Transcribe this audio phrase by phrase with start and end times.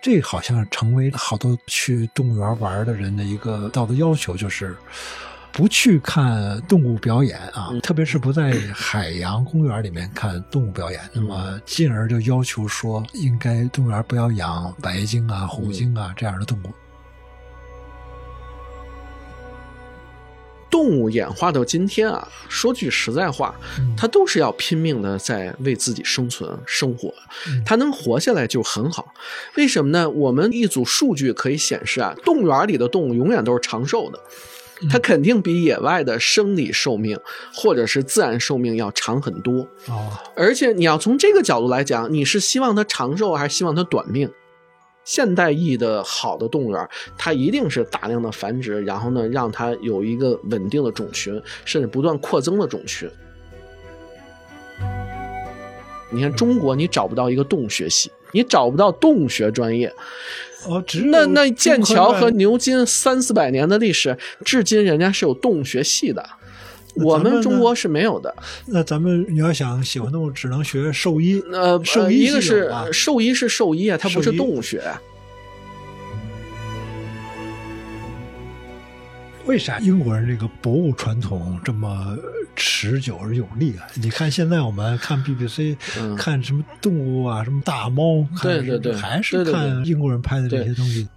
[0.00, 4.76] 这好像成为好多去动物园玩的人的一个道德要求，就是
[5.52, 11.00] 不去看动物表演啊，特别是不在海洋公园里面看动物表演。
[11.12, 16.72] 那么，进而就要求说，应该动物园不要养白鲸啊、虎鲸啊这样的动物。
[20.70, 23.54] 动物演化到今天啊，说句实在话，
[23.96, 27.12] 它都是要拼命的在为自己生存生活，
[27.64, 29.12] 它能活下来就很好。
[29.56, 30.08] 为什么呢？
[30.10, 34.20] 我们一组数据可以显示啊，动物园里的动物永远都是长寿的，
[34.90, 37.18] 它肯定比野外的生理寿命
[37.52, 39.62] 或者是自然寿命要长很多。
[39.86, 44.30] 哦，而且你要从这个角度来讲，你是希望它长寿还是希望它短命？
[45.08, 53.08] 现代意义的好的动物园，它一定是大量的繁殖，然后呢，让它有一个稳定的种群，甚至不断扩增的种群。
[56.10, 59.90] 你看中国，你找不到一个动物学系，你找不到动物学专业。
[60.66, 66.22] 哦，那那剑桥和牛津三四百年的历史，至今人家是有动物学系的。
[67.04, 68.34] 我们中国是没有的。
[68.66, 71.42] 那咱们你要想喜欢动物，只能学兽医。
[71.52, 74.82] 呃，兽医一个是兽医是兽医啊，它不是动物学。
[79.46, 82.14] 为啥英国人这个博物传统这么
[82.54, 83.88] 持久而有力啊？
[83.94, 85.74] 你看现在我们看 BBC，
[86.18, 91.08] 看什么动物啊，什么大猫，对对对，还是看英国人拍的这些东西。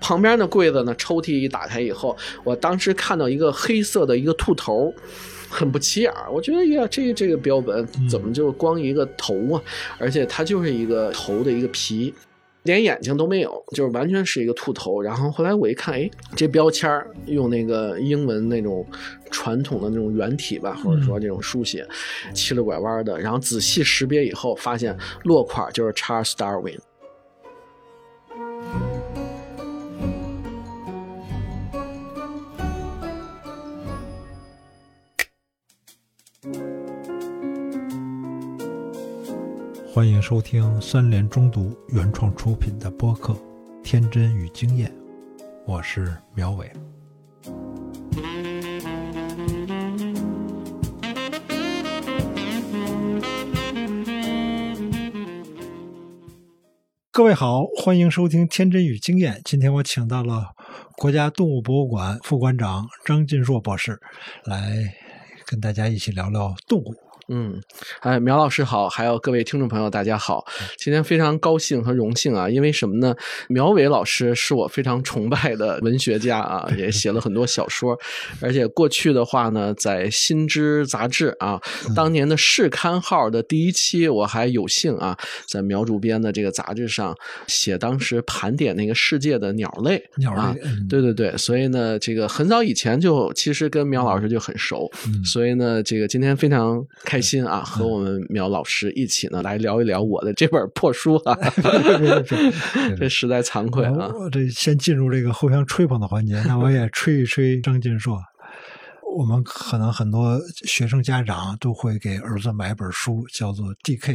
[0.00, 0.94] 旁边的柜子呢？
[0.96, 4.92] 抽屉一打开以后，我当时看到一个黑色的一个兔头，
[5.48, 9.62] 很不起眼我觉得呀，这这个标本怎么就光一个头啊？
[9.98, 12.12] 而且它就是一个头的一个皮，
[12.64, 15.00] 连眼睛都没有，就是完全是一个兔头。
[15.00, 16.90] 然后后来我一看，哎，这标签
[17.26, 18.84] 用那个英文那种
[19.30, 21.86] 传统的那种圆体吧，或者说这种书写，
[22.34, 23.18] 七了拐弯的。
[23.18, 26.78] 然后仔细识别以后，发现落款就是 Charles Darwin。
[39.96, 43.32] 欢迎收听三联中读原创出品的播客
[43.82, 44.90] 《天真与经验》，
[45.64, 46.70] 我是苗伟。
[57.10, 59.36] 各位好，欢迎收听《天真与经验》。
[59.46, 60.50] 今天我请到了
[60.98, 63.98] 国家动物博物馆副馆长张进硕博士，
[64.44, 64.76] 来
[65.46, 66.94] 跟大家一起聊聊动物。
[67.28, 67.60] 嗯，
[68.02, 70.44] 哎，苗老师好，还有各位听众朋友，大家好。
[70.78, 73.12] 今天非常高兴和荣幸啊，因为什么呢？
[73.48, 77.98] 苗伟老师是我非常崇拜的文学家啊，也写了很多小说，
[78.40, 81.60] 而且过去的话呢，在《新知》杂志啊，
[81.96, 87.12] 当年的试刊号的第一期，我还有幸啊，在苗主编的这个杂志上
[87.48, 94.88] 写当时盘点那个世界的鸟类，鸟类，对对对，所以呢，这个很早以前就其实跟苗老师就很熟，
[95.24, 97.15] 所以呢，这个今天非常开。
[97.16, 101.34] 开心啊，和我们苗老师一起呢来聊一聊我的这本破书啊，
[102.98, 104.10] 这实在惭愧啊。
[104.30, 108.18] 这先进入这个互相吹捧的环节，那我也吹一吹张金硕。
[109.16, 114.12] 我们可能很多学生家长都会给儿子买本书，叫做《D.K.》，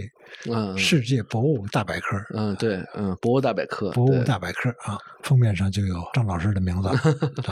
[0.54, 2.16] 嗯，世界博物大百科。
[2.36, 6.90] 嗯，对，嗯，博物大百科，博物大百科啊，封面上就有张老师的名字，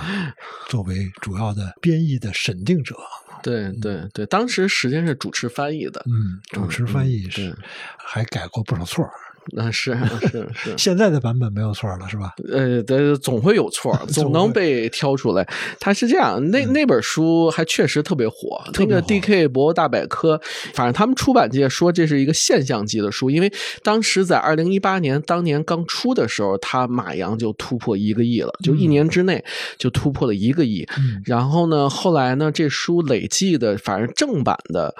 [0.70, 2.96] 作为主要的编译的审定者。
[3.42, 7.56] 对对对，当时实际上是主持翻译的，嗯，主持翻译是，
[7.98, 9.10] 还改过不少错。
[9.48, 12.34] 那是是是， 现在的版本没有错了，是吧？
[12.52, 15.48] 呃，对，总会有错， 总能被挑出来。
[15.80, 18.62] 他是这样，那那本书还确实特别火。
[18.78, 19.48] 那个 D.K.
[19.48, 20.40] 博物大百科，
[20.74, 23.52] 反正他们出版界说这是一个现象级的书，因为
[23.84, 29.44] 当时在二零一八年当年刚出的时候，他马洋就突破一个亿了，就一年之内
[29.78, 30.88] 就突破了一个亿。
[31.26, 34.94] 然后呢，后来呢，这书累计的，反正正版的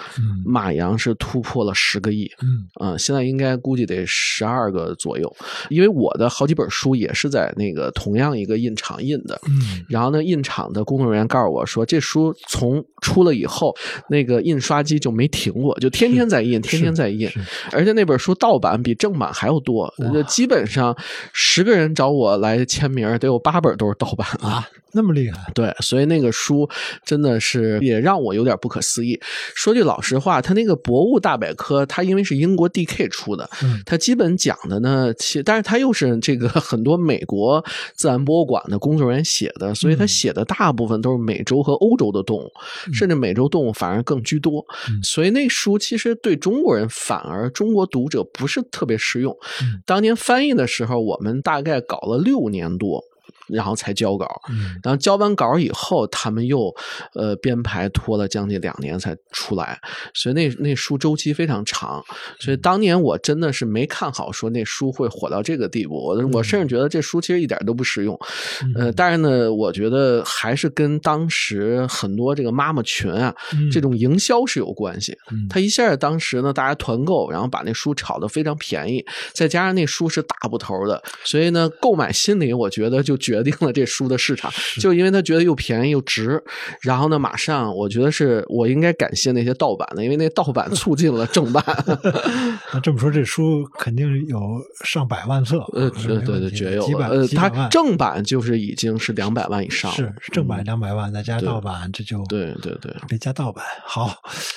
[0.46, 2.32] 马洋是突破了十个亿。
[2.80, 4.29] 嗯，现在应该估计得十。
[4.32, 5.36] 十二个左右，
[5.70, 13.76] 因为我的好几本书也是在那个同样一个印厂印的，嗯，然后呢，印厂的工作人员告诉我说，这书从出了以后，
[14.10, 17.28] 那个印刷机就没停过，就天天在印，天天在印，
[17.72, 19.92] 而且那本书盗版比正版还要多，
[20.28, 20.96] 基本上
[21.34, 24.68] 十个人找我来签名，得有八本都是盗版啊。
[24.92, 26.68] 那么厉害，对，所以那个书
[27.06, 29.20] 真的是也让我有点不可思议。
[29.54, 33.08] 说句老实话，他那个《博物大百科》，它因为是英国 D.K.
[33.10, 33.48] 出的，
[33.86, 34.30] 它基本。
[34.40, 37.62] 讲的呢，其但是他又是这个很多美国
[37.96, 42.50] 自然博物馆的工作人员写的，所以他写的大部分都是美洲和欧洲的动物，
[42.94, 44.64] 甚至美洲动物反而更居多。
[45.04, 49.36] 所以那书其实对中国人反而中国读者不是特别适用。
[49.86, 53.04] 当年翻译的时候，我们大概搞了六年多。
[53.50, 54.28] 然后才交稿，
[54.84, 56.74] 然后交完稿以后，他们又
[57.14, 59.80] 呃编排拖了将近两年才出来，
[60.14, 62.04] 所以那那书周期非常长。
[62.40, 68.18] 所以当年我真的是没看好说那书会火到这个地步，我我甚至觉得这书其实一点都不实用。
[68.76, 73.34] 呃，但是呢，我觉得还是跟当时很多这个妈妈群啊
[73.72, 75.18] 这种营销是有关系。
[75.50, 79.04] 他一下当时呢大家团购，然后把那书炒得非常便宜，
[79.34, 83.39] 再加上那书是大部头的，所以呢购买心理我觉得就决。
[83.44, 86.44] 决定了这书的市场，就因为他觉得又便宜又值，
[86.82, 91.64] 然后呢，马上我觉得是我应该感谢那些盗版的，因为那盗版 促进了正版。
[92.74, 94.40] 那这么说，这书肯定有
[94.84, 103.64] 上百万册，呃，对对对，绝有几百，呃，它正版就是已经是两百万以上，是正版两百万，再加盗版，这就对对对，别加盗版。
[103.86, 104.14] 好，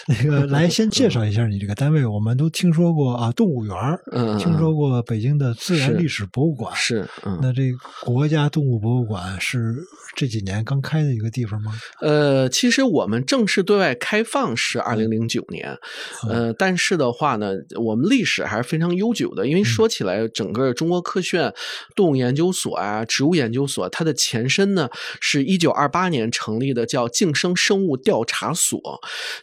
[0.08, 3.76] 那个来先介绍一下你这个单位，我们都听说过啊，动物园
[4.10, 7.08] 嗯，听说过北京的自然历史博物馆，是，
[7.40, 7.70] 那这
[8.04, 8.71] 国家动物。
[8.78, 9.76] 博物馆是
[10.14, 11.72] 这几年刚开的一个地方吗？
[12.00, 15.76] 呃，其实我们正式对外开放是二零零九年，
[16.28, 19.46] 呃，但是的话呢，我们历史还是非常悠久的。
[19.46, 21.52] 因为说起来，整个中国科学院
[21.94, 24.88] 动物研究所啊、植物研究所，它的前身呢
[25.20, 28.80] 是一九二八年成立的，叫晋生生物调查所。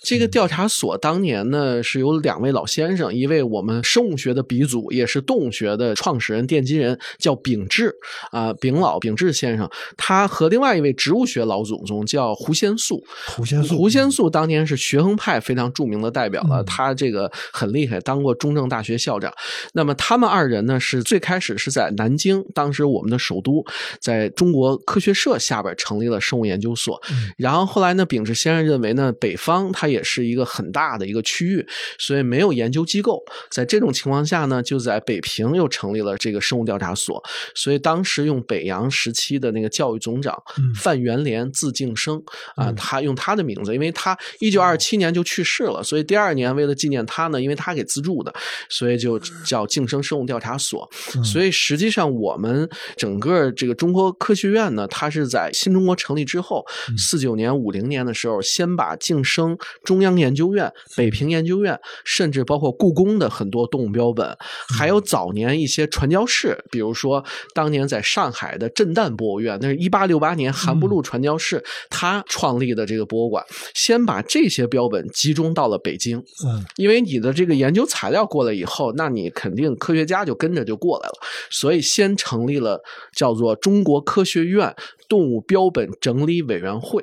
[0.02, 7.94] 这个调查所当年呢是有两位老先生，一位我们生物学的鼻祖，也是动物学的创始人、奠基人，叫秉志
[8.32, 9.19] 啊，秉老秉。
[9.25, 13.04] 志先生，他和另外一位植物学老祖宗叫胡先素。
[13.27, 19.31] 胡先素，胡先素当年是学衡派非常著名的代表了，他这个很厉害，当过中正大学校长。
[19.74, 23.63] 那么他们二人呢，是最开始是在南京，当时我们的首都，
[24.00, 27.01] 在中国科学社下边成立了生物研究所。
[27.38, 31.65] 然后后来呢，秉志先生认为呢，北方它也是一个很大的一个区域，
[31.98, 33.24] 所以没有研究机构。
[33.50, 37.24] 在这种情况下呢，就在北平又成立了这个生物调查所。
[37.56, 40.42] 所以当时用北洋时期的那个教育总长
[40.76, 42.22] 范元廉字敬生
[42.56, 48.34] 啊，他用他的名字，因为他一九二七年就去世了，所以第二年为了纪念他呢，因为他给资助的，
[48.70, 50.90] 所以就叫敬生生物调查所。
[51.24, 56.66] 所以实际上我们整个这个中国科学院呢，它是在新中国成立之后
[56.98, 64.38] 四九年、五零年的时候，先把敬生中央研究院、北平研究院，甚至包括故宫的很多动物标本，
[64.78, 67.24] 还有早年一些传教士，比如说
[67.54, 69.00] 当年在上海的震。
[69.00, 73.41] 旦博物院，那是一八六八年韩不禄传教士他创立的这个博物馆，
[73.74, 76.18] 先把这些标本集中到了北京。
[76.45, 81.13] 嗯，因为你的这个研究材料过来以后，那你肯定科学家就跟着就过来了，
[81.50, 82.83] 所以先成立了
[83.15, 84.75] 叫做中国科学院
[85.07, 87.01] 动物标本整理委员会。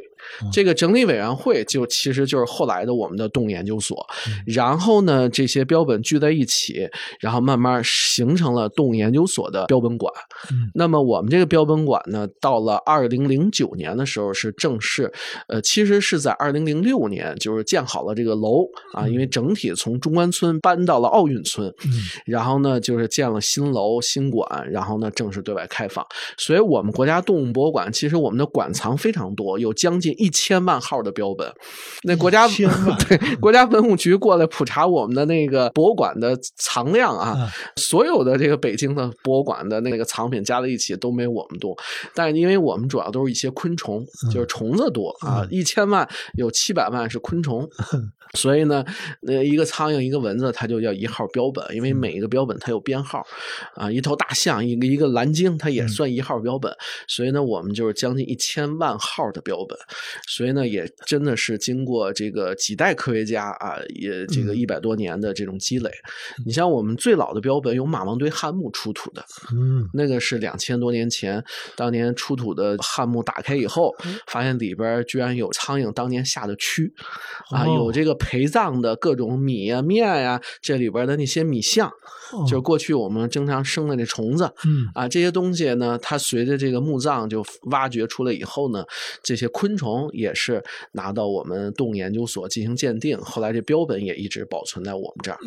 [0.53, 4.07] 这个整理委员会就其实就是后来的我们的动物研究所，
[4.47, 6.89] 然后呢，这些标本聚在一起，
[7.21, 10.13] 然后慢慢形成了动物研究所的标本馆。
[10.75, 15.13] 那么我们这个标本馆呢，到了二零零九年的时候是正式，
[15.49, 18.65] 呃，其实是在二零零六年就是建好了这个楼
[18.95, 21.73] 啊，因为整体从中关村搬到了奥运村，
[22.25, 26.05] 然后呢就是建了新楼新馆，然后呢正式对外开放。
[26.37, 30.16] 所以我们国家动物博物馆其实我们的馆藏非常多，有将近。
[30.17, 31.51] 一千万号的标本，
[32.03, 32.47] 那国家
[33.09, 41.77] 对国家文物局过来普查我们的那个博物馆的藏量啊，所有的这个北京的博物馆的那个藏品加在一起都没我们多，
[42.15, 47.69] 但是因为我们主要都是一些昆虫，就是虫子多啊，一千万有七百万是昆虫。
[48.35, 48.85] 所以呢，
[49.23, 53.25] 那一个苍蝇，一个蚊子，它就叫一号标本，因为每一个标本它有编号，
[53.77, 56.71] 啊，一头大象，一个一个蓝鲸，它也算一号标本。
[57.07, 59.79] 所以呢，我们就是将近一千万号的标本。
[60.29, 65.91] 所以呢，也真的是经过这个几代科学家啊，也这个一百多年的这种积累。
[66.45, 71.43] 你像我们最老的标本有马王堆汉墓出土的，嗯，那个是两千多年前，
[71.77, 73.95] 当年出土的汉墓打开以后，
[74.27, 76.91] 发现里边居然有苍蝇当年下的蛆，
[77.51, 78.17] 啊，有这个。
[78.19, 81.89] 陪葬的各种米呀、面呀，这里边的那些米象，
[82.49, 88.85] 就是过去我们经常生的那虫子，嗯啊，这些东西呢，它随着这个墓葬就挖掘出来以后呢，
[89.23, 89.86] 这些昆虫。
[89.87, 90.63] 虫也是
[90.93, 95.39] 拿到我们动物研究所进行鉴定，后来这标本也一直保存在我们这儿。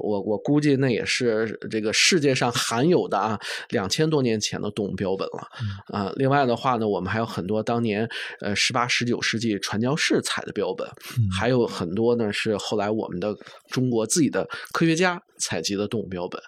[0.00, 5.46] 我我估计那也是这个世界上罕有的啊，两千多年前的动物标本了
[5.88, 6.10] 啊。
[6.16, 8.08] 另外的话呢，我们还有很多当年
[8.40, 10.88] 呃十八十九世纪传教士采的标本，
[11.30, 13.36] 还有很多呢是后来我们的
[13.68, 15.22] 中国自己的科学家。
[15.44, 16.40] 采集的动物标本，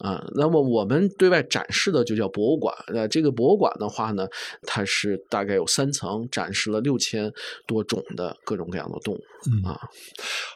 [0.00, 2.74] 啊，那么我们对外展示的就叫博物馆。
[2.88, 4.28] 呃，这个博物馆的话呢，
[4.66, 7.30] 它是大概有三层，展示了六千
[7.66, 9.20] 多种的各种各样的动物。
[9.66, 9.76] 啊，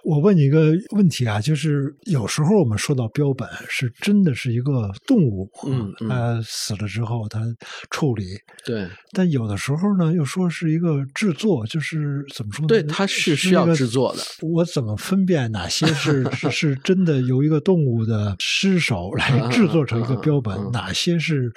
[0.05, 7.41] 我问你一个问题啊，就是有时候我们说到标本，是真的是一个动物，嗯，它死了之后它
[7.91, 8.89] 处理，对。
[9.13, 12.69] 但有的时候呢，又说是一个制作，就是怎么说呢？
[12.69, 14.23] 对，它是需要制作的。
[14.43, 20.71] 我怎么分辨哪些是是真的由一个动物的尸首来制作成一个标本？
[20.71, 21.51] 哪些是，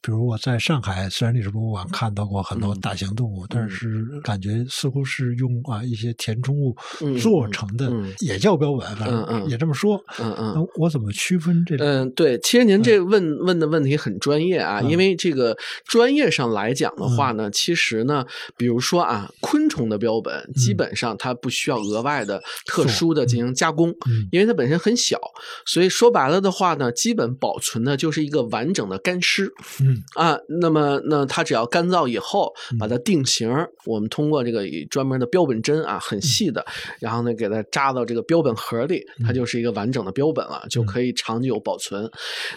[0.00, 6.74] 比如我在上海自然历史博物馆看到过很多大型动物，但是感觉似乎是用啊一些填充物
[7.22, 10.02] 做成的，也叫标本，反正也这么说。
[10.18, 11.76] 嗯嗯，那我怎么区分这？
[11.76, 23.94] 嗯，对，其实您这问问的问题很专业啊，因为这个专业上来讲的话呢，其实呢，比如说啊，昆虫的标本基本上它不需要额外的特殊的进行加工，
[24.32, 25.16] 因为它本身很小，
[25.64, 29.52] 所以说白了的话呢，基本保存的就是一个完整的干尸。
[29.80, 30.02] 嗯。
[30.16, 33.48] 啊，那么那它只要干燥以后，把它定型，
[33.84, 36.64] 我们通过这个专门的标本针啊，很细的，
[37.00, 42.10] 然后呢给它扎到这个标本盒里，它就是一个完整的标本了，就可以长久保存。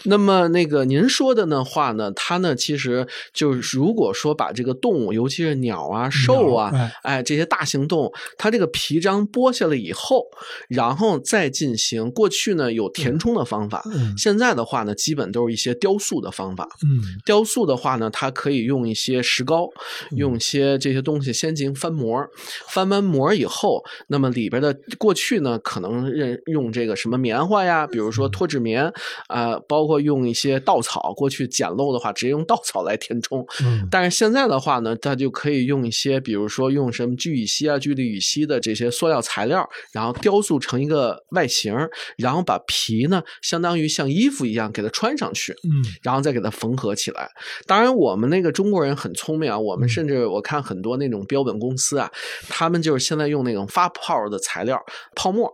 [0.04, 6.72] 那么那个您说的呢话呢，它呢其实就是如果说把这个动物，尤其是鸟啊、兽啊，
[7.04, 10.24] 哎这些大型动物，它这个皮张剥下来以后，
[10.70, 13.84] 然后再进行过去呢有填充的方法，
[14.18, 16.70] 现在的话呢基本都是一些雕塑的方法。
[16.84, 19.68] 嗯，雕塑的话呢，它可以用一些石膏，
[20.12, 22.26] 用一些这些东西先进行翻模，
[22.68, 28.92] 翻完模以后，那么里边的过去呢可能认用这个什么棉花呀，比如说脱脂棉
[29.28, 33.46] 啊，包括用一些稻草，过去简陋的话直接用 稻草来填充。
[33.64, 41.76] 嗯，但是现在的话呢，它就可以用一些，比如说用什么聚乙烯啊、聚氯乙烯的这些塑料材料，然后雕塑成一个外形，
[42.18, 47.30] 然后把皮呢，相当于像衣服一样给它穿上去，嗯，然后再给它缝合起来。
[47.66, 52.12] 当然，我们那个中国人很聪明啊，我们甚至我看很多那种标本公司啊，
[52.48, 54.80] 他们就是现在用那种发泡的材料
[55.16, 55.52] 泡沫，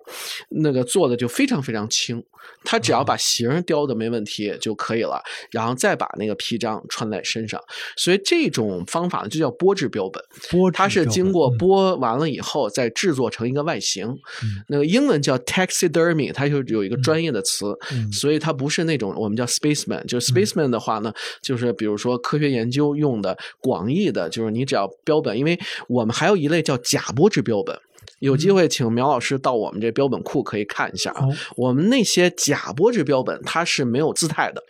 [0.50, 2.24] 那个做的就非常非常轻。
[2.64, 5.22] 他只要把形雕的没问题就可以了，
[5.52, 7.62] 然后再把那个皮章穿在身上。
[7.96, 10.24] 所以这种方法呢就叫剥制标本。
[10.50, 14.18] 剥它是经过剥完了以后再制作成一个外形。
[14.68, 17.78] 那个英文叫 taxidermy，它就有一个专业的词，
[18.12, 20.04] 所以它不是那种我们叫 spaceman。
[20.06, 27.80] 就是 spaceman 的话呢，就是比如说科学研究用的广义的，就是你只要标本，因为我们还有一类叫假剥制标本。
[28.20, 31.26] 有机会请苗老师到我们这标本库可以看一下啊。
[31.56, 34.64] 我们那些假剥制标本它是没有姿态的，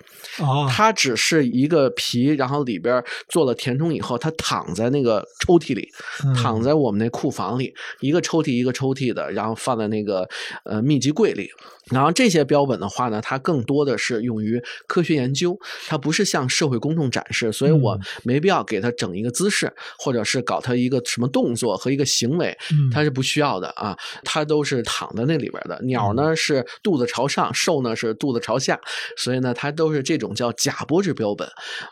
[0.44, 5.88] 哦，它只是一个皮，然后里边做了填充以后，它躺在那个抽屉里，
[6.36, 10.28] 躺在我们那库房里，一个抽屉一个抽屉的，然后放在那个
[10.64, 11.50] 呃密集柜里。
[11.92, 22.58] 然后这些标本的话呢，它更多的是用于科学研究，它不是向社会公众展示，所以我没必要给它整一个姿势，或者是搞它一个什么动作和一个行为，
[22.92, 25.80] 它是不需要的啊，它都是躺在那里边的。
[25.84, 28.80] 鸟呢是肚子朝上，兽呢是肚子朝下，
[29.18, 31.48] 所以呢它都是这种叫假波制标本。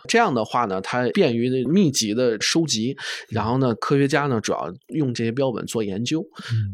[0.07, 2.95] 这样的话呢，它便于密集的收集，
[3.29, 6.25] 然后呢，科学家呢主要用这些标本做研究。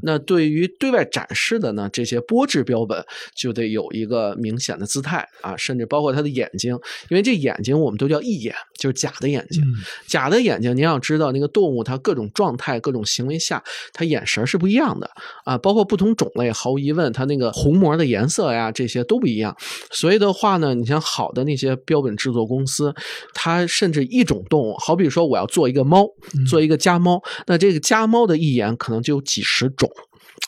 [0.04, 3.04] 那对于对外展示的呢，这些波制标本。
[3.36, 6.78] 就得有一个明显的姿态啊，甚至包括它的眼睛，
[7.10, 9.64] 因为这眼睛我们都叫义眼，就是假的眼睛。
[10.06, 15.10] 假的眼睛，您要知道，那个动物它各种状态、各种行为下，它眼神是不一样的
[15.46, 15.58] 啊。
[15.58, 19.56] 包括不同种类，毫无疑问，它那个虹膜的颜色呀，这些都不一样。
[19.90, 22.94] 所以的话呢，你像好的那些标本制作公司，
[23.34, 26.06] 它甚至一种动物，好比说我要做一个猫，
[26.48, 29.90] 做一个家猫，那这个家猫的一眼可能就有几十种。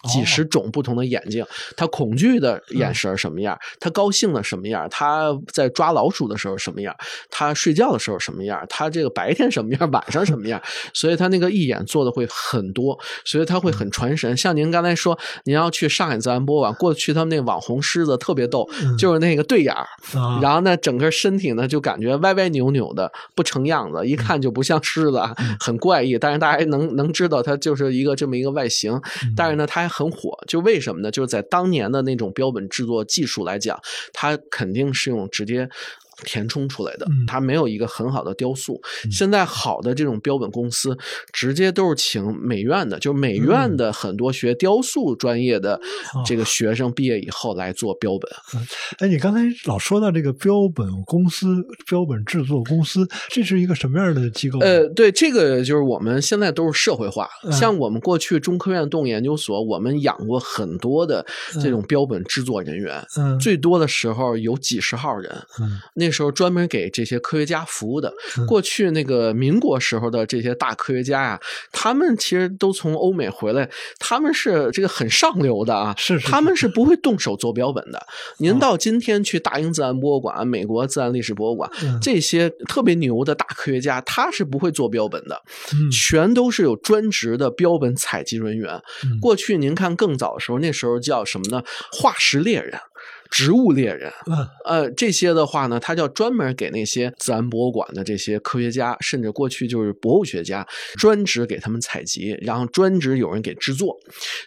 [0.10, 3.58] 几十种不同的眼睛，他恐惧的眼神什么样？
[3.79, 4.88] 他高兴的什么样？
[4.89, 6.96] 他在抓老鼠的时候什么样？
[7.29, 8.65] 他睡觉的时候什么样？
[8.70, 9.91] 他这个白天什么样？
[9.91, 10.62] 晚上什么样？
[10.93, 14.36] 所以他那个一眼做的会很多，所以他会很传神。
[14.36, 18.67] 像您刚才说，您要去上海自然博物馆，过去他们那网红狮子特别逗，
[18.98, 19.88] 就是那个对眼儿，
[20.41, 25.22] 然后呢，整个身体呢就感觉歪歪扭扭的，不成样子，一看就不像狮子，
[25.60, 26.17] 很怪异。
[26.17, 29.00] 但是大家能能知道它就是一个这么一个外形，
[29.36, 29.90] 但是呢，它还。
[29.91, 31.12] 很火，就为什么呢？
[31.12, 33.79] 就是在当年的那种标本制作技术来讲，
[34.13, 35.69] 它肯定是用直接
[36.25, 38.82] 填充出来的，嗯它没有一个很好的雕塑。
[39.12, 40.98] 现在好的这种标本公司，
[41.34, 45.75] 直接都是请美院的，就是美院的很多学雕塑专业的
[46.13, 48.32] 哦这个学生毕业以后来做标本。
[49.00, 51.48] 哎，你刚才老说到这个标本公司、
[51.88, 54.60] 标本制作公司，这是一个什么样的机构？
[54.60, 57.30] 呃，对，这个就是我们现在都是社会化。
[57.44, 61.25] 嗯像我们过去中科院动物研究所，我们养过很多的
[61.62, 65.32] 这种标本制作人员，嗯，最多的时候有几十号人。
[65.60, 68.13] 嗯那时候专门给这些科学家服务的。
[68.38, 71.39] 嗯过去那个民国时候的这些大科学家呀、
[71.72, 78.06] 他们其实都从欧美回来，他们是这个很上流的啊，是是他们是不会动手做标本的。
[78.38, 85.41] 您到今天去大英自然博物馆、美国自然历史博物馆，嗯这些特别牛的大科学家，他是不会做标本的，
[85.74, 88.74] 嗯全都是有专职的标本采集人员。
[89.06, 91.63] 嗯过去您看更早的时候，那时候叫什么呢？
[91.91, 92.77] 化石猎人。
[93.32, 100.68] 植物猎人，嗯呃，这些的话呢，他叫专门给那些自然博物馆的这些科学家，甚至过去就是博物学家，
[101.00, 103.98] 专职给他们采集，然后专职有人给制作。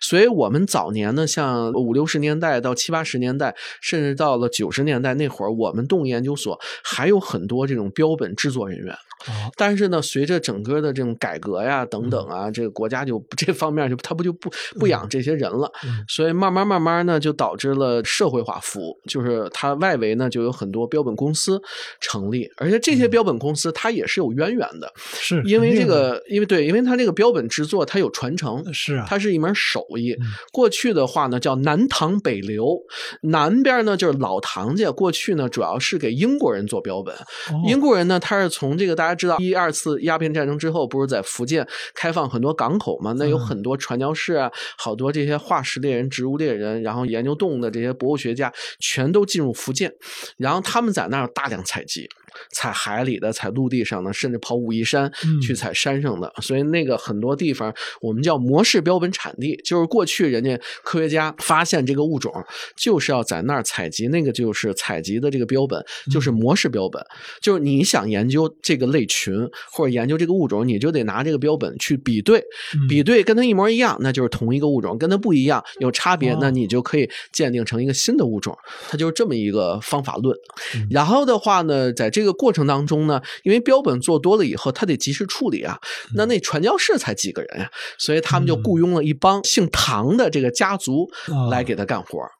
[0.03, 8.95] 所以，我们早年呢，像五六十年代到七八十年代，甚至到了九十年代那会儿，我们动物研究所还有很多这种标本制作人员。
[9.19, 16.05] 好但是呢，随着整个的这种改革呀等等啊，这个国家就这方面就他不就不不养这些人了，嗯。
[16.09, 21.61] 所以慢慢慢慢呢，就导致了社会化服务，就是它外围呢就有很多标本公司
[22.01, 30.27] 成立，而且这些标本公司它也是有渊源的，是因为这个，因为对，因为它这个标本制作它有传承，是啊，它是一门手艺嗯。
[30.53, 32.79] 过去的话呢，叫南唐北流，
[33.23, 37.15] 南边呢就是老唐家，过去呢主要是给英国人做标本。
[37.15, 37.63] 哦。
[37.67, 43.13] 英国人呢，他是从这个大家知道一二次鸦片战争之后，不是在福建开放很多港口嘛？
[43.19, 49.93] 那有嗯很多传教士啊，好多这些化石猎人、植物猎人，然后研究动物的这些博物学家，全都进入福建，
[50.37, 52.09] 然后他们在那儿大量采集。
[52.51, 55.41] 采海里的，踩陆地上的，甚至跑武夷山嗯。
[55.41, 62.33] 去踩山上的，所以那个很多地方我们叫模式标本产地，就是过去人家科学家发现这个物种，
[62.77, 67.05] 就是要在那儿采集，那个就是采集的这个标本，就是模式标本，
[67.43, 69.35] 就是你想研究这个类群
[69.71, 72.39] 或者研究这个物种，你就得拿这个标本去比对，
[72.75, 72.89] 嗯。
[72.89, 78.57] 比对跟它一模一样，那就是同一个物种；跟它不一样，有差别哦，那你就可以鉴定成一个新的物种。
[78.89, 80.37] 它就是这么一个方法论。
[80.77, 80.87] 嗯。
[80.91, 85.79] 然后的话呢，在这个过程当中呢，因为标本做多了以后，他得及时处理啊。
[86.15, 92.31] 那那传教士才几个人呀、所以他们就嗯雇佣了一帮姓唐的这个家族啊来给他干活儿。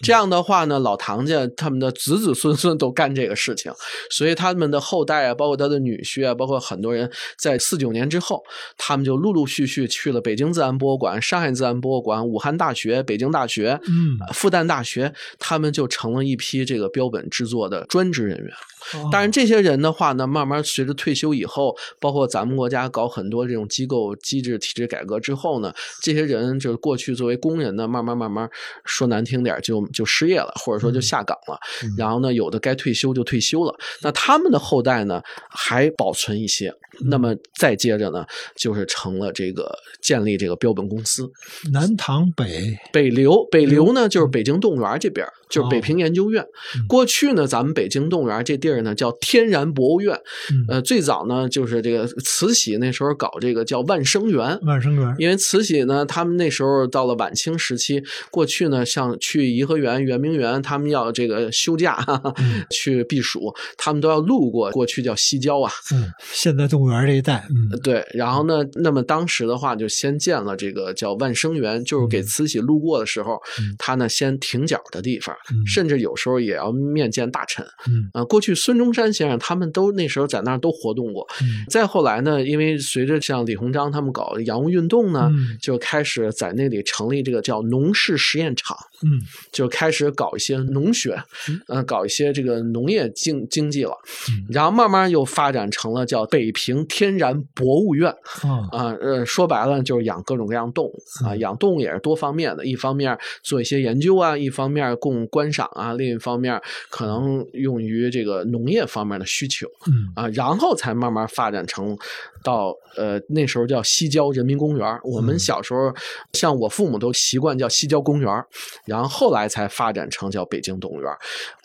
[0.00, 3.72] 这样的话呢，老唐家他们的子子孙孙都干这个事情，
[4.10, 8.42] 所以他们的后代啊，包括他的女婿啊，包括很多人，在四九年之后，
[8.76, 18.48] 他们就陆陆续续去了北京自然博物馆、上海自然博物馆、武汉大学、北京大学、嗯复旦大学，他们就成了一批这个标本制作的专职人员。
[18.94, 28.48] 哦当然，这些人的话呢，慢慢随着退休以后，包括咱们国家搞很多这种机构机制体制改革之后呢，这些人就是过去作为工人呢，慢慢慢慢
[28.84, 31.58] 说难听点就就失业了，或者说就下岗了。
[31.82, 33.74] 嗯然后呢，有的该退休就退休了。
[34.02, 35.20] 那他们的后代呢，
[35.50, 36.72] 还保存一些。
[37.08, 38.24] 那么再接着呢，
[38.56, 39.72] 就是成了这个
[40.02, 41.30] 建立这个标本公司。
[41.72, 46.42] 南唐北北流，北流呢就是北京动物园这边儿，就是北哦平研究院。
[46.42, 50.14] 嗯过去呢，咱们北京动物园这地儿呢叫天然博物院。
[50.50, 54.58] 嗯呃，最早呢就是这个慈禧那时候搞这个叫万生园。
[54.62, 77.64] 万生园因为慈禧呢，他们那时候到了晚清时期，过去呢，像去颐和园、圆明园，他们要这个休假、哈哈嗯 去避暑，他们都要路过过去叫西郊啊，嗯，现在动物园这一带嗯对，然后呢，那么当时的话就先建了这个叫万生园，就是给慈禧路过的时候，嗯他呢先停脚的地方，嗯甚至有时候也要面见大臣。
[77.88, 81.26] 嗯啊、过去孙中山先生他们都那时候在那儿都活动过。
[81.40, 88.76] 嗯再后来呢，因为随着像李鸿章他们搞洋务运动呢，嗯就开始在那里成立这个叫农事实验场。
[89.02, 89.20] 嗯
[89.52, 91.16] 就开始搞一些农学
[91.48, 93.92] 嗯，呃，搞一些这个农业经经济了，
[94.28, 98.10] 嗯然后慢慢又发展成了叫北平天然博物院
[98.42, 106.60] 啊啊，呃，说白了就是养各种各样动物啊，嗯养动物也是多方面的，一方面做一些研究啊，一方面供观赏啊，另一方面
[106.90, 111.96] 可能用于这个农业方面的需求嗯啊，然后才慢慢发展成
[112.42, 114.98] 到呃那时候叫西郊人民公园。
[115.02, 115.94] 我们嗯小时候
[116.32, 118.44] 像我父母都习惯叫西郊公园，
[118.84, 121.12] 然后后来才发展成叫北京动物园。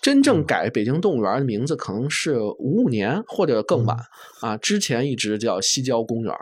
[0.01, 3.97] 真正改北京动物园的名字可能是五五年或者更晚
[4.41, 6.33] 啊，之前一直叫西郊公园。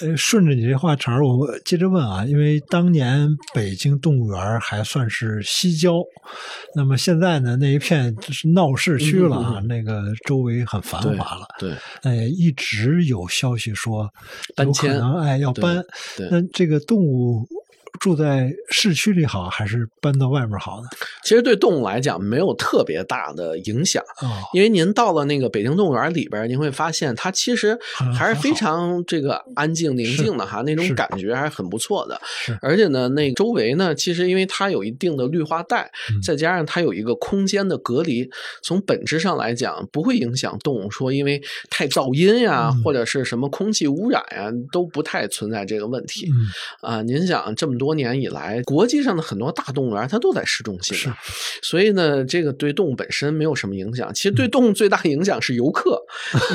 [0.00, 6.02] 呃，顺着你这话茬儿，我接着问啊，因为当年北京动物园还算是西郊，
[6.74, 11.46] 那么现在呢，那一片就是闹市区了啊，那个周围很繁华了。
[11.58, 14.08] 对，哎，一直有消息说
[14.56, 15.82] 搬迁，哎，要搬。
[16.30, 17.46] 那这个动物。
[18.00, 20.88] 住在市区里好，还是搬到外面好呢？
[21.22, 24.02] 其实对动物来讲没有特别大的影响，
[24.52, 27.78] 因为您到了那个北京动物园里边，您会发现它其实
[28.12, 32.20] 还是非常这个安静宁静的哈，那种感觉还是很不错的。
[32.60, 35.90] 而且呢，那周围呢，其实因为它有一定的绿化带，
[36.22, 38.28] 再加上它有一个空间的隔离，
[38.62, 46.28] 从本质上来讲不会影响动物说因为太噪音呀，或者是什么空气污染呀，都不太存在这个问题。
[46.82, 47.83] 啊，您想这么多。
[47.84, 50.96] 多年以来，国际上的很多大动物园它都在市中心，
[51.62, 54.12] 所以呢，这个对动物本身没有什么影响。
[54.14, 56.00] 其实对动物最大影响是游客，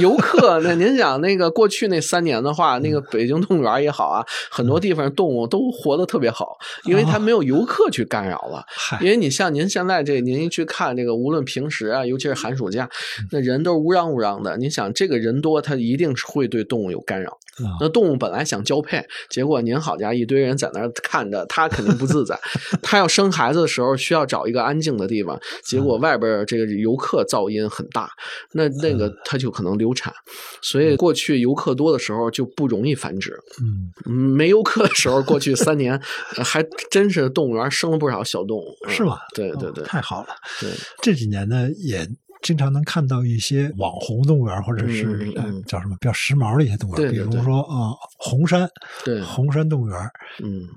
[0.02, 0.60] 游客。
[0.66, 8.66] 那您想，那个过去那三年的话，那个北京动物园也好啊，很多地方动物都活得特别好，因为它没有游客去干扰了。
[9.00, 12.90] 因为你像您现在这，您一去看这个，无论平时啊，尤其是寒暑假，
[13.32, 14.58] 那人都是乌嚷乌嚷的。
[14.58, 17.38] 您想，这个人多，它一定是会对动物有干扰。
[17.80, 21.19] 那动物本来想交配，结果您好家一堆人在那看。
[21.20, 22.40] 看着他肯定不自在，
[22.82, 28.10] 他要生孩子的时候需要找一个安静的地方，结果外边这个游客噪音很大，
[28.54, 30.14] 那那个他就可能流产。
[30.62, 33.38] 所以过去游客多的时候就不容易繁殖。
[33.62, 36.00] 嗯，没游客的时候，过去三年
[36.44, 39.18] 还真是动物园生了不少小动物，是吗？
[39.36, 40.30] 对对对，太好了。
[40.62, 40.70] 对，
[41.02, 42.08] 这几年呢也。
[42.42, 45.30] 经常能看到一些网红动物园，或者是
[45.68, 48.66] 叫什么比较时髦的一些动物园，比如说啊，红山，
[49.04, 50.00] 对，红山动物园，
[50.42, 50.70] 嗯，哎，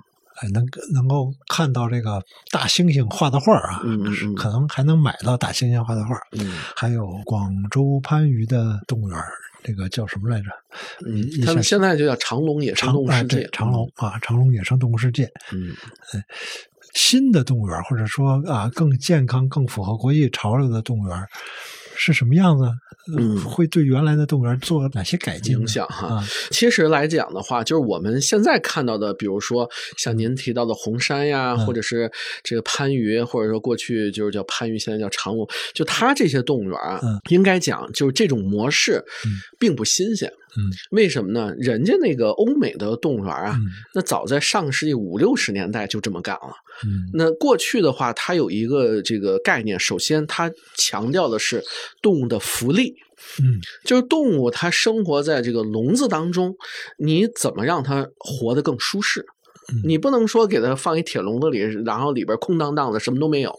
[0.49, 9.19] 能能够看到这个大猩猩画的画啊，嗯嗯，可能还能买到大猩猩画的画，嗯，还有广州番禺的动物园，
[9.63, 10.47] 这个叫什么来着？
[11.07, 15.75] 嗯，他们现在就叫长隆野生动物世界，长隆啊，长隆野生动物世界，嗯，
[16.13, 16.23] 哎。
[16.95, 21.27] 新的动物园，或者说啊，更健康、更符合国际潮流的动物园，
[22.05, 22.65] 是什么样子？
[23.17, 25.57] 嗯，会对原来的动物园做哪些改进？
[25.57, 26.21] 影响哈。
[26.51, 32.11] 其实来讲的话，就是我们现在看到的，比如说像您提到的红山呀，或者是
[32.43, 39.01] 这个番禺，或者说过去就是叫番禺，现在叫长隆，就它这些动物园啊，应该讲就是这种模式
[39.61, 40.29] 并不新鲜。
[40.29, 40.42] 嗯，
[40.91, 41.55] 为什么呢？
[41.59, 43.59] 人家那个欧美的动物园啊，
[43.95, 46.53] 那早在上世纪五六十年代就这么干了。
[46.85, 51.63] 嗯，那过去的话，它有一个这个概念，首先它强调的是
[52.01, 52.95] 动物的福利。
[53.41, 56.55] 嗯，就是动物它生活在这个笼子当中，
[56.99, 59.25] 你怎么让它活得更舒适？
[59.85, 63.53] 你不能说给它放一铁笼子里，然后里边空荡荡的，什么都没有。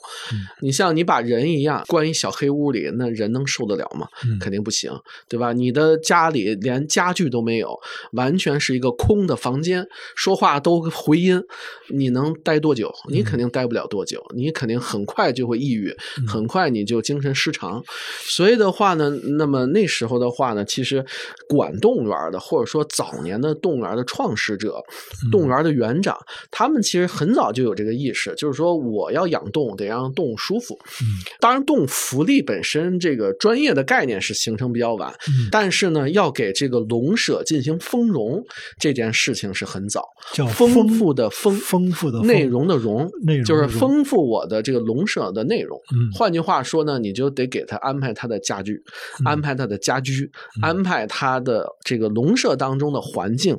[0.62, 4.08] 你像你把人一样关一小黑屋里，那人能受得了吗？
[4.40, 4.92] 肯定不行，
[5.28, 5.54] 对吧？
[5.54, 7.80] 你的家里连家具都没有，
[8.12, 11.42] 完全是一个空的房间，说话都回音，
[11.90, 12.94] 你能待多久？
[13.10, 15.96] 你肯定待不了多久，你肯定很快就会抑郁，
[16.28, 17.84] 很快你就精神失常。
[18.22, 21.04] 所以的话呢，那么那时候的话呢，其实
[21.48, 24.84] 管动物园的，或者说早年的动物园的创始者，
[25.32, 26.03] 动物园的园。
[26.04, 26.16] 长，
[26.52, 30.78] 他们其实很早就有这个意识，就是说我要养动物，得让动物舒服。
[31.02, 31.08] 嗯，
[31.40, 35.14] 当然，动物福利本身这个专业的概念是形成比较晚，
[35.50, 38.44] 但是呢，要给这个笼舍进行丰容
[38.78, 45.80] 这件事情是很早，叫丰富的丰，丰富的内容的容，内容就是丰富我的这个笼舍的内容。
[46.14, 48.84] 换句话说呢，你就得给他安排他的家具，
[49.24, 50.30] 安排他的家居，
[50.62, 53.58] 安排他的这个笼舍当中的环境。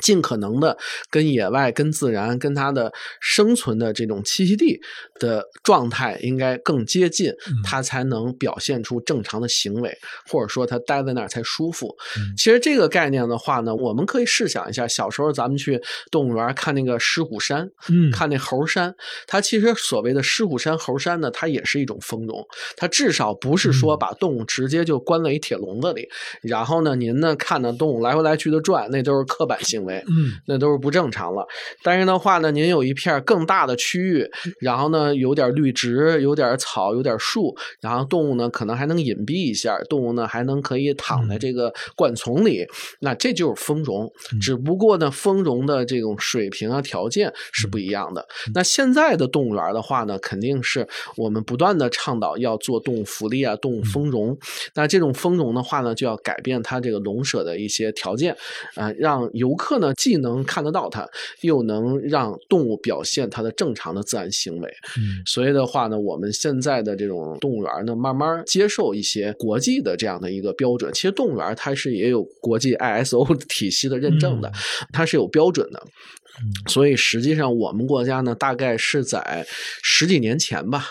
[0.00, 0.76] 尽可能的
[1.10, 4.80] 跟野外、跟自然、跟它的生存的这种栖息地
[5.20, 7.30] 的状态应该更接近，
[7.62, 11.94] 它才能表现出正常的行为，或者说它待在那儿才舒服。
[12.38, 15.78] 其实这个概念的话呢，我们可以试想一下，小时候咱们去
[16.10, 17.68] 动物园看那个狮虎山，
[18.12, 18.94] 看那猴山，
[19.26, 22.42] 它其实所谓的狮虎山、猴山呢，它也是一种丰容，
[22.78, 26.08] 它至少不是说把动物直接就关在一铁笼子里，
[26.40, 29.81] 然后呢，您呢看着动物来回来去的转，那都是刻板性。
[29.84, 31.46] 为，嗯，那都是不正常了。
[31.82, 42.66] 但是的话呢，您有一片更大的区域，然后呢，有点绿植，有点草，有点树，然后动物呢可能还能隐蔽一下，动物呢还能可以躺在这个灌丛里，
[43.00, 44.10] 那这就是丰容。
[44.40, 48.24] 只不过呢，丰容的这种水平啊条件是不一样的。
[48.54, 54.38] 那现在的动物园的话呢，肯定是我们不断的倡导要做动物福利啊，动物丰容。
[54.74, 58.36] 那这种丰容的话呢，就要改变它这个笼舍的一些条件，
[58.76, 59.71] 啊，让游客。
[59.72, 61.08] 客呢既能看得到它，
[61.40, 64.68] 又能让动物表现它的正常的自然行为。
[64.98, 70.92] 嗯所以的话呢，我们现在的这种动物园呢，慢慢接受一些国际的这样的一个标准。
[70.92, 74.52] 其实动物园它是也有国际 ISO 体系的认证的，
[74.92, 75.82] 它是有标准的。
[76.66, 79.46] 所以实际上，我们国家呢，大概是在
[79.82, 80.84] 十几年前吧。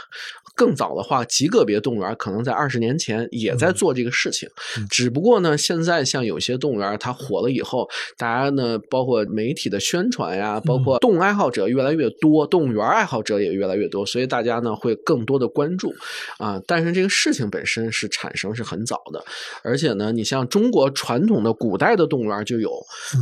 [0.55, 4.49] 更早的话，极个别动物园可能在二十年前也在做这个事情，
[4.89, 15.93] 只不过呢，现在像有些动物园它火了以后，大家呢，包括媒体的宣传呀，包括动物爱好者越来越多，动物园爱好者也越来越多，所以大家呢会更多的关注。
[16.37, 16.61] 啊。
[16.67, 19.23] 但是这个事情本身是产生是很早的，
[19.63, 22.71] 而且呢，你像中国传统的古代的动物园就有，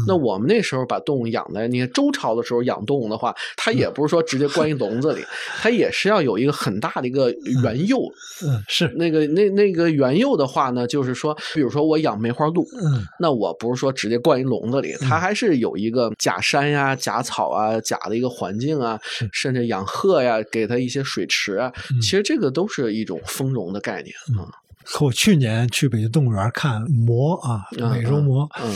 [0.08, 5.24] 那我们那时候把动物养在，你看周朝的时候养动物的话，它也不是说直接关一笼子里，
[5.62, 8.12] 它也是要有一个很大的一个园囿。
[8.45, 8.88] 嗯是。
[8.95, 13.03] 那个那那个园囿的话呢，就是说，比如说我养梅花鹿，嗯。
[13.19, 18.99] 那我不是说直接灌一笼子里，它还是有一个假山呀、假草啊、假的一个环境啊，
[19.34, 24.47] 甚至养鹤呀，给它一些水池啊，其实这个都是一种丰容的概念啊。
[24.84, 28.73] 可我去年去北京动物园看魔啊，嗯美洲魔，嗯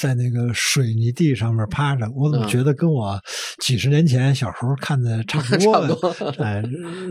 [0.00, 3.18] 在那个水泥地上面趴着，我怎么嗯觉得跟我
[3.62, 5.56] 几十年前小时候看的差不
[5.94, 6.08] 多？
[6.42, 6.62] 哎，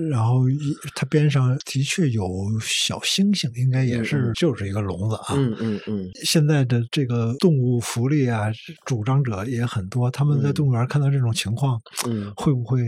[0.10, 0.58] 然后一
[0.96, 2.28] 它边上的确有
[2.62, 5.34] 小星星，应该也是就是一个笼子啊。
[5.36, 8.48] 嗯嗯嗯现在的这个动物福利啊，
[8.86, 12.32] 主张者也很多，他们在动物园看到这种情况，嗯。
[12.36, 12.80] 会不会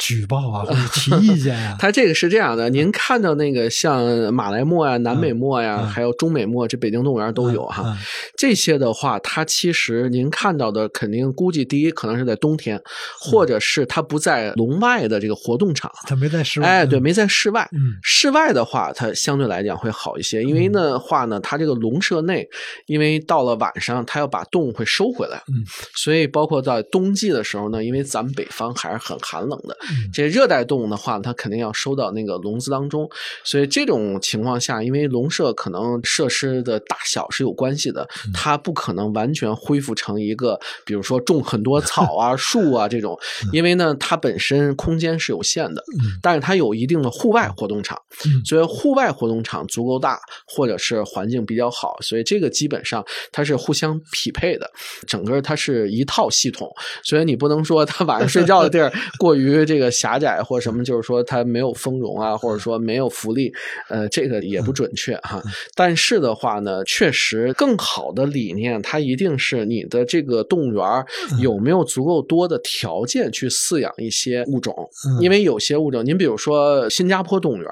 [0.00, 1.76] 举报啊，或者提意见啊？
[1.80, 7.82] 他这个是这样的，您看到那个像马来貘呀、南美貘呀，嗯还有中美貘，这北京动物园都有哈。
[7.86, 7.96] 嗯
[8.36, 12.80] 这些的话，它其实您看到的肯定估计第一可能是在冬天，
[13.20, 15.90] 或者是它不在笼外的这个活动场。
[16.06, 16.68] 它没在室外。
[16.68, 17.68] 哎，对，嗯没在室外。
[17.72, 22.48] 嗯室外的话，它相对来讲会好一些，因为呢话呢，它这个笼舍内，
[22.86, 25.62] 因为到了晚上，它要把动物会收回来，嗯，
[25.94, 33.08] 所以包括在冬季的时候呢，因为咱们北方还是很寒冷的，嗯这热带动物的话，它肯定要收到那个笼子当中，
[33.44, 43.18] 所以这种情况下，因为笼舍可能设施的大小是有关系的，嗯它不可能完全恢复成一个，比如说种很多草啊、 树啊这种，
[43.52, 48.44] 因为呢，它本身空间是有限的，嗯但是它有一定的户外活动场，嗯。
[48.44, 54.70] 所以户外活动场足够大，或者是环境比较好，所以这个基本上它是互相匹配的，
[55.06, 56.70] 整个它是一套系统，
[57.02, 63.52] 所以你不能说它晚上睡觉的地儿 过于这个狭窄或什么，就是说它没有丰容啊，或者说没有福利，
[63.88, 65.42] 呃，这个也不准确哈。
[65.74, 71.06] 但是的话呢，确实更好的理念，它一定是你的这个动物园儿
[71.40, 74.74] 有没有足够多的条件去饲养一些物种，
[75.06, 77.66] 嗯因为有些物种，您比如说新加坡动物园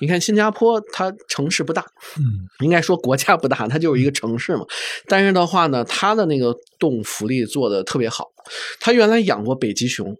[0.00, 1.84] 你看新加坡它城市不大，
[2.18, 4.64] 嗯应该说国家不大，它就是一个城市嘛。
[5.06, 8.30] 但是的话呢，它的那个动物福利做的特别好。
[8.78, 10.16] 它原来养过北极熊，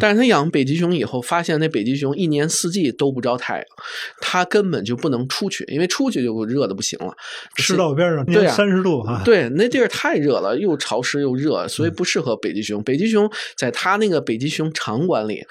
[0.00, 3.64] 但是他养北极熊以后，发现那北极熊一年四季都不着太阳，
[4.20, 7.14] 他根本就不能出去，因为出去就热的不行了。
[7.56, 12.82] 赤道边上对呀三十度啊，对，那地儿太热了，又潮湿又热，所以不适合北极熊。
[12.82, 15.44] 北极熊在它那个北极熊场馆里，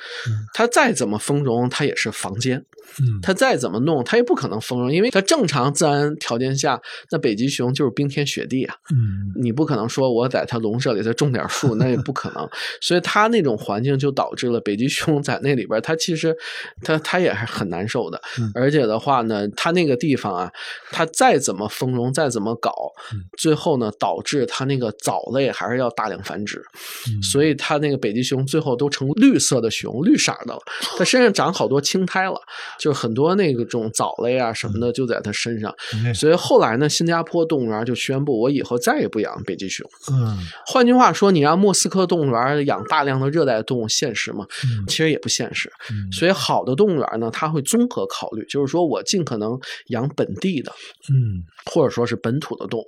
[0.53, 2.63] 它再怎么丰容，它也是房间。
[2.99, 6.79] 嗯它再怎么弄，它也不可能丰容，因为它正常自然条件下，
[7.11, 8.75] 那北极熊就是冰天雪地啊。
[8.91, 12.47] 嗯你不可能说我在它笼舍里再种点树，那也不可能。
[12.81, 16.35] 所以它那种环境就导致了北极熊在那里边，它其实
[16.83, 18.21] 它它也是很难受的。
[18.39, 20.51] 嗯而且的话呢，它那个地方啊，
[20.91, 22.71] 它再怎么丰容，再怎么搞，
[23.13, 26.63] 嗯最后呢，导致它那个藻类还是要大量繁殖。
[27.09, 30.59] 嗯所以它那个北极熊最后都成绿色的熊，绿色的了。
[30.97, 32.39] 它身上长好多青苔了，
[32.79, 35.73] 就是很多那个种藻类啊什么的就在它身上。
[35.93, 39.89] 嗯所以后来呢，新加坡动物园就宣布，我以后再也不养北极熊。
[40.11, 44.45] 嗯换句话说，你让莫斯科动物园养大量的热带动物现实吗？
[44.63, 45.71] 嗯其实也不现实。
[45.91, 50.71] 嗯所以好的动物园呢，它会综合考虑，就是说我尽可能养本地的，
[51.09, 52.85] 嗯或者说是本土的动物，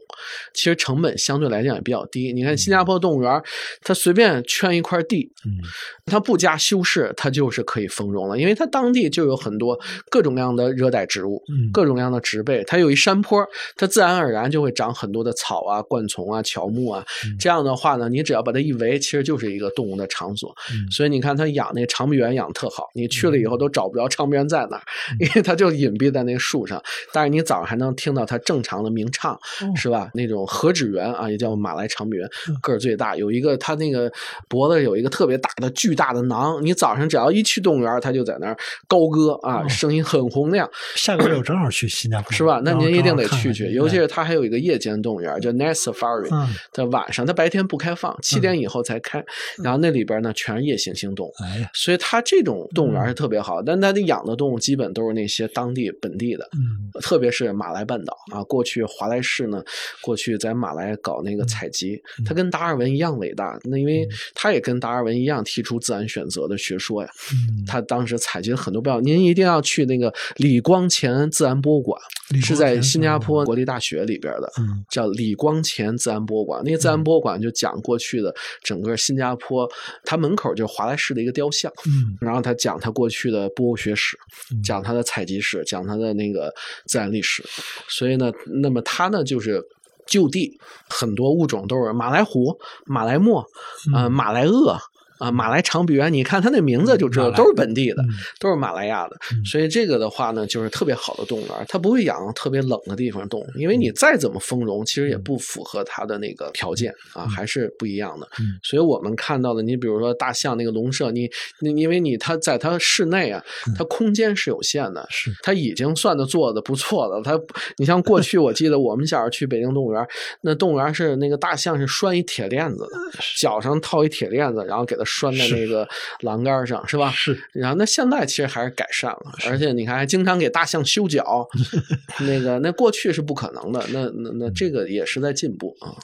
[0.54, 2.32] 其实成本相对来讲也比较低。
[2.34, 3.42] 你看新加坡动物园，
[3.82, 5.58] 它随便圈一块地，嗯
[6.06, 9.77] 它不加修饰，它就是可以丰容了，因为它当地就有很多
[10.10, 17.04] 各种各样的热带植物，嗯各种各样的植被，它有一山坡，它自然而然就会长很多的草啊、灌丛啊、乔木啊。
[17.26, 24.84] 嗯这样的话呢，你只要把它一围，其实就是一个动物的场所，嗯所以你看它养那长臂猿养特好，你去了以后都找不着长臂猿在哪儿，
[25.20, 26.82] 因为它就隐蔽在那个树上。
[27.14, 29.40] 但是你早上还能听到它正常的鸣唱，哦
[29.76, 30.10] 是吧？
[30.14, 34.12] 那种何止猿啊，也叫马来长臂猿嗯，个儿最大，有一个它那个
[34.48, 40.70] 脖子有一个特别大的巨大的囊，你早上只要一去动物园，它就在那儿高歌啊，哦声音很洪亮。
[40.96, 42.62] 下个月我正好去新加坡，是吧？
[42.64, 46.28] 那您一定得去去，尤其是它还有一个夜间动物园，叫 Night Safari。
[46.32, 49.24] 嗯，它晚上，它白天不开放，七点以后才开。
[49.64, 51.34] 然后那里边呢，全是夜行性动物，
[51.74, 53.62] 所以它这种动物园嗯是特别好。
[53.62, 58.44] 但它的养的动物基本都是那些当地本地的，嗯特别是马来半岛啊。
[58.44, 59.64] 过去华莱士呢，
[60.02, 63.58] 过去在马来搞那个采集，它跟达尔文一样伟大。
[63.64, 67.10] 那因为他也跟达尔文一样提出自然选择的学说呀。
[67.32, 72.00] 嗯，他当时采集了很多标，您一定要去那个李光前自然博物馆，
[72.42, 74.52] 是在新加坡国立大学里边的。
[74.60, 74.84] 嗯。
[74.90, 79.70] 叫李光前自然博物馆，那个自然博物馆就讲过去的整个新加坡，
[80.04, 82.18] 它门口就是华莱士的一个雕像，嗯。
[82.20, 84.18] 然后他讲他过去的博物学史，
[84.52, 84.62] 嗯。
[84.64, 86.54] 讲他的采集史，讲他的那个
[86.86, 87.44] 自然历史，
[87.88, 89.64] 所以呢，那么他呢就是。
[90.10, 90.58] 就地
[90.90, 93.46] 很多物种都是马来虎、马来貘、
[93.94, 94.10] 呃嗯。
[94.10, 94.80] 马来鳄
[95.20, 99.18] 啊、马来长臂猿，你看它那名字就知道都是本地的，嗯都是马来亚的。
[99.32, 108.28] 嗯所以这个的话呢，就是特别好的动物园，它不会养特别冷的地方动物，因为你再怎么丰容，其实也不符合它的那个条件啊，还是不一样的。
[108.40, 113.44] 嗯所以我们看到的，你比如说大象那个笼舍，你你因为你它在它室内啊，
[113.78, 117.22] 它空间是有限的，是它已经算的做的不错了。
[117.24, 117.40] 它，
[117.78, 120.06] 你像过去我记得我们小时候去北京动物园，
[120.42, 122.90] 那动物园是那个大象是拴一铁链子的，
[123.38, 125.88] 脚上套一铁链子，然后给它拴在那个
[126.20, 127.10] 栏杆上，是吧？
[127.16, 131.48] 是然后那现在其实还是改善了，而且你看还经常给大象修脚，
[132.22, 135.96] 那个那过去是不可能的，那那那这个也是在进步啊。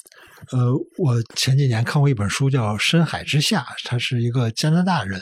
[0.51, 5.21] 呃，我前几年看过一本书叫《深海之下》，他是一个加拿大人，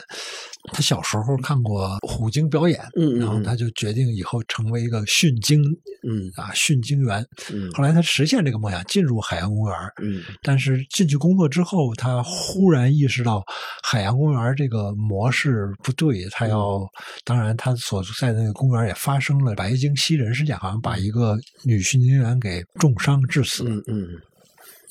[0.71, 5.61] 他小时候看过虎鲸表演，嗯然后他就决定以后成为一个驯鲸
[6.07, 7.25] 嗯啊驯鲸员。
[7.51, 9.77] 嗯后来他实现这个梦想，进入海洋公园。
[10.01, 13.43] 嗯但是进去工作之后，他忽然意识到
[13.83, 16.89] 海洋公园这个模式不对，他要，嗯
[17.25, 23.63] 当然他所在的那个公园也发生了白鲸吸人事件，好像把一个女驯鲸员给重伤致死。
[23.67, 24.07] 嗯嗯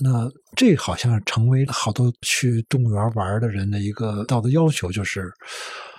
[0.00, 5.30] 那这好像成为好多去动物园玩的人的一个道德要求，就是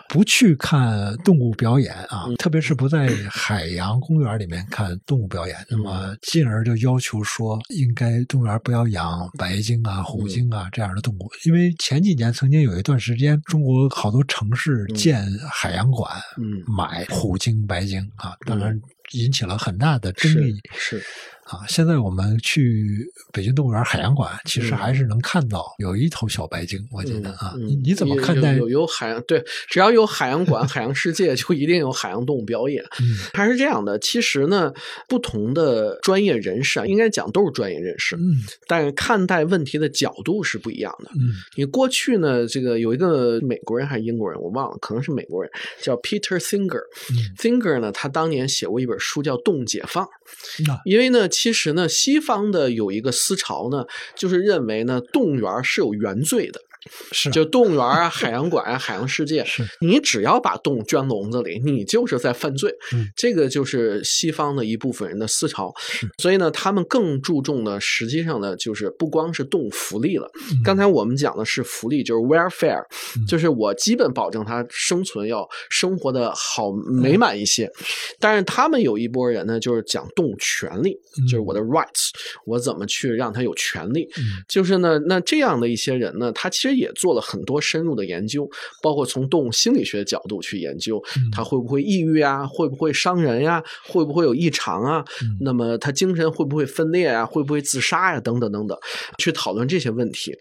[0.09, 5.55] 不去看动物表演啊，特别是不在海洋公园里面看动物表演。
[5.69, 18.77] 那么，进而就要求说，应该动物园不要养白鲸啊、虎鲸啊这样的动物，因为前几年曾经有一段时间，中国好多城市建海洋馆，嗯，买虎鲸、白鲸啊，当然
[19.13, 20.59] 引起了很大的争是议。
[20.73, 21.01] 是。
[21.45, 27.53] 啊，现在我们去北京动物园海洋馆，其实嗯还是能看到有一头小白鲸，我记得啊。
[27.55, 28.53] 嗯你你怎么看待？
[28.53, 32.83] 有有有海洋对，只要有海洋馆、海洋世界，就一定有海洋动物表演。
[33.01, 34.71] 嗯还是这样的，其实呢，
[35.07, 41.11] 不同的专业人士啊，应该讲都是专业人士，嗯但是看待问题的角度是不一样的。
[41.15, 45.51] 嗯你过去呢，这个有一个美国人还是英国人，我忘了，可能是美国人，
[45.81, 46.81] 叫 Peter Singer。
[47.11, 50.05] 嗯 Singer 呢，他当年写过一本书叫《动解放》，
[50.65, 56.61] 那因为呢，其实呢，西方的有一个思潮呢，就是认为呢，动物园是有原罪的。
[57.11, 59.45] 是就动物园啊、海洋馆啊、海洋世界，
[59.79, 62.73] 你只要把动物圈笼子里，你就是在犯罪。
[62.93, 65.73] 嗯这个就是西方的一部分人的思潮。
[66.17, 70.29] 所以呢，他们更注重的，实际上呢，就是不光是动物福利了。
[70.51, 72.83] 嗯刚才我们讲的是福利，就是 welfare，、
[73.17, 77.69] 嗯就是我基本保证它生存要生活的好美满一些。
[78.19, 82.09] 但是他们有一波人呢，就是讲动物权利，嗯就是我的 rights，
[82.45, 84.09] 我怎么去让它有权利。
[84.17, 88.49] 嗯就是呢，那这样的一些人呢，他其实也做了很多深入的研究，
[88.81, 95.05] 包括从动物心理学角度去研究，嗯他会不会抑郁啊，会不会伤人呀、会不会有异常啊？
[95.23, 97.25] 嗯那么他精神会不会分裂啊？
[97.25, 98.77] 会不会自杀呀、等等等等，
[99.17, 100.37] 去讨论这些问题。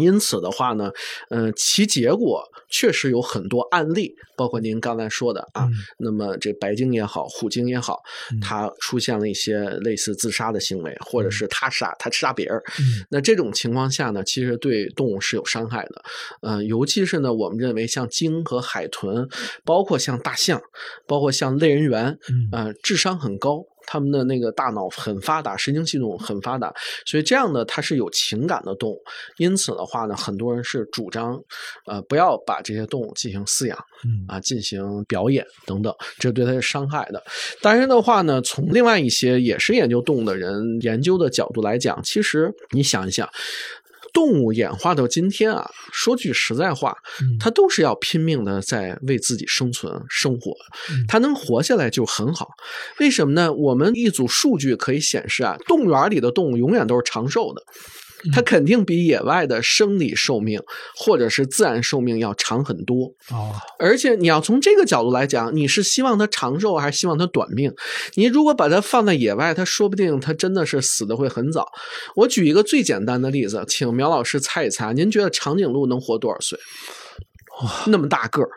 [0.00, 0.90] 因此的话呢，
[1.30, 5.64] 呃，其结果确实有很多案例，包括您刚才说的啊。
[5.64, 8.02] 嗯那么这白鲸也好，虎鲸也好
[8.32, 12.56] 嗯，它出现了一些类似自杀的行为，或者是它杀他杀别人。
[12.80, 16.02] 嗯那这种情况下呢，其实对动物是有伤害的，
[16.42, 19.28] 呃，尤其是呢，我们认为像鲸和海豚，
[19.64, 20.60] 包括像大象，
[21.06, 26.72] 包括像类人猿，嗯呃，智商很高，他们的那个大脑很发达，神经系统很发达，
[27.06, 29.02] 所以这样的它是有情感的动物。
[29.38, 31.40] 因此的话呢，很多人是主张，
[31.86, 37.22] 呃，不要把这些动物进行饲养嗯啊，进行表演等等，这对它是伤害的。
[37.60, 43.28] 但是的话呢，从另外一些也是研究动物的人研究的角度来讲，其实你想一想。
[44.14, 46.96] 动物演化到今天啊，说句实在话，
[47.38, 50.56] 它都是要拼命的在为自己生存生活，
[51.06, 52.48] 它能活下来就很好。
[53.00, 53.52] 为什么呢？
[53.52, 57.62] 我们一组数据可以显示啊，动物园里的动物永远都是长寿的。
[58.32, 60.60] 它肯定比野外的生理寿命
[60.96, 67.74] 或者是自然寿命要长很多哦，而且你要从这个角度来讲，你是希望它长寿还是希望它短命？
[68.14, 71.70] 你如果把它放在野外，它说不定它真的是死的会很早。
[72.16, 76.58] 我举一个最简单的例子，请苗老师猜一猜，您觉得长颈鹿能活多少岁？
[77.62, 78.48] 哇，那么大个儿。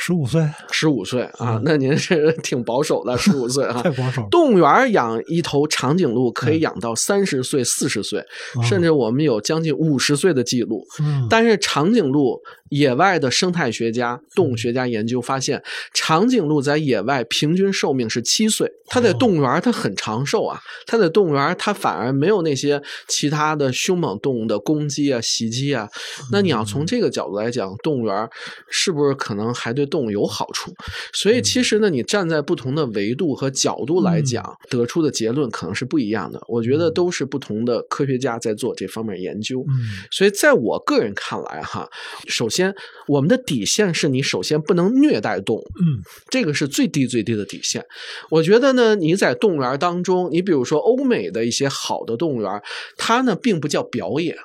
[0.00, 4.26] 十五岁，十五岁啊，那您是 挺保守的，十五岁啊， 太保守。
[4.30, 8.24] 动物园养一头长颈鹿可以养到三十岁、四十岁，
[8.62, 10.86] 甚至我们有将近五十岁的记录。
[11.28, 12.40] 但是长颈鹿。
[12.70, 15.62] 野外的生态学家、动物学家研究发现，
[15.94, 18.70] 长颈鹿在野外平均寿命是七岁。
[18.90, 25.88] 它在动物园它很长寿啊，它在动物园它反而没有那些其他的凶猛动物的攻击啊、袭击啊。
[26.30, 28.28] 那你要从这个角度来讲，动物园
[28.68, 30.70] 是不是可能还对动物有好处？
[31.14, 36.38] 所以其实呢，你站在不同的维度和角度来讲，得出的结论可能是不一样的。
[36.48, 39.64] 我觉得都是不同的科学家在做这方面研究。
[40.10, 41.88] 所以在我个人看来，哈，
[42.28, 42.58] 首先。
[42.58, 42.74] 先，
[43.06, 47.86] 我们的底线是你首先不能虐待动物，嗯，这个是最低最低的底线。
[48.30, 52.60] 我觉得呢，你在动物园当中，你比如说欧美的一些好的动物园，
[52.96, 54.36] 它呢并不叫表演。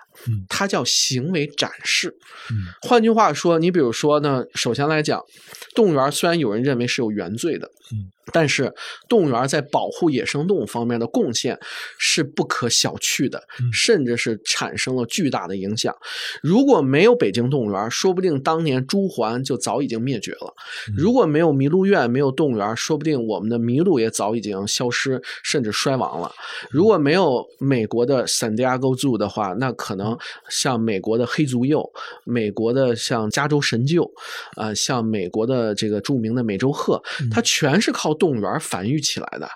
[0.50, 2.16] 它叫行为展示。
[2.82, 5.22] 换句话说，你比如说呢，首先来讲，
[5.76, 7.70] 动物园虽然有人认为是有原罪的，
[8.32, 8.74] 但是
[9.10, 11.60] 动物园在保护野生动物方面的贡献
[11.98, 15.96] 是不可小觑的，甚至是产生了巨大的影响。
[16.42, 20.54] 如果没有北京动物园，说不定当年朱鹮就早已经灭绝了；
[20.96, 26.32] 如果没有麋鹿苑，没有动物园，说不定我们的麋鹿也早已经消失，甚至衰亡了。
[26.70, 30.18] 如果没有美国的 San Diego Zoo 的话，那可能。
[30.50, 31.90] 像美国的黑足鼬，
[32.24, 34.10] 美国的像加州神鹫，
[34.56, 37.02] 啊，像美国的这个著名的美洲鹤，
[37.32, 39.50] 它全是靠动物园繁育起来的。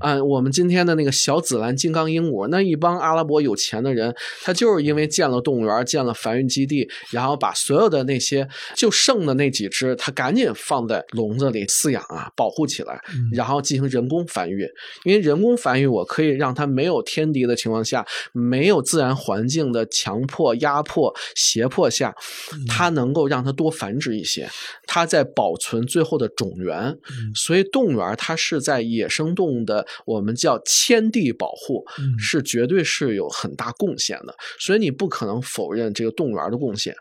[0.00, 13.00] 嗯，我们今天的那个小紫蓝金刚鹦鹉，那一帮阿拉伯有钱的人，他就是因为建了动物园，建了繁育基地，然后把所有的那些就剩的那几只，他赶紧放在笼子里饲养啊，保护起来，
[13.32, 14.68] 然后进行人工繁育。
[15.04, 19.84] 因为人工繁育，我可以让它没有天敌的情况下，没有自然环境的。
[19.96, 22.14] 强迫、压迫、胁迫下，
[22.68, 24.46] 它能够让它多繁殖一些，
[24.86, 26.94] 它在保存最后的种源。
[27.34, 31.84] 所以，动物园它是在野生动物的我们叫迁地保护，
[32.18, 34.34] 是绝对是有很大贡献的。
[34.58, 36.94] 所以，你不可能否认这个动物园的贡献，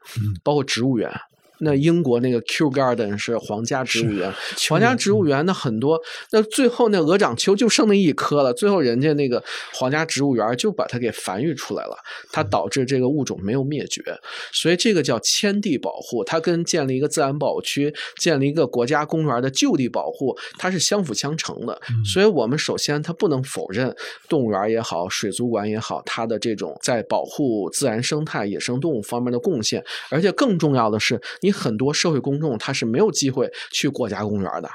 [0.43, 1.11] 包括植物园。
[1.59, 4.33] 那英国那个 Kew Garden 是皇家植物园，
[4.69, 6.01] 皇家植物园那很多，
[6.31, 9.41] 那最后那鹅掌楸就剩那一棵了，最后人家那个
[9.73, 11.97] 皇家植物园就把它给繁育出来了，
[12.31, 14.01] 它导致这个物种没有灭绝，
[14.51, 21.79] 所以这个叫迁地保护，它跟建立一个自然保护区、建立一个国家公园的就地保护，它是相辅相成的。
[22.03, 23.95] 所以我们首先它不能否认
[24.27, 31.21] 动物园也好、水族馆也好，它的这种在保护自然生态、野生动物方面的贡献，而且更重要的是。
[31.45, 34.69] 你很多社会公众他是没有机会去国家公园的，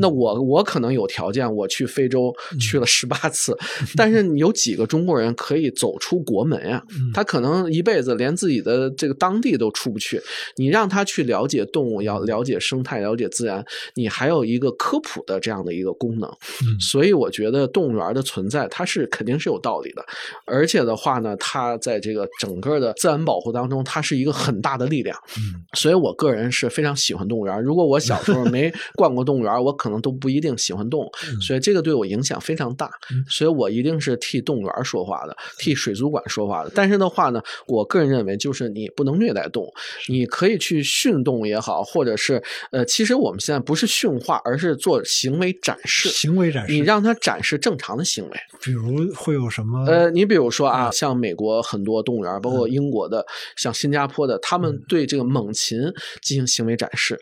[0.00, 3.56] 那我我可能有条件，我去非洲去了十八次，
[3.96, 6.82] 但是有几个中国人可以走出国门呀？
[7.14, 10.20] 他可能一辈子连自己的这个当地都出不去。
[10.56, 13.64] 你让他去了解动物，要了解生态，了解自然，
[13.94, 16.28] 你还有一个科普的这样的一个功能。
[16.80, 20.04] 所以我觉得动物园的存在，它是肯定是有道理的。
[20.44, 25.16] 而且的话呢，它在这个整个的自然保护当中，它是一个很大的力量。
[25.74, 26.07] 所以我。
[26.08, 27.62] 我个人是非常喜欢动物园。
[27.62, 31.12] 如果我小时候没 逛过动物园，我可能都不一定喜欢动物。
[31.40, 32.90] 所以这个对我影响非常大。
[33.28, 36.72] 所以我一定是替动物园说话的，替水族馆说话的。
[36.74, 39.74] 但是的话呢，我个人认为，就是你不能虐待动物。
[40.08, 46.08] 你可以去训动物也好，或者是呃，其实我们现在不是驯化，而是做行为展示。
[46.08, 48.36] 行为展示，你让它展示正常的行为。
[48.62, 49.84] 比如会有什么？
[49.86, 53.24] 呃，你比如说啊，像美国很多动物园，包括英国的，
[53.56, 55.78] 像新加坡的，他们对这个猛禽。
[56.20, 57.18] 进行行为展示，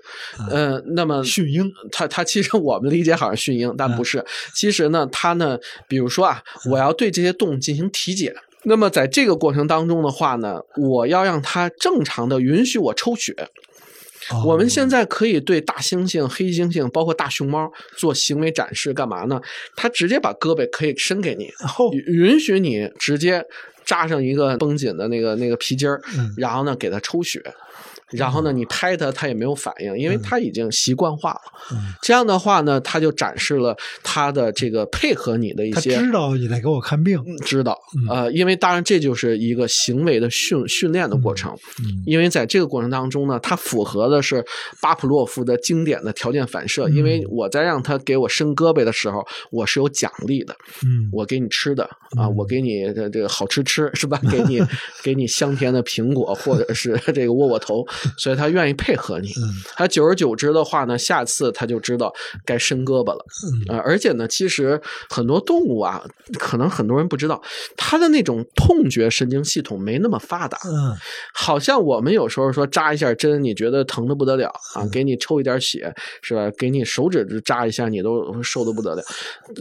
[0.50, 4.24] 呃，那么驯鹰，它它其实我们理解好像驯鹰，但不是。
[4.54, 5.58] 其实呢，它呢，
[5.88, 13.34] 比如说啊，我要对这些动物进行体检，那么在这个过程当中的话呢，我要让它正常的允许我抽血。
[14.44, 19.40] 我们现在可以对大猩猩、黑猩猩，包括大熊猫做行为展示，干嘛呢？
[19.76, 21.48] 它直接把胳膊可以伸给你，
[22.06, 23.44] 允许你直接
[23.84, 26.00] 扎上一个绷紧的那个那个皮筋儿，
[26.36, 27.40] 然后呢给它抽血。
[28.12, 31.40] 然后呢，你拍它它也没有反应，因为它已经习惯化了。
[31.72, 37.76] 嗯这样的话呢，它就展示了它的这个配合你的一他些知道你在给我看病，嗯知道，
[38.08, 44.44] 嗯呃，因为当然这就是一个行为的训训练的过程，嗯因为在这个过程当中呢，它符合的是
[44.80, 50.54] 巴甫洛夫的经典的条件反射，因为嗯我在让他给我伸胳膊的时候，我是有奖励的，
[50.84, 51.82] 嗯，我给你吃的
[52.16, 54.20] 啊，嗯我给你的这个好吃吃是吧？
[54.30, 54.60] 给你
[55.02, 57.84] 给你香甜的苹果或者是 这个窝窝头，
[58.16, 59.28] 所以他愿意配合你。
[59.28, 62.12] 嗯他久而久之的话呢，下次他就知道
[62.44, 63.24] 该伸胳膊了。
[63.82, 64.80] 而且呢，其实
[65.10, 66.02] 很多动物啊，
[66.38, 67.40] 可能很多人不知道，
[67.76, 70.58] 它的那种痛觉神经系统没那么发达。
[70.64, 70.96] 嗯
[71.34, 76.50] 好像我们有时候说扎一下针，你觉得疼的不得了啊，嗯给你抽一点血是吧？
[76.56, 79.02] 给你手指扎一下，你都受的不得了。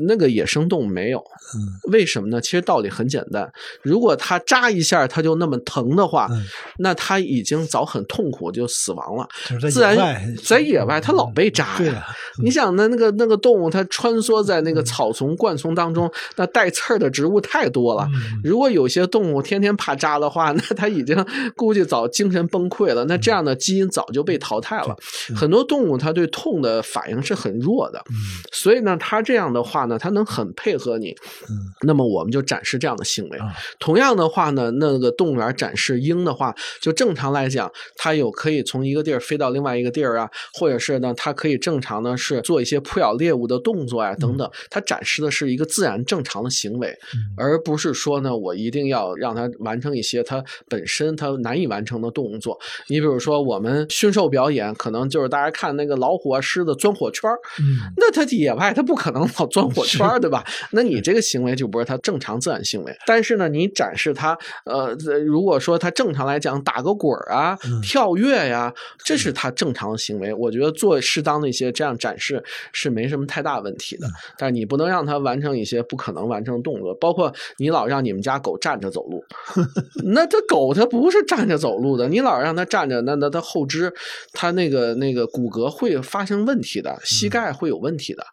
[0.07, 1.19] 那个野生动物没有，
[1.55, 2.39] 嗯为什么呢？
[2.41, 6.43] 其实道理很简单，如果它扎一下它就那么疼的话，嗯，
[6.79, 9.28] 那它已经早很痛苦就死亡了。
[9.69, 12.05] 自然，在野外它老被扎呀。
[12.43, 18.07] 你想那那个那个动物，它穿梭在那个草丛、灌丛当中，那带刺儿的植物太多了。
[18.13, 23.05] 嗯如果有些动物天天怕扎的话，那它已经估计早精神崩溃了。
[23.05, 24.95] 那这样的基因早就被淘汰了。
[25.36, 28.15] 很多动物它对痛的反应是很弱的，嗯
[28.51, 31.15] 所以呢，它这样的话呢，它能很配合你。
[31.49, 33.38] 嗯那么我们就展示这样的行为。
[33.38, 44.49] 啊同样的话呢，那个动物园展示鹰的话，就正常来讲，它有可以从一个地儿飞到另外一个地儿啊，或者是呢，它可以正常的是做一些扑咬猎物的动作呀、等等。
[44.70, 52.57] 它展示的是一个自然正常的行为，嗯而不是说呢，我一定要让它完成一些它本身它难以完成的动作。
[52.88, 60.43] 你比如说，我们驯兽表演，可能就是大家看那个老虎啊、狮子钻火圈儿嗯那它野外它不可能老钻火圈儿，对吧？
[60.72, 62.95] 那你这个行为就不是它正常自然行为。
[63.05, 68.72] 但是呢，你展示它，呃，呃如果说它正常来讲打个滚儿啊、嗯跳跃呀，
[69.03, 70.32] 这是他正常的行为。
[70.32, 74.08] 我觉得做适当的一些这样展示是没什么太大问题的。
[74.38, 79.24] 但是你不能让他完成一些不可能完成的动作，包括你老让你们家狗站着走路，
[80.14, 83.91] 那这狗它不是站着走路的，你老让它站着，那那它后肢
[84.34, 88.24] 它那个那个骨骼会发生问题的，膝盖会有问题的，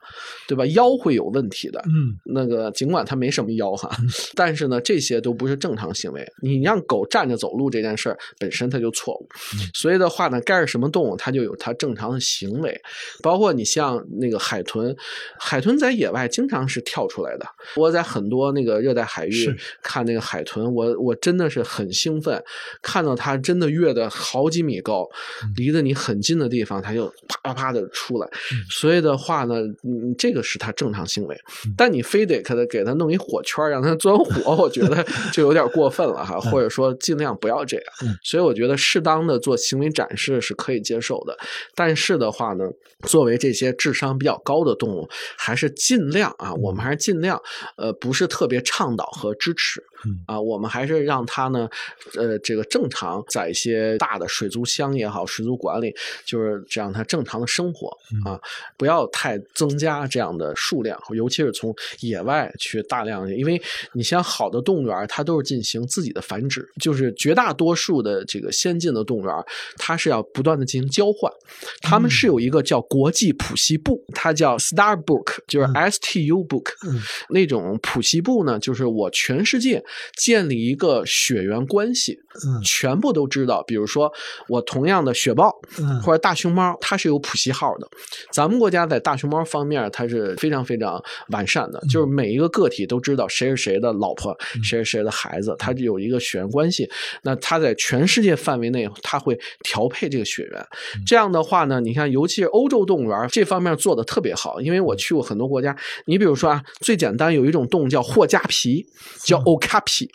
[0.47, 0.66] 对吧？
[0.66, 1.83] 腰会有问题的。
[1.87, 3.91] 嗯那个尽管它没什么腰哈，
[4.37, 6.31] 但是呢，这些都不是正常行为。
[6.43, 9.29] 你让狗站着走路这件事儿本身它就错误，
[9.75, 12.81] 所以的话呢，该是什么动物它就有它正常的行为，
[13.23, 14.95] 包括你像那个海豚，
[15.39, 17.47] 海豚在野外经常是跳出来的。
[17.77, 22.43] 我在很多那个热带海域看那个海豚，我我真的是很兴奋，
[22.81, 25.09] 看到它真的跃的好几米高，
[25.57, 28.29] 离得你很近的地方，它就啪啪啪的出来。
[28.71, 29.55] 所以的话呢，
[29.85, 31.37] 嗯，这个是它正常行为，
[31.77, 37.87] 但你非得给它给它弄一火圈让它钻火，我觉得就有点过分了哈， 或者说尽量不要这样。
[38.03, 38.19] 嗯。
[38.23, 41.36] 所以我觉得适当的做行为展示是可以接受的，
[41.74, 42.64] 但是的话呢，
[43.03, 47.40] 作为这些智商比较高的动物，还是尽量啊，我们还是尽量，
[47.76, 49.82] 呃，不是特别倡导和支持。
[50.07, 50.22] 嗯。
[50.26, 51.68] 啊，我们还是让它呢，
[52.16, 55.94] 呃，这个正常在一些大的水族箱也好，水族馆里，
[56.24, 57.88] 就是这样它正常的生活
[58.24, 58.40] 啊，
[58.76, 63.61] 不要太增加这样的数量，尤其是从野外去大量，因为
[63.92, 69.34] 你像好的动物园，它都是进行自己的繁殖，就是绝大多数的这个先进的动物园，
[69.76, 71.32] 它是要不断的进行交换，
[71.80, 77.00] 他们是有一个叫国际谱系部，它叫 Star Book，就是 STU Book，、嗯。
[77.30, 79.82] 那种谱系部呢，就是我全世界
[80.16, 83.62] 建立一个血缘关系，嗯全部都知道。
[83.64, 84.12] 比如说，
[84.49, 87.88] 我同样的雪豹嗯或者大熊猫，它是有谱系号的。
[88.30, 96.88] 咱们国家在大熊猫方面，它是非常非常完善的，就是每一个个体都知道谁是谁的老婆，谁是谁的孩子，它有一个血缘关系。
[97.22, 100.66] 那它在全世界范围内，它会调配这个血缘。
[101.07, 105.76] 这样的话呢，你看，尤其是欧洲动物园这方面做的特别好，因为我去过很多国家。
[106.07, 108.86] 你比如说啊，最简单有一种动物叫霍加皮，
[109.22, 109.40] 叫
[109.85, 110.09] okapi，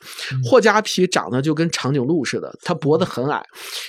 [0.43, 3.43] 霍加皮长得就跟长颈鹿似的，它脖子很矮，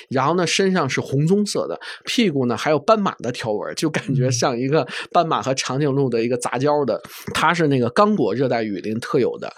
[0.08, 7.00] 然后呢身上是红棕色的，屁股呢还有斑马的条纹，就感觉像一个斑马和长颈鹿的一个杂交的。
[7.34, 9.52] 它是那个刚果热带雨林特有的，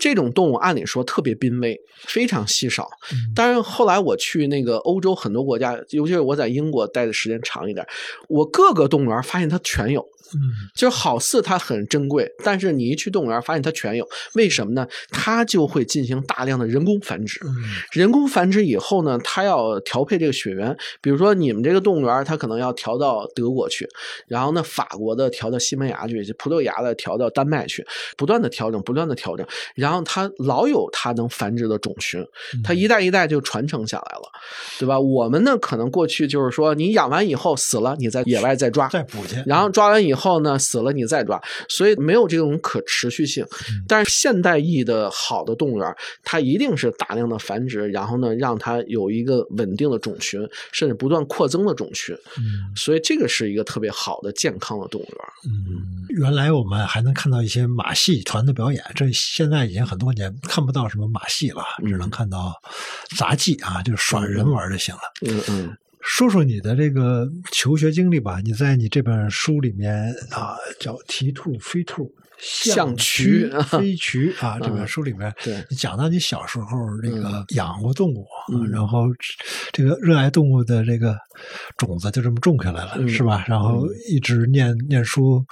[0.00, 2.88] 这种动物按理说特别濒危，非常稀少。
[3.34, 7.86] 但是后来我去那个欧洲很多国家，尤其是我在英国待的时间长一点，
[8.28, 10.06] 我各个动物园发现它全有。
[10.34, 14.86] 嗯就是好似它很珍贵，但是你一去动物园发现它全有，为什么呢？
[15.10, 17.38] 它就就会进行大量的人工繁殖。
[17.44, 17.54] 嗯
[17.92, 23.88] 人工繁殖以后呢，它要调配这个血缘，比如说你们这个动物园，它可能要调到德国去，
[24.26, 32.20] 然后呢，法国的调到西班牙去，葡萄牙的调到丹麦去，不断的调整，不断的调整，然后它老有它能繁殖的种群，
[32.64, 34.28] 它一代一代就传承下来了，
[34.80, 34.98] 对吧？
[34.98, 43.44] 我们呢，可能过去就是说，你养完以后死了，你在野外再抓，再补去，然后抓完以后呢，死了你再抓，所以没有这种可持续性。
[43.86, 50.40] 但是现代意义的好的动物园，它一定是大量的繁殖，然后呢，让它有一个稳定的种群，
[50.72, 52.14] 甚至不断扩增的种群。
[52.38, 55.16] 嗯所以这个是一个特别好的健康的动物园。
[55.46, 62.52] 嗯，原来我们还能看到一些马戏团的表演，这现在已经很多年看不到什么马戏了，只能看到
[63.16, 65.00] 杂技啊，就是耍人玩就行了。
[65.22, 68.40] 嗯嗯说说你的这个求学经历吧。
[68.44, 72.04] 你在你这本书里面啊，叫《提兔飞兔》。
[72.36, 75.32] 象渠渠飞渠啊，这本书里面，
[75.70, 76.66] 你讲到你小时候
[77.00, 79.06] 这个养过动物，嗯然后
[79.72, 81.16] 这个热爱动物的这个
[81.78, 83.44] 种子就这么种下来了，嗯是吧？
[83.46, 85.42] 然后一直念念书，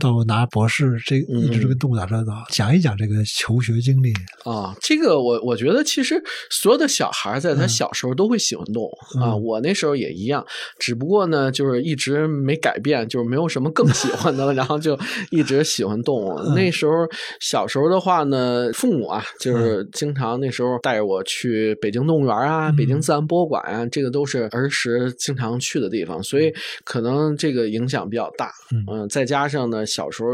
[0.00, 2.44] 到拿博士，这嗯一直跟动物打交道。
[2.50, 4.12] 讲一讲这个求学经历。
[4.44, 8.90] 啊，这个我我觉得其实所有的小孩在他小时候都会喜欢动物、
[9.20, 10.44] 啊，嗯我那时候也一样，
[10.78, 14.98] 只不过呢就是一直没改变，就是没有什么更喜欢的了， 然后就
[15.30, 16.34] 一直喜欢动物。
[16.40, 16.92] 嗯那时候
[17.40, 26.52] 小时候的话呢，父母啊就是经常那时候带着我去北京动物园啊、嗯北京自然博物馆啊，这个都是儿时经常去的地方，所以
[26.84, 28.52] 可能这个影响比较大。
[28.72, 30.30] 嗯嗯、再加上呢，小时候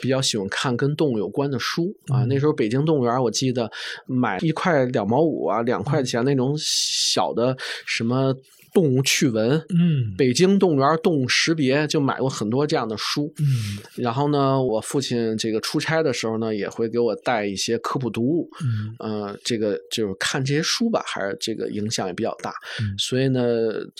[0.00, 2.24] 比较喜欢看跟动物有关的书啊。
[2.24, 3.70] 嗯那时候北京动物园，我记得
[4.06, 8.34] 买一块两毛五啊，两块钱那种小的什么
[8.72, 9.58] 动物趣闻。
[9.70, 23.42] 嗯北京动物园动物识别就买过很多这样的书，嗯然后呢，我父亲这个出差的时候呢，也会给我带一些科普读物，嗯呃，这个就是看这些书吧，还是这个影响也比较大，嗯所以呢，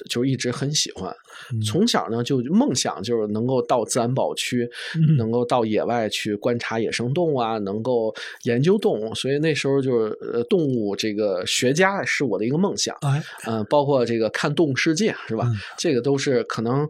[0.08, 1.14] 就一直很喜欢。
[1.52, 8.14] 嗯从小呢就梦想就是能够到自然保区，嗯能够到野外去观察野生动物啊，能够
[8.44, 12.96] 研究动物，所以那时候就是呃动物这个学家是我的一个梦想。
[13.00, 15.46] 哎，嗯、包括这个看《动物世界》是吧？
[15.48, 16.88] 嗯这个都是可能，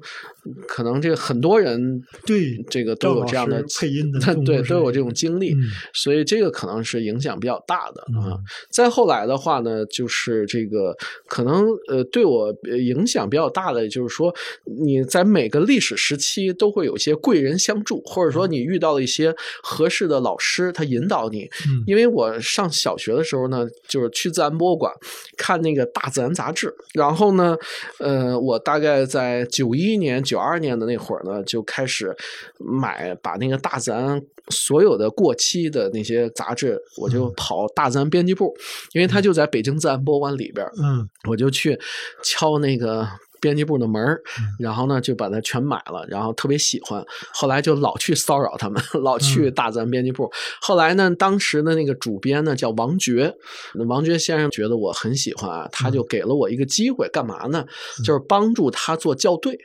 [0.67, 5.59] 可能这个很多人对这个都有这样的配音的对，都有这种经历，嗯
[5.95, 8.35] 所以这个可能是影响比较大的啊。
[8.35, 8.39] 嗯
[8.71, 10.97] 再后来的话呢，就是这个
[11.29, 14.35] 可能呃对我呃影响比较大的，就是说
[14.65, 21.45] 你在每个历史时期都会有一些贵人相助，或者说你遇到了一些合适的老师，他引导你。
[21.69, 24.93] 嗯因为我上小学的时候呢，就是去自然博物馆
[25.37, 27.57] 看那个大自然杂志，然后呢，
[27.99, 32.17] 呃，我大概在九一年、九二年的那会儿呢，就开始
[32.59, 34.19] 买把那个大自然
[34.49, 38.57] 所有的过期的那些杂志，我就跑大自然编辑部，
[38.95, 41.07] 因为它就在北京自然博物馆里边儿，嗯。
[41.29, 41.79] 我就去
[42.23, 43.07] 敲那个
[43.41, 44.01] 编辑部的门
[44.59, 47.05] 然后呢就把它全买了，然后特别喜欢，
[47.35, 49.55] 后来就老去骚扰他们，老去嗯。
[49.55, 50.31] 大自然编辑部。
[50.61, 53.33] 后来呢，当时的那个主编呢叫王珏，
[53.75, 55.93] 那王珏先生觉得我很喜欢啊，他嗯。
[55.93, 57.65] 就给了我一个机会，干嘛呢？
[58.05, 59.59] 就是帮助他做校对。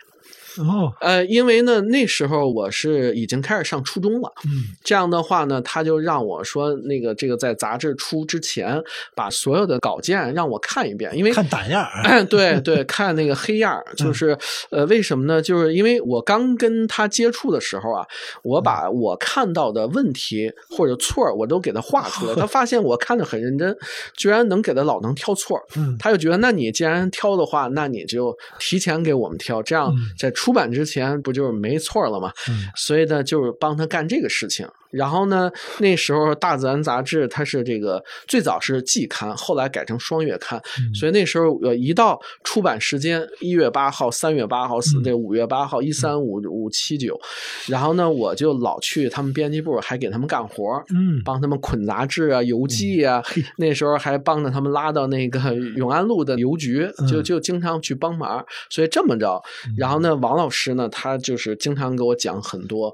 [0.62, 4.32] 哦呃，因为呢那时候我是已经开始上初中了。
[4.46, 4.76] 嗯。
[4.84, 8.82] 这样的话呢，他就让我说，那个这个在杂志出之前，
[9.16, 14.38] 把所有的稿件让我看一遍，因为看胆样儿哎，对 对，看那个黑样儿，就是
[14.70, 15.42] 呃，为什么呢？
[15.42, 18.06] 就是因为我刚跟他接触的时候啊，
[18.44, 22.36] 我把我看到的问题或者错儿，我都给他画出来。
[22.38, 23.76] 他发现我看的很认真，
[24.16, 25.96] 居然能给他老能挑错儿，嗯。
[26.00, 30.12] 他就觉得，那你既然挑的话，那你就提前给我们挑，这样嗯。
[30.18, 32.32] 在出版之前不就是没错了吗？
[32.50, 34.68] 嗯所以呢，就是帮他干这个事情。
[34.90, 40.94] 然后呢，那时候《大自然》杂志它是这个最早是季刊，后来改成双月刊，嗯。
[40.94, 45.04] 所以那时候呃一到出版时间，一月八号、三月八号、四嗯。
[45.04, 47.20] 这五月八号、一三五五七九，
[47.68, 50.84] 然后呢，我就老去他们编辑部，还给他们干活儿。
[50.90, 51.22] 嗯。
[51.24, 53.04] 帮他们捆杂志啊、邮寄。
[53.04, 53.44] 啊，嘿。
[53.58, 57.24] 那时候还帮着他们拉到那个永安路的邮局，就嗯。
[57.24, 58.46] 就经常去帮忙。
[58.70, 59.42] 所以这么着，
[59.78, 62.94] 然后呢，王老师呢，他就是经常给我讲很多，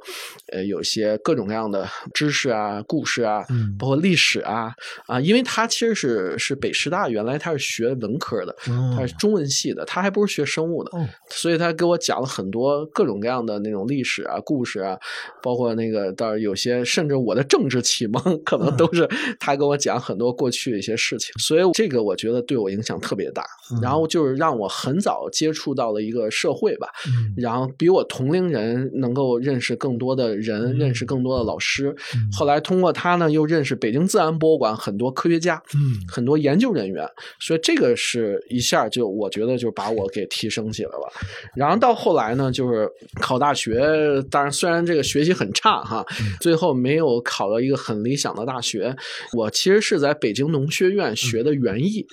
[0.52, 1.83] 呃，有些各种各样的
[2.14, 3.76] 知识啊、故事啊，嗯。
[3.78, 4.72] 包括历史啊
[5.08, 11.08] 啊，因为他其实是是北师大，原来他是学文科的，哦他是中文系的，他还不是学生物的，哦。
[11.30, 14.98] 所以他给我讲了很多各种各样的那种历史啊、故事啊，
[15.42, 19.10] 包括那个倒是有些，甚至我的政治启蒙，可能都是
[19.40, 21.34] 他给我讲很多过去的一些事情。
[21.40, 23.82] 所以这个我觉得对我影响特别大，嗯。
[23.82, 27.34] 然后就是让我很早接触到了一个社会吧，嗯。
[27.38, 30.78] 然后比我同龄人能够认识更多的人，嗯。
[30.78, 31.73] 认识更多的老师。
[31.74, 31.96] 师。
[32.32, 37.08] 后来通过他呢，又认识北京自然博物馆很多科学家，嗯，很多研究人员，
[37.40, 41.12] 所以这个是一下就我觉得就把我给提升起来了。
[41.56, 42.88] 然后到后来呢，就是
[43.20, 43.82] 考大学，
[44.30, 46.06] 当然虽然这个学习很差哈，
[46.40, 48.96] 最后没有考到一个很理想的大学。
[49.34, 52.06] 我其实是在北京农学院学的园艺，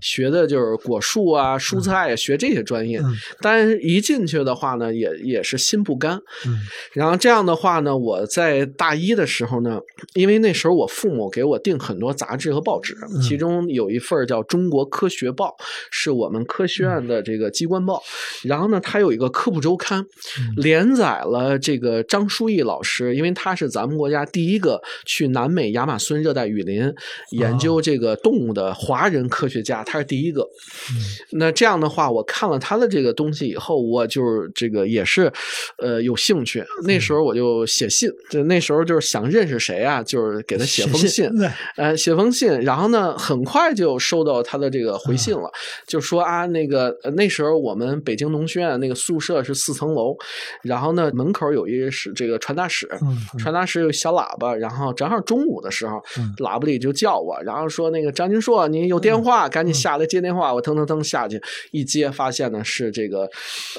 [0.00, 3.00] 学的就是果树啊、蔬菜，学这些专业。
[3.40, 6.20] 但是一进去的话呢，也也是心不甘。
[6.92, 9.80] 然后这样的话呢，我在大一的时候呢，
[10.14, 15.56] 因为那时候我父母给我订很多杂志和报纸，其中有一份叫《中国科学报》，
[15.90, 18.02] 是我们科学院的这个机关报。
[18.42, 20.04] 然后呢，它有一个科普周刊，
[20.56, 26.92] 连载了这个张书义老师，因为他是咱们国家第一个去南美亚马孙热带雨林
[27.30, 30.48] 研究这个动物的华人科学家，他是第一个。
[31.32, 35.32] 那这样的话，我看了他的这个东西以后，我就是这个也是
[35.78, 36.64] 呃有兴趣。
[36.84, 41.30] 那时候我就写信，就那时候就是想认识谁啊，就是给他写封信，
[41.76, 42.60] 呃，写封信。
[42.60, 45.50] 然后呢，很快就收到他的这个回信了，
[45.86, 50.16] 就说啊，那个那时候我们北京农学院那个宿舍是四层楼，
[50.62, 52.88] 然后呢门口有一是这个传达室，
[53.38, 56.02] 传达室有小喇叭，然后正好中午的时候，
[56.38, 60.52] 喇叭里就叫我，然后说那个张金硕，你有电话，赶紧下来接电话。
[60.52, 61.40] 我腾腾腾下去
[61.70, 63.28] 一接，发现呢是这个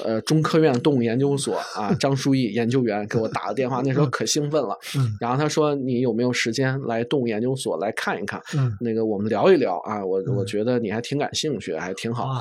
[0.04, 4.76] 呃中科院动物研究所啊张书义研究员给我打的电话，那时候可兴奋了。
[5.18, 8.40] 然后他说你有没有时间来动物研究所来看一看？
[8.80, 12.40] 那个我们聊一聊啊，我我觉得你还挺感兴趣，还挺好。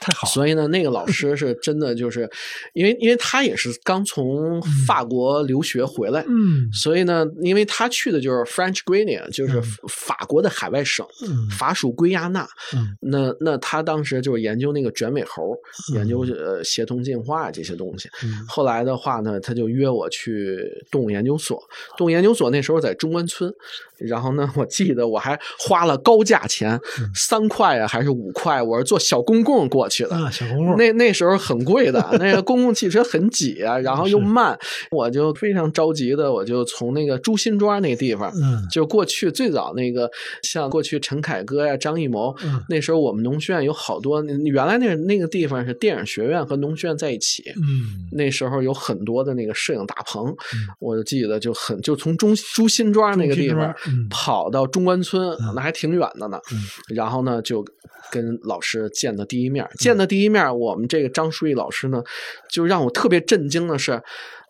[0.00, 2.28] 太好，所以呢，那个老师是真的，就是
[2.72, 11.06] 因为因为他也是刚从法国留学回来，嗯，所以呢，因为他去的就是 French Guiana，就是法国的海外省，
[11.50, 12.48] 法属圭亚那，
[13.00, 15.54] 那那他当时就是研究那个卷尾猴，
[15.94, 18.08] 研究呃协同进化这些东西。
[18.48, 20.58] 后来的话呢，他就约我去
[20.90, 21.62] 动物研究所，
[21.98, 23.52] 动物研究所那时候在中关村，
[23.98, 26.80] 然后呢，我记得我还花了高价钱，
[27.14, 29.89] 三块啊还是五块，我是坐小公共过。
[29.90, 30.30] 去的。
[30.30, 34.58] 小公路，那那时候很贵的，那个公共汽车很挤啊，然后又慢，
[34.90, 40.08] 我就非常着急的，我就从那个朱辛庄那地方，嗯，就过去最早那个，
[40.42, 42.62] 像过去陈凯歌呀、张艺谋，嗯。
[42.68, 50.32] 那时候我们农学院有好多，原来那那个地方是电影学院和农学院在一起，嗯，那时候有很多的那个摄影大棚，
[50.78, 53.74] 我就记得就很就从中朱辛庄那个地方
[54.08, 56.38] 跑到中关村，那还挺远的呢，
[56.94, 57.64] 然后呢就
[58.12, 59.66] 跟老师见的第一面。
[59.80, 62.04] 见的第一面，我们这个张书义老师呢，
[62.48, 64.00] 就让我特别震惊的是。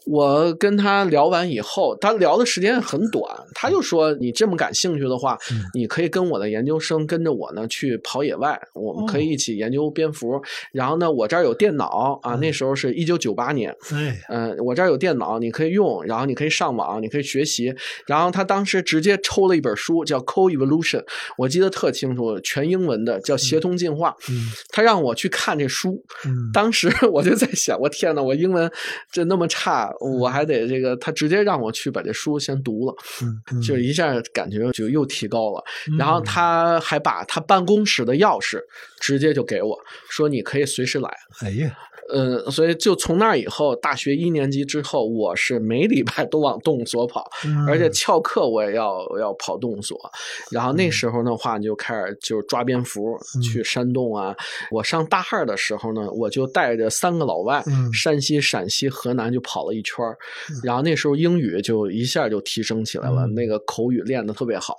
[0.06, 3.22] 我跟他聊完以后，他聊的时间很短，
[3.54, 5.38] 他就说：“你这么感兴趣的话，
[5.74, 10.40] 你可以跟我的研究生跟着我呢去跑野外，我们可以一起研究蝙蝠。
[10.72, 13.74] 然后呢，我这儿有电脑啊，那时候是一九九八年，
[14.28, 17.74] 嗯，我这儿有电脑，你可以用，然后你可以上网，你可以学习。
[18.06, 21.00] 然后他当时直接抽了一本书，叫《Co-Evolution》，
[21.36, 24.16] 我记得特清楚，全英文的，叫《协同进化》。
[24.70, 26.02] 他让我去看这书，
[26.52, 28.70] 当时 我就在想，我天呐，我英文
[29.12, 29.89] 这那么差。
[30.00, 32.94] 我还得这个，他直接让我去把这书先读了，
[33.60, 35.64] 就一下感觉就又提高了。
[35.98, 38.60] 然后他还把他办公室的钥匙
[39.00, 39.78] 直接就给我
[40.08, 41.10] 说：“你可以随时来。”
[41.42, 41.76] 哎呀。
[42.12, 47.30] 嗯，所以就从那以后，大学一年级之后，我是每礼拜都往动物所跑，
[47.68, 49.98] 而且翘课我也要要跑动物所。
[50.50, 54.34] 然后那时候的话，就开始就抓蝙蝠，去山洞啊。
[54.70, 60.04] 我上大二的时候呢，我就带着三个老外，山西、陕西、河南就跑了一圈
[60.64, 64.76] 然后那时候英语就一下就提升起来了，那个口语练得特别好。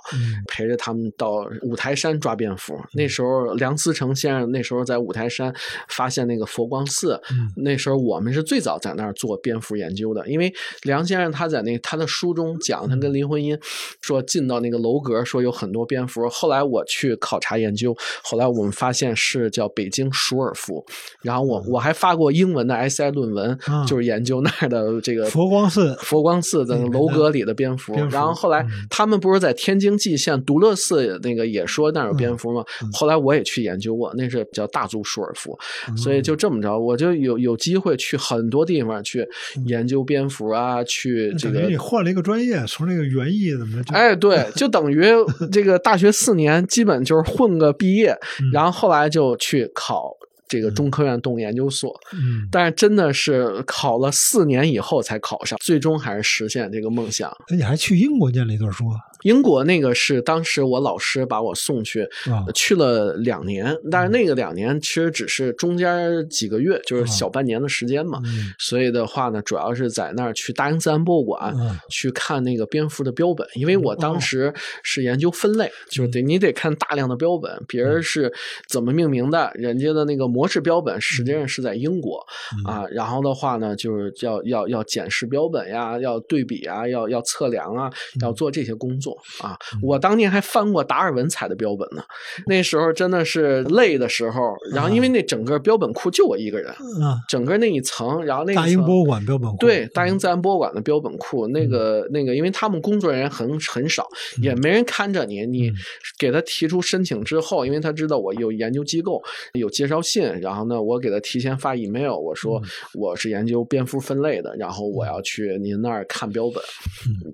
[0.48, 2.78] 陪着他们到五台山抓蝙蝠。
[2.94, 5.54] 那时候梁思成先生那时候在五台山
[5.88, 7.21] 发现那个佛光寺。
[7.58, 10.54] 那时候我们是最早在那儿做蝙蝠研究的，因为
[10.84, 13.58] 梁先生他在那他的书中讲，他跟林徽因
[14.02, 16.28] 说进到那个楼阁，说有很多蝙蝠。
[16.30, 20.84] 后来我去考察研究，后来我们发现是叫北京鼠耳蝠。
[21.22, 23.58] 然后我我还发过英文的 SI 论文，
[23.88, 27.94] 就是研究那儿的这个佛光寺佛光寺的楼阁里的蝙蝠。
[28.10, 32.64] 然后后来他们不是在天津蓟县独乐寺那个也说那儿有蝙蝠吗？
[32.92, 35.58] 后来我也去研究过，那是叫大足鼠耳蝠。
[35.96, 37.11] 所以就这么着，我就。
[37.20, 39.28] 有有机会去很多地方去
[39.66, 43.82] 研究蝙蝠啊，去这个你换了一个专业，从那个园艺怎么？
[43.90, 45.06] 哎，对，就等于
[45.52, 48.16] 这个大学四年基本就是混个毕业，
[48.54, 50.12] 然后后来就去考
[50.48, 51.94] 这个中科院动物研究所。
[52.14, 57.32] 嗯，但是真的是考了四年以后才考上，最终还是实现这个梦想。
[57.50, 58.86] 那你还去英国念了一段书？
[59.24, 62.46] 英国那个是当时我老师把我送去，啊。
[62.54, 68.20] 去了两年，但是那个两年其实只是中间几个月，就是小半年的时间嘛。
[68.26, 68.54] 嗯。
[68.60, 71.78] 所以的话呢，主要是在那儿去大英自然博物馆、嗯。
[71.90, 74.54] 去看那个蝙蝠的标本，因为我当时
[74.84, 78.32] 是研究分类，就是得你得看大量的标本，别人是
[78.68, 82.26] 怎么命名的，人家的那个模式标本实际上是在英国、
[82.66, 82.86] 啊。
[82.92, 87.92] 然后的话呢，就是要要要检视标本呀，要对比啊，要要测量啊，
[88.22, 89.11] 要做这些工作
[89.42, 89.58] 啊。
[89.82, 92.04] 我当年还翻过达尔文采的标本呢，
[92.48, 96.72] 那时候真的是累的时候，然后因为那整个标本库就我一个人。
[96.72, 104.08] 啊，整个那一层，然后那一层大英博物馆标本库对，大英自然博物馆的标本库，那个那个，因为他们工作人员很很少，
[104.42, 105.46] 也没人看着你。
[105.46, 105.72] 你
[106.20, 109.22] 给他提出申请之后，因为他知道我有研究机构，
[109.54, 112.62] 有介绍信，然后呢，我给他提前发 email，我说
[112.94, 116.64] 我是研究蝙蝠分类的，然后我要去您那儿看标本。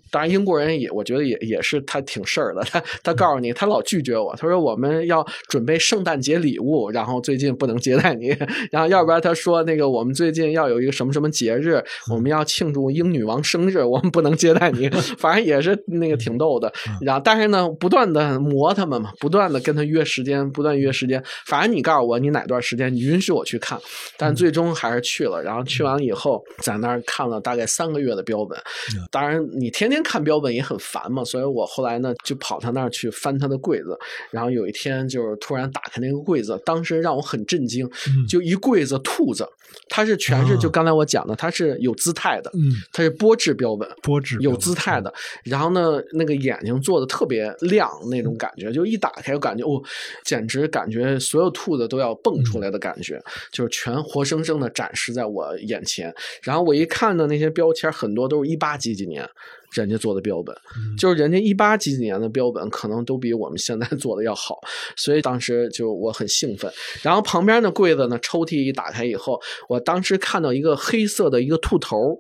[0.10, 8.28] 当然，英国人也我觉得也也是他挺事儿的，他他告诉你，他老拒绝我，他说我们要准备圣诞节礼物，然后最近不能接待你，
[8.72, 14.88] 然后要不然他说那个我们最近要有一个什么什么节日，我们要庆祝英女王生日，我们不能接待你，
[15.20, 16.72] 反正也是那个挺逗的。
[17.02, 23.78] 然后但是呢，不断的磨他们嘛，不断的跟他约时间，不断约时间，反正你告诉我你哪段时间你允许我去看，
[24.18, 25.42] 但最终还是去了。
[25.44, 28.58] 然后去完了以后，在那儿看了大概三个月的标本。
[29.12, 33.98] 当然，你天天看标本也很烦嘛，所以我后来呢就跑他那儿去翻他的柜子。
[34.32, 37.90] 然后有一天就是突然打开那个柜子，当时让我很震惊，
[38.30, 39.48] 就一柜子兔子，
[39.90, 43.88] 它是全是就刚才我讲的，它是有姿态的，嗯，它是玻制标本。
[44.04, 45.12] 波制有姿态的，
[45.44, 49.82] 然后呢，那个眼睛做的特别亮，那种感觉，就一打开，我感觉哦，
[50.24, 56.14] 简直感觉所有兔子都要蹦出来的感觉，就是全活生生的展示在我眼前。
[56.44, 59.28] 然后我一看呢，那些标签很多都是一八几几年
[59.74, 60.56] 人家做的标本，
[60.98, 64.60] 就是人家一一八几几年的标本，可能都比我们现在做的要好，
[64.96, 66.72] 所以当时就我很兴奋。
[67.02, 69.40] 然后旁边的柜子呢，抽屉一打开以后，
[69.70, 72.20] 我当时看到一个黑色的一个兔头。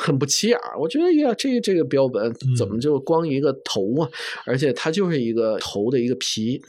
[0.00, 4.08] 很不起眼儿，我觉得呀，这这个标本怎么就光一个头啊？
[4.46, 6.60] 而且它就是一个头的一个皮，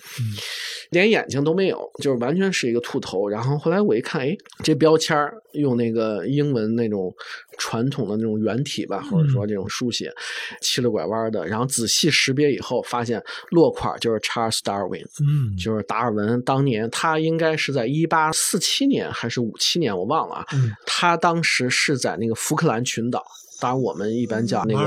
[0.89, 3.29] 连眼睛都没有，就是完全是一个兔头。
[3.29, 7.13] 然后后来我一看，哎，这标签儿用那个英文那种
[7.57, 10.11] 传统的那种圆体吧，或者说这种书写，
[10.59, 11.47] 七了拐弯的。
[11.47, 16.41] 然后仔细识别以后，发现落款就是 Charles Darwin，嗯，就是达尔文。
[16.43, 20.45] 当年他应该是在一八四七年还是五七年，我忘了啊。
[20.53, 23.20] 嗯他当时是在那个福克兰群岛。
[23.61, 24.79] 当然，我们一般叫那个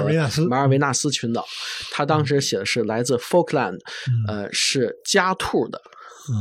[0.48, 1.46] 马尔维纳斯群岛。
[1.92, 3.78] 他当时写的是来自 Falkland，、
[4.26, 5.80] 呃，是加兔的。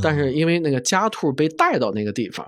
[0.02, 2.46] 但是因为那个家兔被带到那个地方，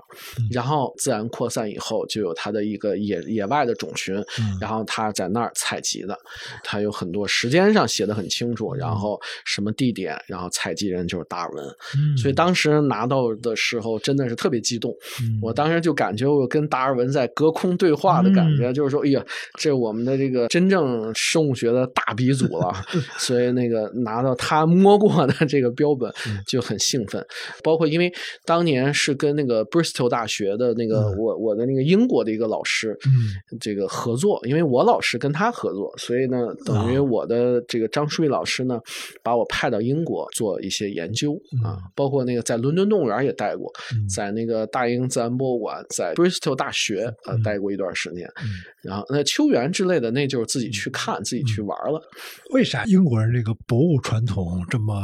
[0.50, 4.14] 然后自然扩散以后，就有它的一个野野外的种群，
[4.60, 6.16] 然后它在那儿采集的，
[6.62, 11.64] 它有很多时间上写的很清楚，然后什么地点，然后采集人就是达尔文，
[11.96, 12.16] 嗯。
[12.16, 15.38] 所以当时拿到的时候真的是特别激动，嗯。
[15.42, 19.24] 我当时就感觉我跟达尔文在隔空对话的感觉，就是说，哎呀，
[19.58, 22.72] 这我们的这个真正生物学的大鼻祖了，
[23.18, 26.12] 所以那个拿到他摸过的这个标本
[26.46, 27.24] 就很兴奋。
[27.62, 28.12] 包括因为
[28.44, 33.12] 当年是跟那个 Bristol 大学的那个、我我的那个英国的一个老师，嗯。
[33.58, 38.78] 这个合作，因为我老师跟他合作，所以呢，等于我的这个张书玉老师呢，
[39.22, 41.32] 把我派到英国做一些研究
[41.64, 43.72] 啊，包括那个在伦敦动物园也待过，
[44.14, 48.28] 在那个大英自然博物馆，在 Bristol 大学呃待过一段时间，
[48.82, 52.00] 然后那秋园之类的，那就是自己去看，自己去玩了。
[52.50, 54.94] 为啥英国人这个博物传统这么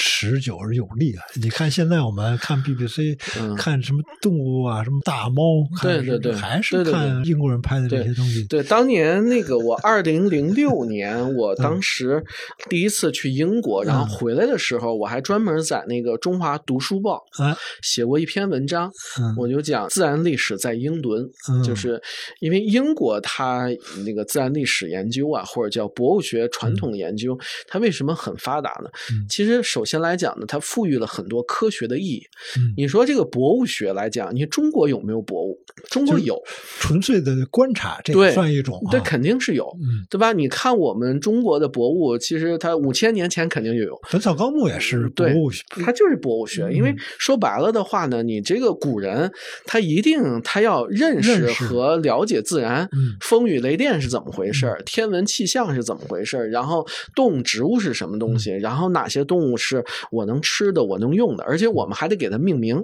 [0.00, 1.22] 持久而有力啊？
[1.34, 5.42] 你看现在我们看 BBC，、嗯看什么动物啊，什么大猫，
[5.82, 8.42] 对对对还是看英国人拍的这些东西。
[8.44, 12.24] 对，当年那个我 二零零六年，我当时
[12.68, 22.00] 第一次去英国，然后回来的时候，我还专门在那个中华读书报啊写过一篇文章，嗯我就讲自然历史在英伦，嗯就是
[22.40, 23.66] 因为英国它
[24.06, 27.38] 那个自然历史研究啊，或者叫博物学传统研究，
[27.68, 28.88] 它为什么很发达呢？
[29.12, 32.22] 嗯其实首先来讲呢，它赋予了很多科学的意义。
[32.56, 35.58] 嗯你说这个博物学来讲，你中国有没有博物？
[35.88, 36.40] 中国有，
[36.78, 38.88] 纯粹的观察，这对也算一种、啊。
[38.92, 40.32] 这肯定是有，嗯，对吧？
[40.32, 46.70] 你看我们中国的博物，其实它五千年前肯定就有，《本草纲目》也是博物学，它就是博物学。
[46.72, 49.30] 因为嗯说白了的话呢，你这个古人
[49.64, 62.82] 他一定他要认识和了解自然，嗯风雨雷电是怎么回事儿，天文气象是怎么回事儿，然后动物植物是什么东西，然后哪些动物是是我能吃的，我能用的，而且我们还得给它命名。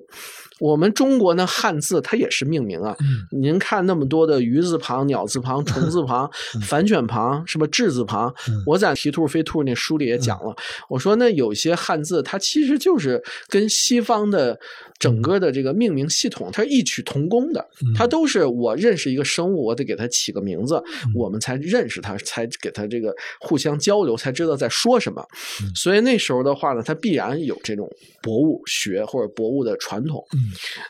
[0.59, 2.97] 我们中国呢，汉字它也是命名啊。
[3.30, 6.30] 您看那么多的鱼字旁、鸟字旁、虫字旁、
[6.62, 7.66] 反犬旁，什么？
[7.66, 8.32] 志字旁，
[8.64, 10.57] 我在提兔飞兔那书里也讲了。
[10.89, 14.59] 我说那有些汉字，它其实就是跟西方的
[14.99, 17.68] 整个的这个命名系统，它是异曲同工的。
[17.95, 20.82] 它都是我认识一个生物，我得给它起个名字，
[21.14, 25.22] 我们才认识它，才给它这个互相交流，才知道在说什么。
[25.74, 27.89] 所以那时候的话呢，它必然有这种
[28.22, 30.24] 博物学或者博物的传统。
[30.35, 30.39] 嗯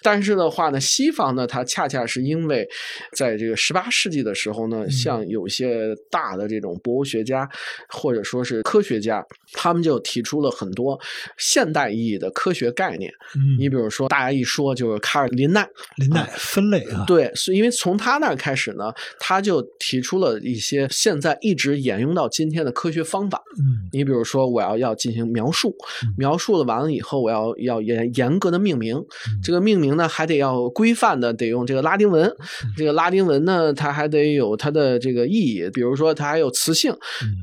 [0.02, 2.68] 但是的话呢，西方呢，它恰恰是因为
[3.12, 7.48] 在这个十八世纪的时候呢，像有些大的这种博物学家
[7.88, 10.98] 或者说是科学家，他们就提出了很多
[11.38, 13.10] 现代意义的科学概念。
[13.34, 23.42] 嗯，你比如说，大家一说就是卡尔林奈，林奈分类啊，对，是因为从他那儿开始呢，他就提出了一些现在一直沿用到今天的科学方法。
[23.58, 25.74] 嗯，你比如说，我要要进行描述，
[26.16, 29.04] 描述了完了以后，我要要严严格的命名。
[29.42, 32.34] 这个命名呢，还得要规范的，得用这个拉丁文。
[32.76, 36.94] 这个拉丁文呢，它还得有它的这个意义，比如说它还有词性，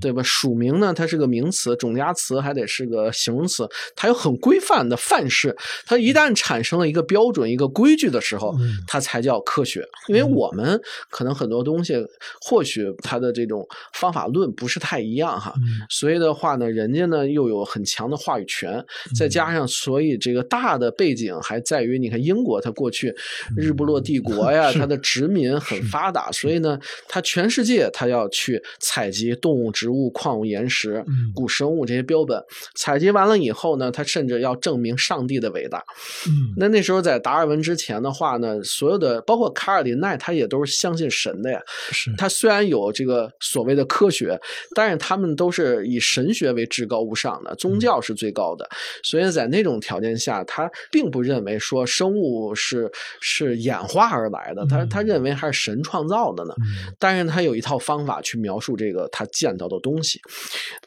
[0.02, 0.22] 对吧？
[0.24, 5.56] 属名呢，它是个名词，种加词还得是个形容词，它有很规范的范式。
[5.86, 8.56] 它一旦产生了一个标准、一个规矩的时候，
[8.88, 9.86] 它才叫科学。
[10.08, 10.80] 因为我们
[11.10, 11.96] 可能很多东西，
[12.42, 15.54] 或许它的这种方法论不是太一样哈，
[15.90, 18.84] 所以的话呢，人家呢又有很强的话语权，
[19.18, 21.94] 再加上所以这个大的背景还在于。
[22.04, 23.16] 你看英国，它过去
[23.56, 31.04] 日不落帝国 呀，它的殖民很发达，所以呢，它全世界它要去采集动物、植物、矿物、岩石、
[31.34, 32.44] 古生物这些标本，
[32.76, 35.84] 采集完了以后呢，它甚至要证明上帝的伟大。
[36.28, 41.62] 嗯，那那时候在达尔文之前的话呢，所有的包括卡尔林奈，他也都是相信神的呀。
[41.92, 44.38] 是他虽然有这个所谓的科学，
[44.76, 48.68] 但是他们都是以神学为至高无上的，宗教是最高的，
[49.04, 51.86] 所以在那种条件下，他并不认为说。
[51.86, 56.56] 生物是是演化而来的，他他认为还是神创造的呢。
[56.98, 60.20] 但是他有一套方法去描述这个他见到的东西。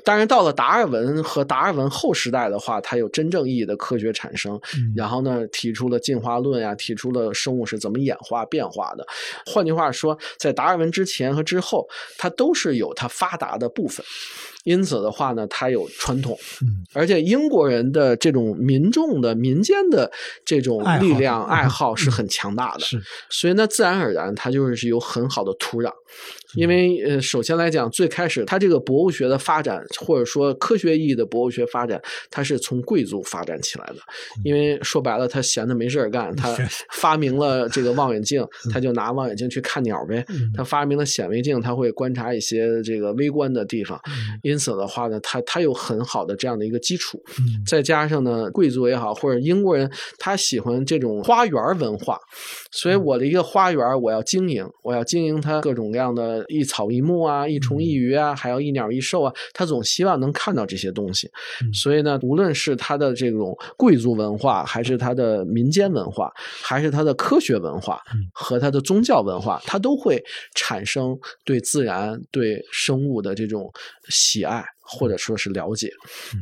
[0.02, 4.60] 但是到了达尔文和达尔文后时代的话，他有真正意义的科学产生，
[4.96, 9.06] 然后呢提出了进化论呀，提出了生物是怎么演化变化的。
[9.46, 11.86] 换句话说，在达尔文之前和之后，
[12.18, 14.04] 它都是有它发达的部分。
[14.66, 16.36] 因此的话呢，它有传统，
[16.92, 20.10] 而且英国人的这种民众的民间的
[20.44, 23.00] 这种力量爱好是很强大的，是，
[23.30, 25.92] 所以呢，自然而然它就是有很好的土壤。
[26.54, 33.96] 因为呃，首先来讲，最开始它这个博物学的发展，或者说科学意义的博物学发展，它是从贵族发展起来的。
[34.44, 36.56] 因为说白了，他闲的没事儿干，他
[36.94, 40.24] 发明了这个望远镜，他就拿望远镜去看鸟呗。
[40.54, 44.00] 他发明了显微镜，他会观察一些这个微观的地方。
[44.42, 47.20] 因此的话呢，他他有很好的这样的一个基础。
[47.66, 52.18] 再加上呢，贵族也好，或者英国人，他喜欢这种花园文化，
[52.70, 56.45] 所以我的一个花园，我要经营，我要经营它各种各样的。
[56.48, 61.30] 一草一木啊，一虫一鱼啊，还有一鸟一兽啊，他总希望能看到这些东西。
[61.72, 66.32] 所以呢，无论是他的这种贵族文化，还是他的民间文化，
[66.62, 68.00] 还是他的科学文化
[68.32, 70.22] 和他的宗教文化，他都会
[70.54, 73.72] 产生对自然、对生物的这种
[74.08, 74.64] 喜爱。
[74.86, 75.90] 或者说是了解，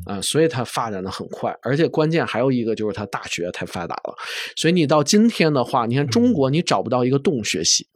[0.07, 4.15] 啊，所以它发展的很快，而且关键还有一个就是它大学太发达了，
[4.55, 7.87] 所以你到今天的话，你看中国你找不到一个动物学系，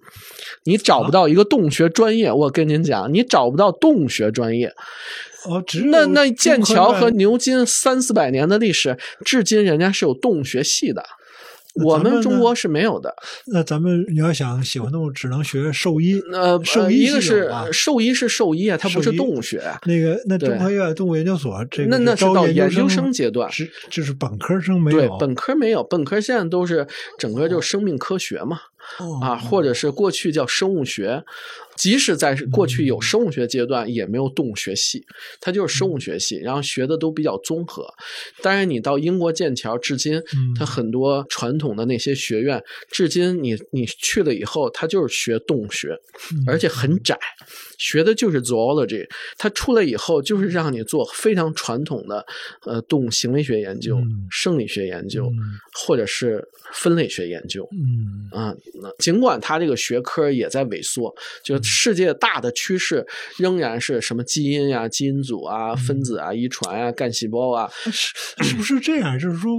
[0.65, 4.73] 你找不到一个动物学专业，我跟您讲，你找不到动物学专业，
[5.45, 11.05] 哦，那那剑桥和牛津三四百年的历史，至今人家是有动物学系的。
[11.85, 13.14] 我们中国是没有的。
[13.47, 16.20] 那咱们你要想喜欢动物，只能学兽医。
[16.33, 19.62] 呃，兽医一个是兽医是兽医啊，它不是动物学。
[19.85, 24.99] 那个那中科院动物研究所这个那那是到研究生阶段，是就是本科生没有。
[24.99, 26.87] 对，本科没有，本科现在都是
[27.18, 28.59] 整个就生命科学嘛，
[29.22, 31.24] 啊，或者是过去叫生物学。
[31.79, 35.07] 即使在过去有生物学阶段，也没有动物学系，
[35.41, 37.87] 它就是生物学系，然后学的都比较综合。
[38.43, 40.20] 但是你到英国剑桥，至今
[40.59, 42.61] 它很多传统的那些学院，
[42.91, 45.97] 至今你你去了以后，它就是学动物学，
[46.49, 47.16] 而且很窄，
[47.79, 49.07] 学的就是 zoology。
[49.37, 52.26] 它出来以后就是让你做非常传统的
[52.66, 53.97] 呃动物行为学研究、
[54.29, 55.31] 生理学研究，
[55.72, 57.68] 或者是分类学研究。
[57.70, 58.53] 嗯啊，
[58.99, 61.14] 尽管它这个学科也在萎缩，
[61.45, 61.68] 就是。
[61.69, 63.07] 世界大的趋势
[63.37, 69.19] 仍然是什么基因呀、基因组啊、分子啊、遗传啊、干细胞啊，是是不是这样？
[69.19, 69.53] 就是说，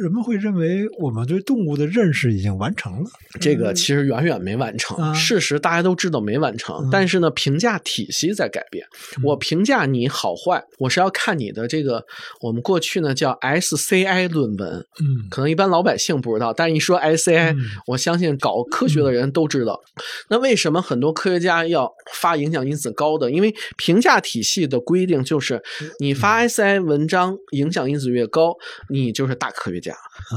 [0.00, 3.10] 人们会认为我们对动物的认识已经完成了。
[3.40, 5.14] 这个其实远远没完成。
[5.14, 8.86] 事实大家都知道没完成，但是呢，评价体系在改变。
[9.22, 12.04] 我评价你好坏，我是要看你的这个，
[12.40, 17.56] 我们过去呢叫 SCI 论文，嗯，可能一般老百姓不知道，但一说 SCI，
[17.86, 19.80] 我相信搞科学的人都知道。
[20.28, 23.30] 那为什么很多科学家要发影响因子高的？
[23.30, 25.62] 因为评价体系的规定就是，
[25.98, 28.56] 你发 SCI 文章影响因子越高，
[28.88, 29.94] 你就是大科学家，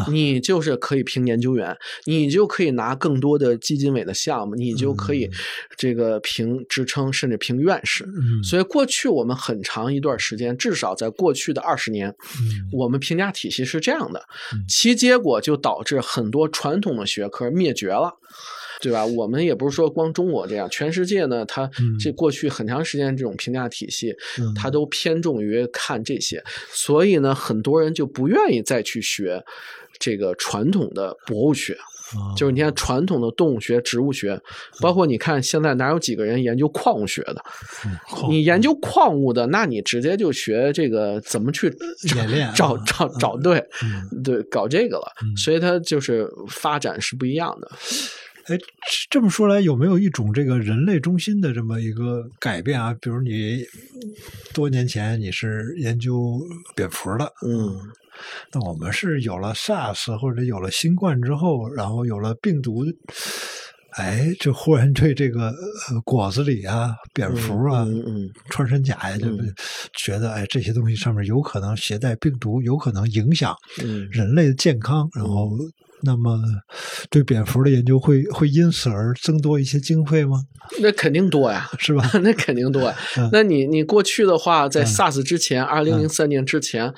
[0.09, 5.29] 你就是可以评研究员，你就可以拿更多的基金委的项目，你就可以
[5.77, 8.05] 这个评职称，甚至评院士。
[8.43, 12.13] 所以过去我们很长一段时间，至少在过去的二十年，
[12.71, 14.23] 我们评价体系是这样的，
[14.67, 18.17] 其结果就导致很多传统的学科灭绝了。
[18.83, 19.05] 对吧？
[19.05, 24.13] 我们也不是说光中国这样，全世界呢，它这过去很长时间这种评价体系，
[24.53, 29.41] 它都偏重于看这些，所以呢，很多人就不愿意再去学
[29.97, 31.77] 这个传统的博物学，
[32.35, 34.37] 就是你看传统的动物学、植物学，
[34.81, 37.41] 包括你看现在哪有几个人研究矿物学的？
[38.29, 41.73] 你研究矿物的，那你直接就学这个怎么去
[42.53, 43.65] 找找找对，
[44.23, 47.71] 对，搞这个了，所以它就是发展是不一样的。
[48.47, 48.57] 哎，
[49.09, 52.93] 这么说来，有没有一种这个人类中心的这么一个改变啊？
[52.99, 53.63] 比如你
[54.53, 56.41] 多年前你是研究
[56.75, 57.79] 蝙蝠的，嗯，
[58.51, 62.83] 那我们是有了 SARS 或者有了新冠之后，然后有了病毒，
[63.91, 65.53] 哎，就忽然对这个
[66.03, 67.87] 果子狸啊、蝙蝠啊、
[68.49, 69.29] 穿山甲呀，就
[69.93, 73.55] 觉得哎，这些东西上面有可能携带病毒，有可能影响
[74.11, 75.49] 人类的健康，然后。
[76.05, 76.37] 那么，
[77.09, 80.43] 对蝙蝠的研究会会因此而增多一些经费吗？
[80.81, 82.09] 那肯定多呀， 是吧？
[82.21, 82.93] 那肯定多。
[83.31, 86.93] 那你你过去的话，在 SARS 之前，二零零三年之前，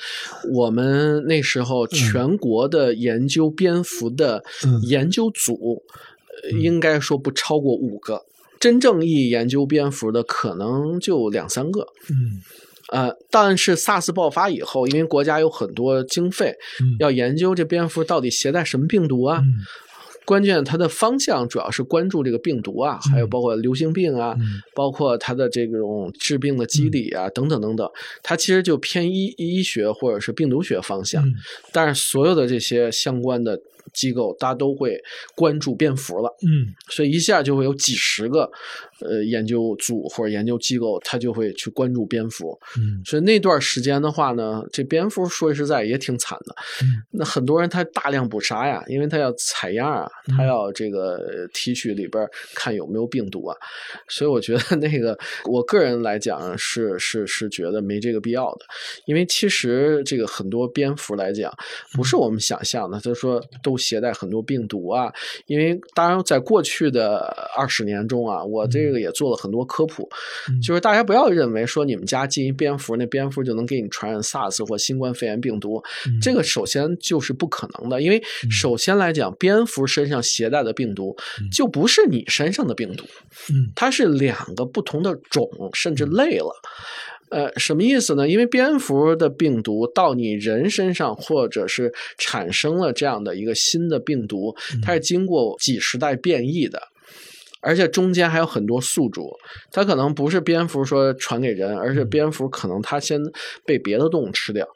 [0.53, 4.43] 我们那时候全国的研究蝙蝠的
[4.88, 5.84] 研究组，
[6.60, 8.26] 应该说不超过五个，
[8.60, 11.88] 真正意义研究蝙蝠的可能就两三个。
[12.10, 12.41] 嗯。
[12.91, 16.55] 呃，但是 SARS 爆发以后，因为国家有很多经费，
[16.99, 19.41] 要研究这蝙蝠到底携带什么病毒啊？
[20.23, 24.36] 关键它的方向主要是关注这个病毒啊，还有包括流行病啊，
[24.73, 27.88] 包括它的这种致病的机理啊，等等等等。
[28.23, 31.23] 它其实就偏医医学或者是病毒学方向，
[31.71, 33.59] 但是所有的这些相关的。
[33.95, 35.01] 机构大家都会
[35.35, 38.51] 关注蝙蝠了，嗯，所以一下就会有几十个
[38.99, 46.55] 呃研究组或者研究机构，他就会去关注蝙蝠，嗯，所以那段时间的话呢，这蝙蝠说实在也挺惨的，
[47.11, 53.55] 那很多人他大量捕杀呀，因为他要采样啊，他要这个提取里边看有没有病毒啊，
[54.09, 58.65] 所以我觉得那个我个人来讲是是是觉得没这个必要的，
[59.05, 61.49] 因为其实这个很多蝙蝠来讲
[61.93, 63.77] 不是我们想象的，就是说都。
[63.86, 65.13] 携带很多病毒啊，
[65.45, 67.17] 因为当然在过去的
[67.55, 70.09] 二十年中啊，我这个也做了很多科普，
[70.61, 75.83] 就是大家不要认为说你们家进一蝙蝠，那蝙蝠就能给你传染 SARS 或新冠肺炎病毒，
[76.21, 81.15] 这个首先就是不可能的，因为首先来讲，蝙蝠身上携带的病毒
[81.51, 83.05] 就不是你身上的病毒，
[83.75, 86.51] 它是两个不同的种甚至类了。
[87.36, 88.25] 呃，什么意思呢？
[88.29, 96.81] 因为蝙蝠的病毒到你人身上，或者是产生了这样的一个新的病毒，它是经过几十代变异的。
[97.66, 99.30] 而且中间还有很多宿主，
[99.72, 103.20] 它可能不是蝙蝠说传给人，而是蝙蝠可能它先
[103.66, 104.68] 被别的动物吃掉，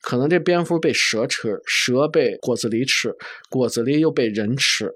[0.00, 3.14] 可能这蝙蝠被蛇吃，蛇被果子狸吃，
[3.50, 4.90] 果子狸又被人吃，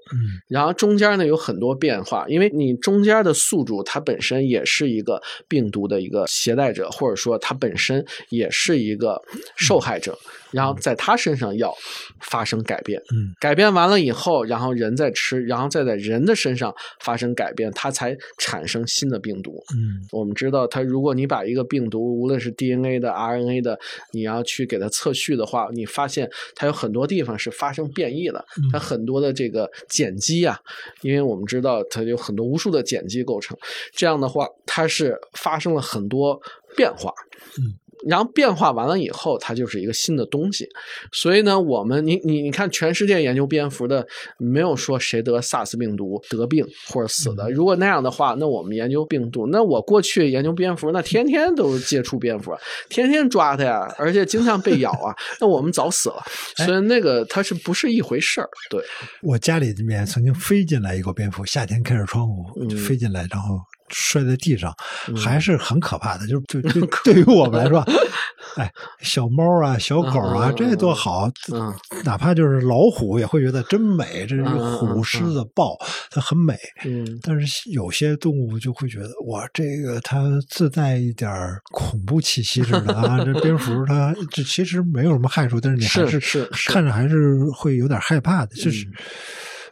[0.47, 9.21] 然后中间呢有很多变化，因为你中间的宿主它本身也是一个病毒的一个携带者，或者说它本身也是一个
[9.55, 10.17] 受害者。
[10.49, 11.75] 然后在他身上要
[12.21, 19.63] 发生改变，嗯，改变完了以后，然后人再吃，然后再在人的身上发生改变，它才产生新的病毒。
[19.75, 23.79] 嗯，我们知道，它如果你把一个病毒，无论是 DNA 的、RNA 的，
[24.11, 30.59] 你要去给它测序的话，你发现它有很多地方是发生变异了，它很多的这个碱基啊，
[31.01, 33.57] 因为我们知道它有很多无数的碱基构成，
[33.91, 36.41] 这样的话，它是发生了很多
[36.75, 37.13] 变化。
[37.59, 37.79] 嗯。
[38.07, 40.67] 然后变化完了以后，它就是一个新的东西。
[41.11, 44.05] 所以呢，我们你你你看，全世界研究蝙蝠的
[44.37, 47.49] 没有说谁得萨斯病毒得病或者死的。
[47.51, 52.55] 如果那样的话，那我们研究病毒，那我过去研究蝙蝠，那天天都接触蝙蝠，
[52.89, 56.23] 天天抓它呀，而且经常被咬啊，那我们早死了。
[56.65, 58.49] 所以那个它是不是一回事儿？
[58.69, 58.83] 对，
[59.21, 62.45] 我家里面曾经飞进来一个蝙蝠，夏天开着窗户
[62.85, 63.59] 飞进来，然后。
[63.89, 64.73] 摔在地上，
[65.07, 66.27] 嗯还是很可怕的。
[66.27, 67.79] 就就就对于我们来说，
[68.55, 68.71] 哎，
[69.01, 71.29] 小猫啊，小狗啊，这多好！
[71.53, 71.73] 嗯
[72.03, 74.25] 哪怕就是老虎，也会觉得真美。
[74.27, 75.77] 这虎、嗯狮子、豹，
[76.09, 76.57] 它很美。
[76.85, 81.29] 嗯但是有些动物就会觉得，哇，这个它自带一点
[81.71, 83.23] 恐怖气息似的啊！
[83.23, 88.55] 这蝙蝠它这其实没有什么害处，但是你还是是是看着还是会有点害怕的。
[88.55, 88.93] 就是嗯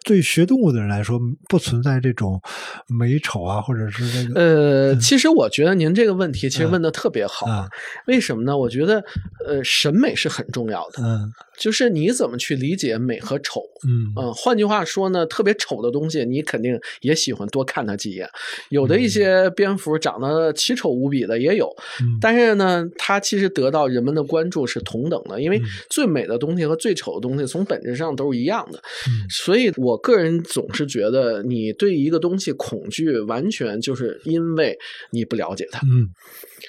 [0.05, 2.39] 对学动物的人来说，不存在这种
[2.87, 7.67] 美丑啊，或者是这个呃，其实我觉得您这个问题其实问的特别好，嗯
[8.05, 8.55] 为什么呢？
[8.55, 9.03] 我觉得
[9.45, 13.61] 呃，审美是很重要的，嗯就是你怎么去理解美和丑。
[13.87, 18.27] 嗯嗯，换句话说呢，特别丑的东西，你肯定也喜欢多看它几眼。
[18.69, 21.67] 有的一些蝙蝠长得奇丑无比的也有，
[22.01, 28.79] 嗯但是呢，它其实得到人们的关注是同等的，因为嗯最美的东西和最丑的东西从本质上都是一样的。
[29.07, 34.75] 嗯所以我个人总是觉得，你对一个东西恐惧，完全就是因为
[35.11, 35.79] 你不了解它。
[35.85, 36.09] 嗯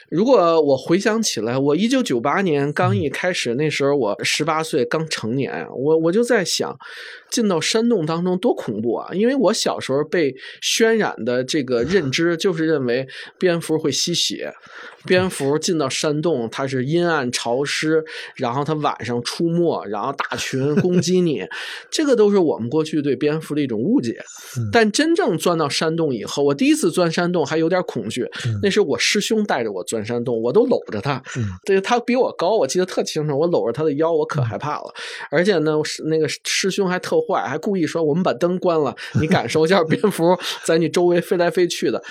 [0.09, 6.77] 如果我回想起来，我一九九八年刚一开始，那时候我十八岁，刚成年啊，我我就在想，
[7.31, 9.09] 进到山洞当中多恐怖啊！
[9.13, 13.07] 因为我小时候被渲染的这个认知就是认为
[13.39, 14.53] 蝙蝠会吸血，
[15.07, 18.05] 蝙蝠进到山洞它是阴暗潮湿，
[18.35, 21.45] 然后它晚上出没，然后大群 攻击你，
[21.91, 24.21] 这个都是我们过去对蝙蝠的一种误解。
[24.59, 31.23] 嗯但真正钻到山洞以后，我第一次钻山洞还有点恐惧，嗯那是我师兄带着我钻山洞，我都搂着他。
[31.37, 34.93] 嗯对，他比我高，我记得特清楚，我搂着他的腰，我可害怕了。
[35.31, 35.73] 而且呢，
[36.07, 42.03] 那个师兄还特坏，还故意说我们把灯关了，你感受一下蝙蝠在你周围飞来飞去的。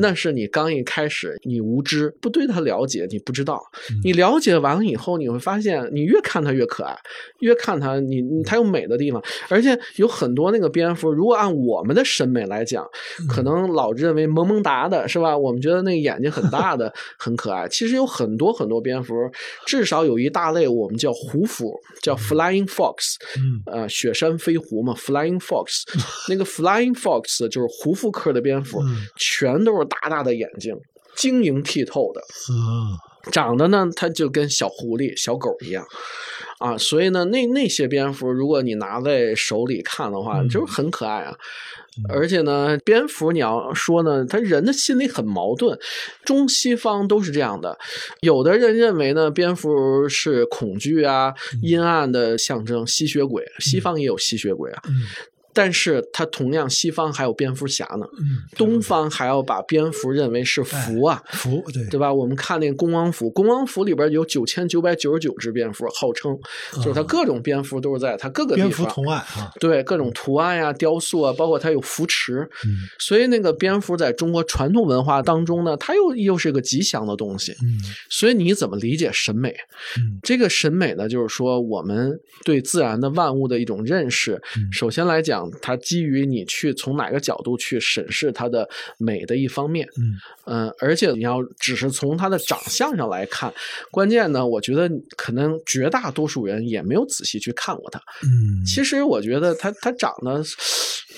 [0.00, 3.62] 那是你刚一开始你无知，不对他了解，你不知道。
[4.04, 6.96] 你了解完了以后，你会发现，你越看它越可爱，
[7.40, 12.86] 越看它你你它有美的地方，而且有很多那个蝙蝠，如果按我们的审美来讲，
[13.28, 15.36] 可能老认为萌萌哒的是吧？
[15.36, 19.14] 我们觉得那个眼睛很大的 很可爱，其实有很多很多蝙蝠，
[19.66, 23.62] 至少有一大类我们叫胡蝠，叫 flying fox，嗯。
[23.66, 25.82] 呃，雪山飞狐嘛，flying fox，
[26.28, 28.96] 那个 flying fox 就是胡蝠科的蝙蝠，嗯。
[29.16, 30.74] 全都是大大的眼睛，
[31.14, 32.20] 晶莹剔透的。
[32.20, 32.98] 啊
[33.30, 35.86] 长得呢，它就跟小狐狸、小狗一样，
[36.58, 41.32] 啊，所以呢，那那些蝙蝠，如果你拿在手里看的话，嗯就是很可爱啊。
[42.08, 45.78] 而且呢，蝙蝠你要说呢，他人的心里很矛盾，
[46.24, 47.78] 中西方都是这样的。
[48.22, 51.32] 有的人认为呢，蝙蝠是恐惧啊、
[51.62, 53.44] 阴暗的象征，吸血鬼。
[53.60, 54.94] 西方也有吸血鬼啊，嗯
[55.54, 58.06] 但是它同样，西方还有蝙蝠侠呢。
[58.18, 62.12] 嗯，东方还要把蝙蝠认为是福啊，福对对吧？
[62.12, 66.36] 我们看那个恭王府，恭王府里边有九千九百九十九只蝙蝠，号称
[66.76, 68.92] 就是它各种蝙蝠都是在它各个地蝙蝠方。
[68.94, 77.52] 图案啊，对各种图案呀、雕塑啊，包括它有扶持，嗯所以那个蝙蝠在中国传统文化当中呢，它又又是个吉祥的东西。
[77.62, 77.78] 嗯
[78.10, 79.50] 所以你怎么理解审美？
[79.98, 84.40] 嗯这个审美呢，就是说我们对自然的万物的一种认识。
[84.56, 89.86] 嗯首先来讲，它基于你去从哪个角度去审视它的美的一方面。
[89.96, 90.14] 嗯
[90.44, 93.52] 嗯，而且你要只是从它的长相上来看，
[93.90, 98.00] 关键呢，我觉得可能绝大多数人也没有仔细去看过它。
[98.24, 100.42] 嗯，其实我觉得它它长得，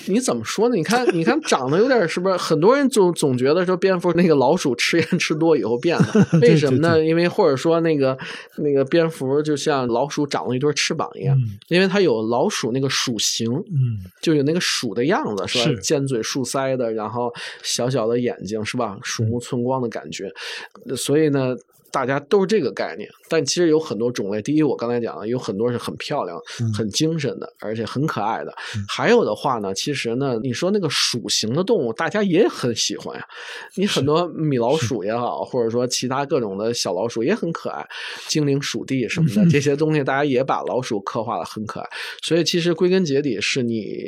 [0.07, 0.75] 你怎么说呢？
[0.75, 2.37] 你看，你看长得有点是不是？
[2.37, 6.07] 很多人总总觉得说蝙蝠那个老鼠吃盐吃多以后变了，
[6.41, 7.03] 为什么呢？
[7.03, 8.15] 因为或者说那个
[8.57, 15.65] 那个蝙蝠就像老鼠长了一对翅膀一样，嗯因为它有老鼠那个鼠形，嗯就有那个鼠的样子，是吧？
[15.65, 17.31] 是尖嘴竖腮的，然后
[17.61, 18.97] 小小的眼睛，是吧？
[19.03, 20.31] 鼠目寸光的感觉。
[20.95, 21.55] 所以呢，
[21.91, 23.09] 大家都是这个概念。
[23.29, 28.53] 但其实有很多种类，第一，我刚才讲了，有很多是很漂亮、嗯很精神的，而且很可爱的。
[28.87, 33.25] 还有的话呢，其实呢，你说那个鼠形的动物，大家也很喜欢呀。
[33.75, 37.87] 你很多米老鼠也好，或者说其他各种的小老鼠也很可爱，
[38.27, 41.89] 精灵鼠弟什么的这些东西，大家也把老鼠刻画的很可爱。
[42.21, 44.03] 所以其实归根结底是你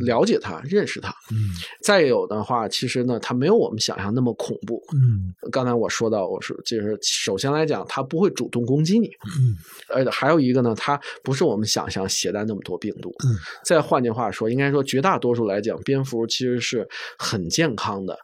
[0.00, 1.10] 了解它、认识它。
[1.30, 1.36] 嗯
[1.82, 4.82] 再有的话，其实呢，它没有我们想象那么恐怖。
[4.94, 9.08] 嗯刚才我说到，我说就是首先来讲，它不会主动攻击你，
[9.38, 9.56] 嗯
[9.88, 13.14] 而且还有一个呢，它不是我们想象携带那么多病毒。
[13.24, 16.88] 嗯再换句话说，应该说绝大多数来讲，蝙蝠其实是
[17.18, 18.16] 很健康的。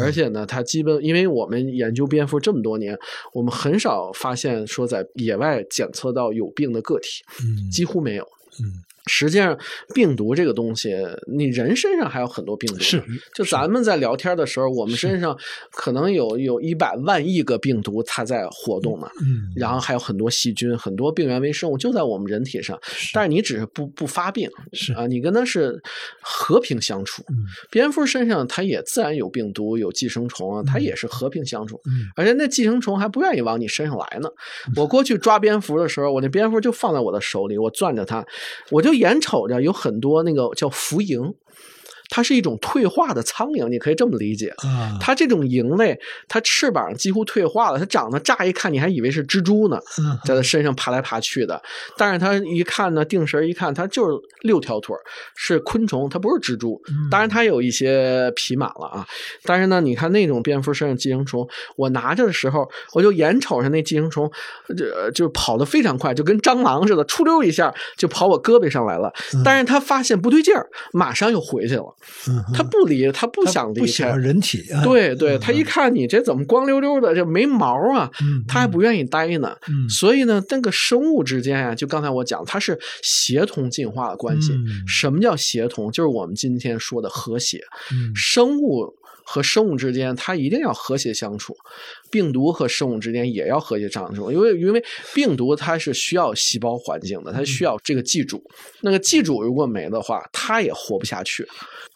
[0.00, 2.98] 而且呢，它基本因为我们研究蝙蝠这么多年，
[3.34, 8.24] 我们很少发现说在野外检测到有病的个体，嗯几乎没有。
[8.60, 9.58] 嗯实际上，
[9.94, 10.94] 病毒这个东西，
[11.26, 12.80] 你人身上还有很多病毒。
[12.80, 13.02] 是，
[13.34, 15.36] 就咱们在聊天的时候，我们身上
[15.72, 19.06] 可能有有一百万亿个病毒，它在活动呢。
[19.20, 22.80] 嗯，然后还有很多细菌，很多病原微生物就在我们人体上，
[23.12, 25.78] 但是你只是不不发病，是啊，你跟它是
[26.22, 27.22] 和平相处。
[27.28, 31.78] 嗯，蝙蝠身上它也自然有病毒，有寄生虫啊，它也是和平相处。
[31.84, 34.30] 嗯，而且那寄生虫还不愿意往你身上来呢。
[34.76, 38.24] 我过去抓蝙蝠的时候，我那蝙蝠就放在我的手里，我攥着它，
[38.70, 38.93] 我就。
[38.94, 41.34] 眼瞅着有很多那个叫浮盈。
[42.14, 44.54] 它是一种退化的苍蝇，你可以这么理解。
[45.00, 49.76] 它这种蝇类，它翅膀几乎退化了，它长得乍一看你还以为是蜘蛛呢，
[50.24, 51.60] 在它身上爬来爬去的。
[51.96, 54.94] 但是它一看呢，定神一看，它就是六条腿
[55.34, 56.80] 是昆虫，它不是蜘蛛。
[57.10, 59.04] 当然它有一些皮满了啊。
[59.42, 64.30] 但是呢，你看那种蝙蝠身上寄生虫，我拿着的时候，我就眼瞅着那寄生虫，
[64.78, 69.12] 就就跑得非常快，就跟蟑螂似的，出溜一下就跑我胳膊上来了。
[69.44, 71.92] 但是它发现不对劲儿，马上又回去了。
[72.54, 74.64] 他不离，他不想离开人体。
[74.82, 78.10] 对对，他一看你这怎么光溜溜的，这没毛啊，
[78.46, 79.56] 他还不愿意待呢。
[79.88, 84.52] 所以呢，那个生物之间呀，就刚才我讲，它是协同进化的关系。
[84.86, 85.90] 什么叫协同？
[85.90, 87.60] 就是我们今天说的和谐。
[88.14, 88.94] 生物。
[89.24, 91.52] 和生物之间，它一定要和谐相处；
[92.10, 94.84] 病毒和生物之间也要和谐相处，因为因为
[95.14, 98.42] 病毒它是需要细胞环境的，它需要这个寄主。
[98.82, 101.46] 那个寄主如果没的话，它也活不下去。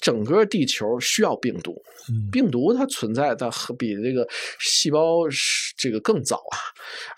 [0.00, 1.82] 整个地球需要病毒，
[2.30, 4.26] 病毒它存在的比这个
[4.60, 5.24] 细胞
[5.76, 6.56] 这个更早啊，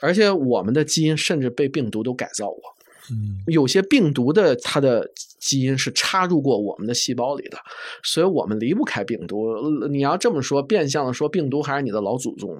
[0.00, 2.62] 而且我们的基因甚至被病毒都改造过。
[3.10, 5.06] 嗯，有些病毒的它的
[5.40, 7.58] 基因是插入过我们的细胞里的，
[8.02, 9.56] 所以我们离不开病毒。
[9.88, 12.56] 你要这么说，变相的说，病毒还是你的老祖宗。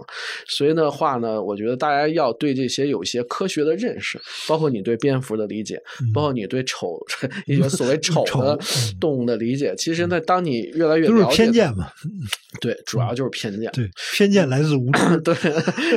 [0.49, 5.81] 所以的话呢，我觉得大家要对这些有一些科学的认识，包括你对蝙蝠的理解，
[6.15, 6.99] 包括你对丑
[7.47, 8.59] 一些所谓 丑的
[8.99, 9.75] 动物的理解。
[9.77, 11.87] 其实呢，当你越来越都是偏见嘛，
[12.61, 13.71] 对，主要就是偏见。
[13.73, 15.21] 对，偏见来自无知。
[15.21, 15.35] 对，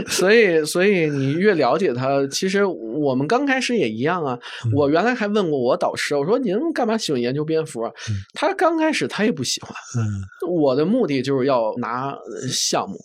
[0.07, 4.37] 所以所以你越了解它，其实我们刚开始也一样啊。
[4.75, 7.91] 我原来还问过我导师，我说您干嘛喜欢研究蝙蝠啊？
[8.33, 9.73] 他刚开始他也不喜欢。
[10.47, 12.13] 我的目的就是要拿
[12.51, 12.97] 项目，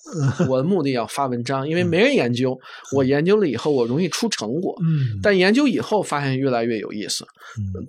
[0.48, 2.58] 我的目的要发文章，因为没人研究。
[2.96, 4.74] 我研究了以后，我容易出成果。
[4.82, 7.26] 嗯但研究以后发现越来越有意思。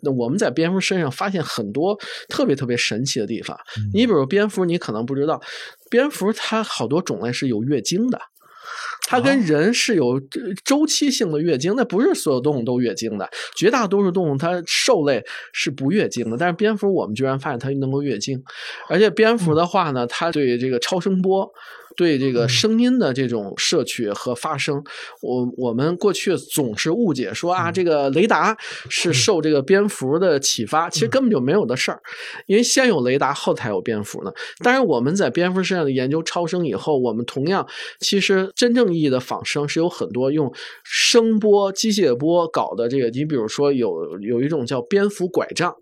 [0.01, 1.97] 那我们在蝙蝠身上发现很多
[2.27, 3.57] 特别特别神奇的地方。
[3.93, 5.41] 你比如蝙蝠，你可能不知道，
[5.89, 8.19] 蝙蝠它好多种类是有月经的。
[9.09, 10.21] 它跟人是有
[10.63, 13.27] 周期性的月经，那不是所有动物都月经的，
[13.57, 18.39] 绝大多数动物它兽类是不月经的，但是蝙蝠我们居然发现它能够月经，
[18.87, 21.51] 而且蝙蝠的话呢，它对这个超声波。
[21.99, 24.81] 对这个声音的这种摄取和发声，
[25.21, 28.55] 我我们过去总是误解说啊，这个雷达
[28.89, 31.99] 是受这个蝙蝠的启发，其实根本就没有的事儿，
[32.45, 34.31] 因为先有雷达，后才有蝙蝠呢。
[34.63, 37.67] 当然，我们在蝙蝠身上的研究超声以后，我们同样
[37.99, 40.49] 其实真正意义的仿生是有很多用
[40.85, 42.87] 声波、机械波搞的。
[42.87, 45.75] 这个你比如说有有一种叫蝙蝠拐杖，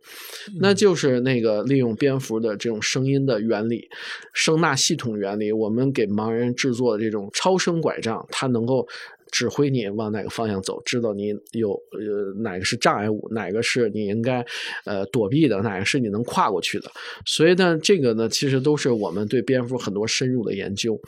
[0.60, 3.88] 那就是那个利用蝙蝠的这种声音的原理、
[4.34, 6.07] 声纳系统原理，我们给。
[6.08, 8.88] 盲人制作的这种超声拐杖，它能够
[9.32, 14.46] 指挥你往哪个方向走，知道你有呃哪个是障碍物，哪个是你应该
[14.86, 16.90] 呃躲避的，哪个是你能跨过去的。
[17.26, 21.00] 所以呢，这个呢，其实都是我们对蝙蝠很多深入的研究。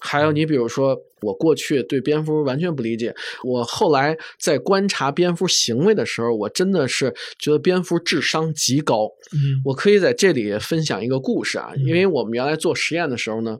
[0.00, 1.00] 还有你比如说。
[1.24, 9.08] 我过去对蝙蝠完全不理解，我后来在观察蝙蝠行为的时候，我真的是觉得蝙蝠智商极高。
[9.32, 13.58] 嗯，我可以在这里分享一个故事啊，因为我们原来做实验的时候呢，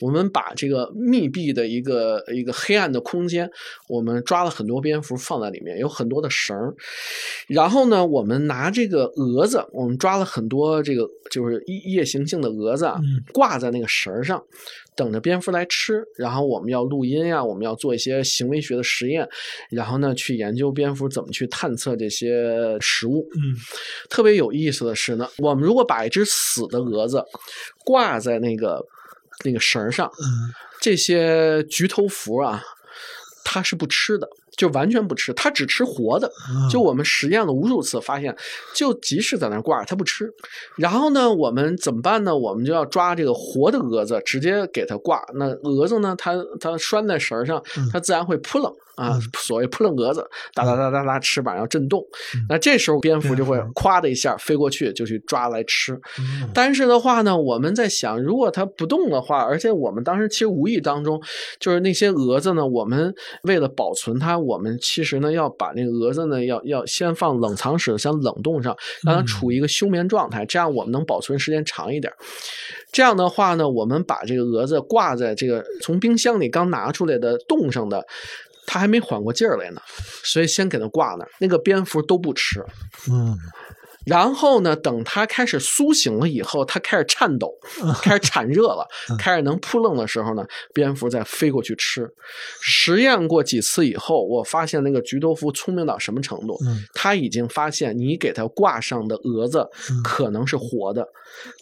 [0.00, 3.48] 我们把这个密闭的一个一个黑暗的空间，
[3.88, 6.74] 我们抓了很多蝙蝠放在里面，有很多的绳儿，
[7.46, 12.98] 然后呢，我们拿这个蛾子，我们抓了很多这个就是夜行性的蛾子啊，
[13.32, 14.42] 挂在那个绳上。
[14.96, 19.28] 等着蝙蝠来吃，然后我们要录音呀，我们要做一些行为学的实验，
[19.70, 23.28] 然后呢去研究蝙蝠怎么去探测这些食物。
[23.34, 23.54] 嗯，
[24.08, 27.22] 特别有意思的是呢，我们如果把一只死的蛾子
[27.84, 28.82] 挂在那个
[29.44, 30.50] 那个绳上，嗯，
[30.80, 32.62] 这些菊头蝠啊，
[33.44, 34.26] 它是不吃的。
[34.56, 36.30] 就完全不吃，它只吃活的。
[36.70, 38.36] 就我们实验了无数次，发现
[38.74, 40.32] 就即使在那挂着，它不吃。
[40.76, 42.36] 然后呢，我们怎么办呢？
[42.36, 45.22] 我们就要抓这个活的蛾子，直接给它挂。
[45.34, 47.62] 那蛾子呢，它它拴在绳上，
[47.92, 48.74] 它自然会扑棱。
[48.96, 52.02] 啊，所谓扑棱蛾子，哒哒哒哒哒，翅膀要震动，
[52.48, 55.98] 那这时候蝙蝠就会咵的一下飞过去，就去抓来吃。
[56.54, 61.20] 但是的话呢，我们在想，如果它不动的话，而且我们当时其实无意当中，
[61.60, 68.74] 就是那些蛾子呢，我们为了保存它，我们其实呢要把那个蛾子呢要要先放冷藏室，先冷冻上，
[69.04, 72.12] 让它处于一个休眠状态，这样我们能保存时间长一点。
[72.92, 78.02] 这样的话呢，我们把这个蛾子挂在这个从冰箱里刚拿出来的冻上的，
[78.66, 79.80] 他还没缓过劲儿来呢，
[80.24, 81.30] 所以先给他挂那儿。
[81.38, 82.64] 那个蝙蝠都不吃，
[83.10, 83.38] 嗯
[84.06, 87.52] 然后呢，等它开始苏醒了以后，它开始颤抖，
[88.00, 88.86] 开始产热了，
[89.18, 92.08] 开始能扑棱的时候呢，蝙蝠再飞过去吃。
[92.60, 96.56] 实验过几次以后，我发现那个菊头蝠聪明到什么程度？
[96.64, 96.84] 嗯。
[96.94, 100.02] 它已经发现你给它挂上的蛾子嗯。
[100.02, 101.06] 可能是活的，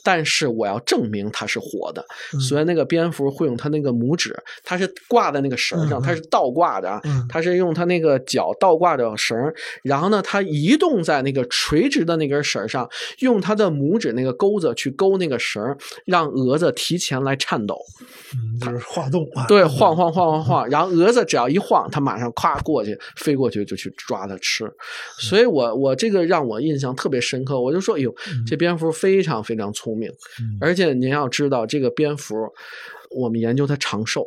[0.02, 2.04] 但是我要证明它是活的，
[2.34, 2.40] 嗯。
[2.40, 7.24] 所以那个蝙蝠会用它那个拇指，它是挂在那个绳上，它是倒挂的啊，嗯。
[7.28, 9.36] 它是用它那个脚倒挂着绳，
[9.82, 12.88] 然后呢，它移动在那个垂直的那根绳上，
[13.20, 15.62] 用他的拇指那个钩子去勾那个绳，
[16.04, 17.78] 让蛾子提前来颤抖。
[18.34, 24.68] 嗯，就是晃动啊，对， 晃晃晃晃晃，然后蛾子只要一晃，它马上咵过去，飞过去就去抓它吃。
[25.18, 28.14] 所以我我这个让我印象特别深刻，我就说，哎呦，
[28.46, 32.34] 这蝙蝠非常非常聪明，嗯而且您要知道，这个蝙蝠，
[33.10, 34.26] 我们研究它长寿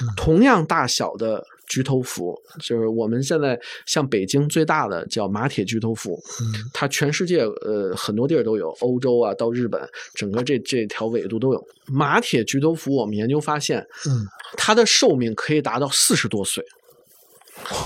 [0.00, 1.44] 嗯，同样大小的。
[1.66, 9.80] 菊头蝠就是我们现在像北京最大的叫马铁菊头蝠，嗯它全世界呃很多地儿都有，欧洲啊到日本，
[10.14, 11.68] 整个这这条纬度都有。
[11.86, 14.26] 马铁菊头蝠我们研究发现，嗯
[14.56, 16.64] 它的寿命可以达到四十多岁。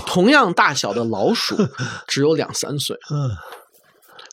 [0.07, 1.55] 同样大小的老鼠
[2.07, 3.29] 只有两三岁，嗯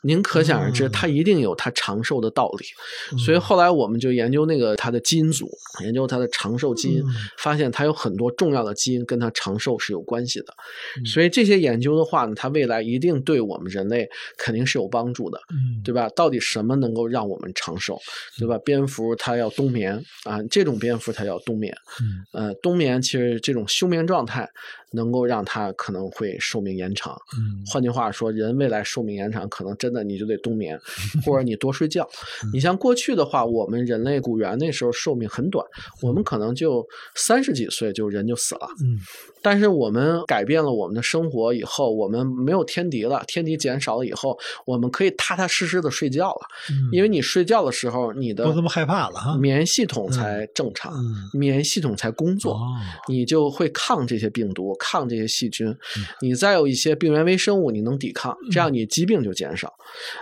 [0.02, 3.18] 您可想而知，嗯它一定有它长寿的道理。
[3.18, 5.50] 所以后来我们就研究那个它的基因组，
[5.82, 10.54] 研究它的长寿基因嗯，发现它有很多重要的基因跟它长寿是有关系的。
[10.98, 15.40] 嗯所以这些研究的话呢，它未来一定对我们人类肯定是有帮助的。
[15.50, 16.08] 嗯，对吧？
[16.10, 17.98] 到底什么能够让我们长寿，
[18.38, 18.58] 对吧？
[18.64, 21.76] 蝙蝠它要冬眠啊，这种蝙蝠它要冬眠。
[22.00, 24.48] 嗯呃，冬眠其实这种休眠状态
[24.92, 27.14] 能够让它可能会寿命延长。
[27.36, 30.78] 嗯换句话说，人未来寿命延长，可能真的你就得冬眠，
[31.24, 32.08] 或者你多睡觉。
[32.52, 35.64] 你像过去的话，我们人类古猿那时候寿命很短，
[36.02, 38.68] 我们可能就三十几岁就人就死了。
[38.82, 38.98] 嗯
[39.42, 46.40] 但是我们改变了我们的生活以后，我们没有天敌了，天敌减少了以后，我们可以踏踏实实的睡觉了。
[46.70, 52.54] 嗯，因为你睡觉的时候，你的不这么害怕了哈，免疫系统才正常，嗯免疫系统才工作。
[52.54, 52.66] 哦
[53.08, 55.76] 你就会抗这些病毒，抗这些细菌，嗯。
[56.20, 59.68] 你再有一些病原微生物，你能抵抗，这样你疾病就减少。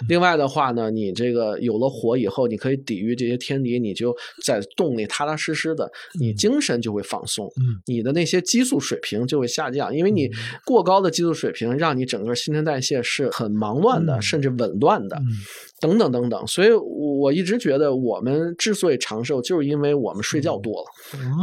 [0.00, 0.06] 嗯。
[0.08, 4.14] 另外的话呢，你这个有了火以后，你可以抵御这些天敌，你就
[4.44, 7.80] 在洞里踏踏实实的，你精神就会放松，嗯。
[7.86, 10.30] 你的那些激素水平就会下降，因为你
[10.64, 14.22] 过高的激素水平让你整个新陈代谢是很忙乱的，嗯。
[14.22, 15.20] 甚至紊乱的。
[15.82, 20.86] 嗯等等等等，所以我一直觉得我们之所以长寿，就是因为我们睡觉多了。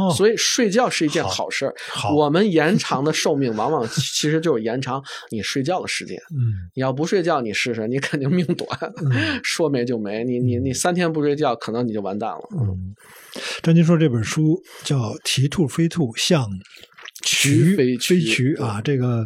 [0.00, 1.74] 哦，所以睡觉是一件好好事儿。
[1.90, 5.00] 好我们延长的寿命，往往其实就是延长
[5.30, 6.16] 你睡觉的时间。
[6.32, 8.66] 嗯你要不睡觉，你试试，你肯定命短，
[9.04, 10.24] 嗯 说没就没。
[10.24, 12.48] 你你你三天不睡觉，可能你就完蛋了。
[12.58, 12.94] 嗯，
[13.62, 16.48] 张金说这本书叫《啼兔飞兔像
[17.24, 19.24] 渠飞渠》啊，这个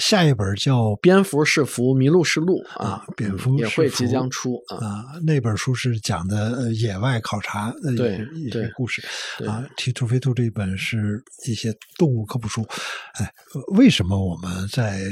[0.00, 4.76] 下一本叫蝙蝠是福，麋鹿是鹿啊啊，蝙蝠也会即将出啊。
[4.78, 9.02] 啊，那本书是讲的呃野外考察的一对些一对些故事
[9.38, 12.66] 对啊，《蹄兔飞兔》这一本是一些动物科普书。
[13.14, 15.02] 哎，呃为什么我们在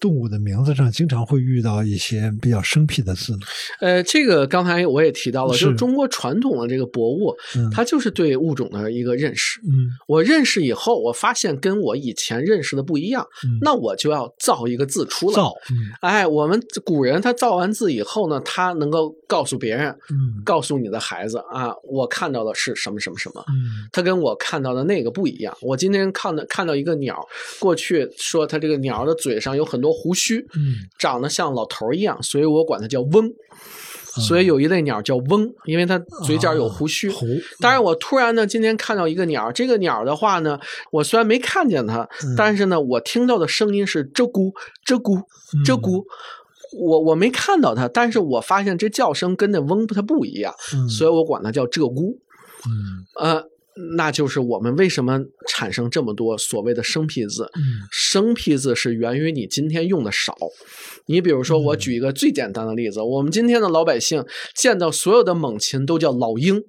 [0.00, 3.38] 动物的名字上经常会遇到一些比较生僻的字呢？
[3.80, 9.60] 呃，这个刚才我也提到了，就是是中国传统的这个博物，嗯它就是对物种的一个认识。
[9.60, 15.34] 嗯我认识以后，我发现跟我以前认识的不一样，嗯，那我就要造一个字出来。
[15.34, 25.56] 造嗯哎，我们古人他造完字以后呢，他能够告诉别人，嗯告诉你的孩子啊，我看到的是什么什么什么，嗯他跟我看到的那个不一样。
[25.60, 27.26] 我今天看到看到一个鸟，
[27.58, 33.30] 过去说它这个鸟的嘴上有很多胡须，嗯长得像老头儿一样，所以我管它叫翁。
[34.26, 37.08] 所以有一类鸟叫翁，因为它嘴角有胡须。
[37.08, 37.24] 胡，
[37.60, 40.58] 当然，我突然呢，今天看到一个鸟，这个鸟的话呢，
[40.90, 44.52] 我虽然没看见它，嗯但是呢，我听到的声音是鹧鸪，
[44.84, 45.22] 鹧鸪，
[45.64, 46.02] 鹧鸪。
[46.76, 52.16] 我我没看到它，但是我发现这叫声跟那翁它不一样，嗯所以我管它叫鹧鸪。
[52.66, 53.44] 嗯呃，
[53.96, 57.50] 那就是我们为什么产生这么多所谓的生僻字。
[57.54, 60.36] 嗯生僻字是源于你今天用的少。
[61.06, 64.24] 你比如说，我举一个最简单的例子，我们今天的老百姓
[64.54, 66.62] 见到所有的猛禽都叫老鹰。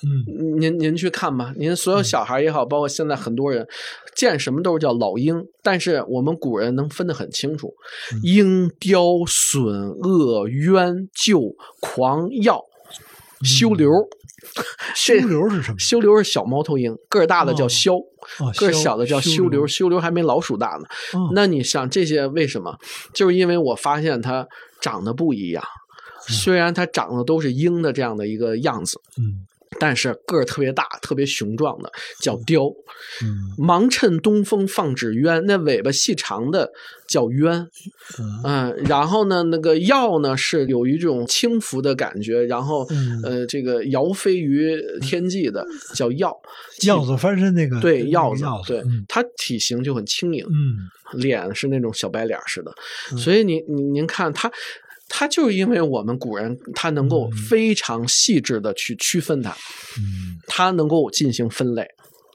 [0.00, 3.66] 嗯您您去看吧，您所有小孩也好，包括现在很多人
[4.14, 7.74] 见什么都是叫老鹰，但是我们古人能分得很清楚，
[8.22, 12.64] 鹰、雕、隼、鳄、鸢、鹫、狂、鹞，
[13.42, 13.90] 修流。
[14.94, 15.78] 修流是什么？
[15.78, 17.98] 修流是小猫头鹰，个儿大的叫枭，
[18.38, 19.66] 哦个儿小的叫修修流。
[19.66, 21.18] 修流还没老鼠大呢。
[21.18, 22.76] 哦那你想这些为什么？
[23.12, 24.46] 就是因为我发现它
[24.80, 25.62] 长得不一样，
[26.28, 29.46] 虽然它长得都是鹰的这样的一个样子，嗯
[29.78, 31.90] 但是个儿特别大、特别雄壮的
[32.20, 32.64] 叫雕。
[33.22, 36.70] 嗯忙趁东风放纸鸢，那尾巴细长的
[37.08, 37.68] 叫鸢。
[38.18, 45.64] 嗯嗯，然后呢，那个鹞呢是有一种轻浮的感觉，然后、嗯呃，这个摇飞于天际的
[45.94, 46.36] 叫鹞。
[46.80, 52.72] 鹞子翻身那个对，那鹞子，对嗯，它体型就很轻盈，嗯脸是那种小白脸似的，
[53.12, 54.50] 嗯所以您您您看它。
[55.08, 57.36] 它就是因为我们古人，他能够嗯。
[57.48, 59.50] 非常细致的去区分它，
[59.98, 60.38] 嗯。
[60.46, 61.86] 它能够进行分类。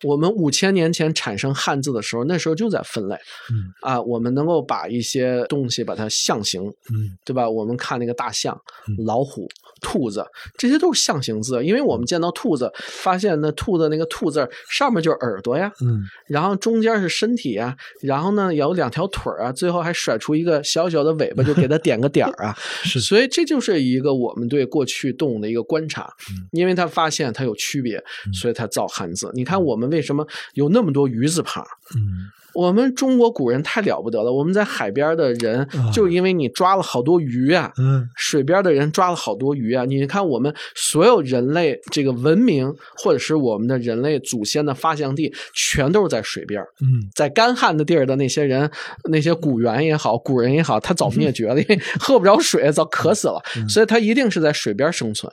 [0.03, 3.15] 我们五千年前产生汉字的时候，那时候就在分类
[3.49, 3.71] 嗯。
[3.81, 7.17] 啊，我们能够把一些东西把它象形，嗯。
[7.23, 7.49] 对吧？
[7.49, 8.59] 我们看那个大象
[8.89, 9.47] 嗯、老虎、
[9.83, 10.25] 兔子，
[10.57, 22.55] 这些都是象形字，因为我们见到兔子，发现那兔子那个兔字上面就是耳朵呀，嗯然后中间是身体啊，然后呢有两条腿儿啊，最后还甩出一个小小的尾巴，就给它点个点儿啊。
[22.83, 28.01] 是所以这就是一个我们对过去动物的一个观察，嗯因为他发现它有区别，
[28.33, 29.29] 所以他造汉字。
[29.33, 31.63] 你看我们为什么有那么多鱼字旁？
[31.95, 39.85] 嗯我们中国古人太了不得了，我们在海边的人啊，就因为你抓了好多鱼啊，嗯水边的人抓了好多鱼啊！
[39.85, 46.61] 你看，我们所有人类这个文明，或者是我们的人类祖先的发祥地，全都是在水边。
[46.81, 48.69] 嗯在干旱的地儿的那些人，
[49.09, 55.31] 那些古猿也好，古人也好，他早灭绝了，因为 喝不着水，早渴死了，所以他一定是在水边生存。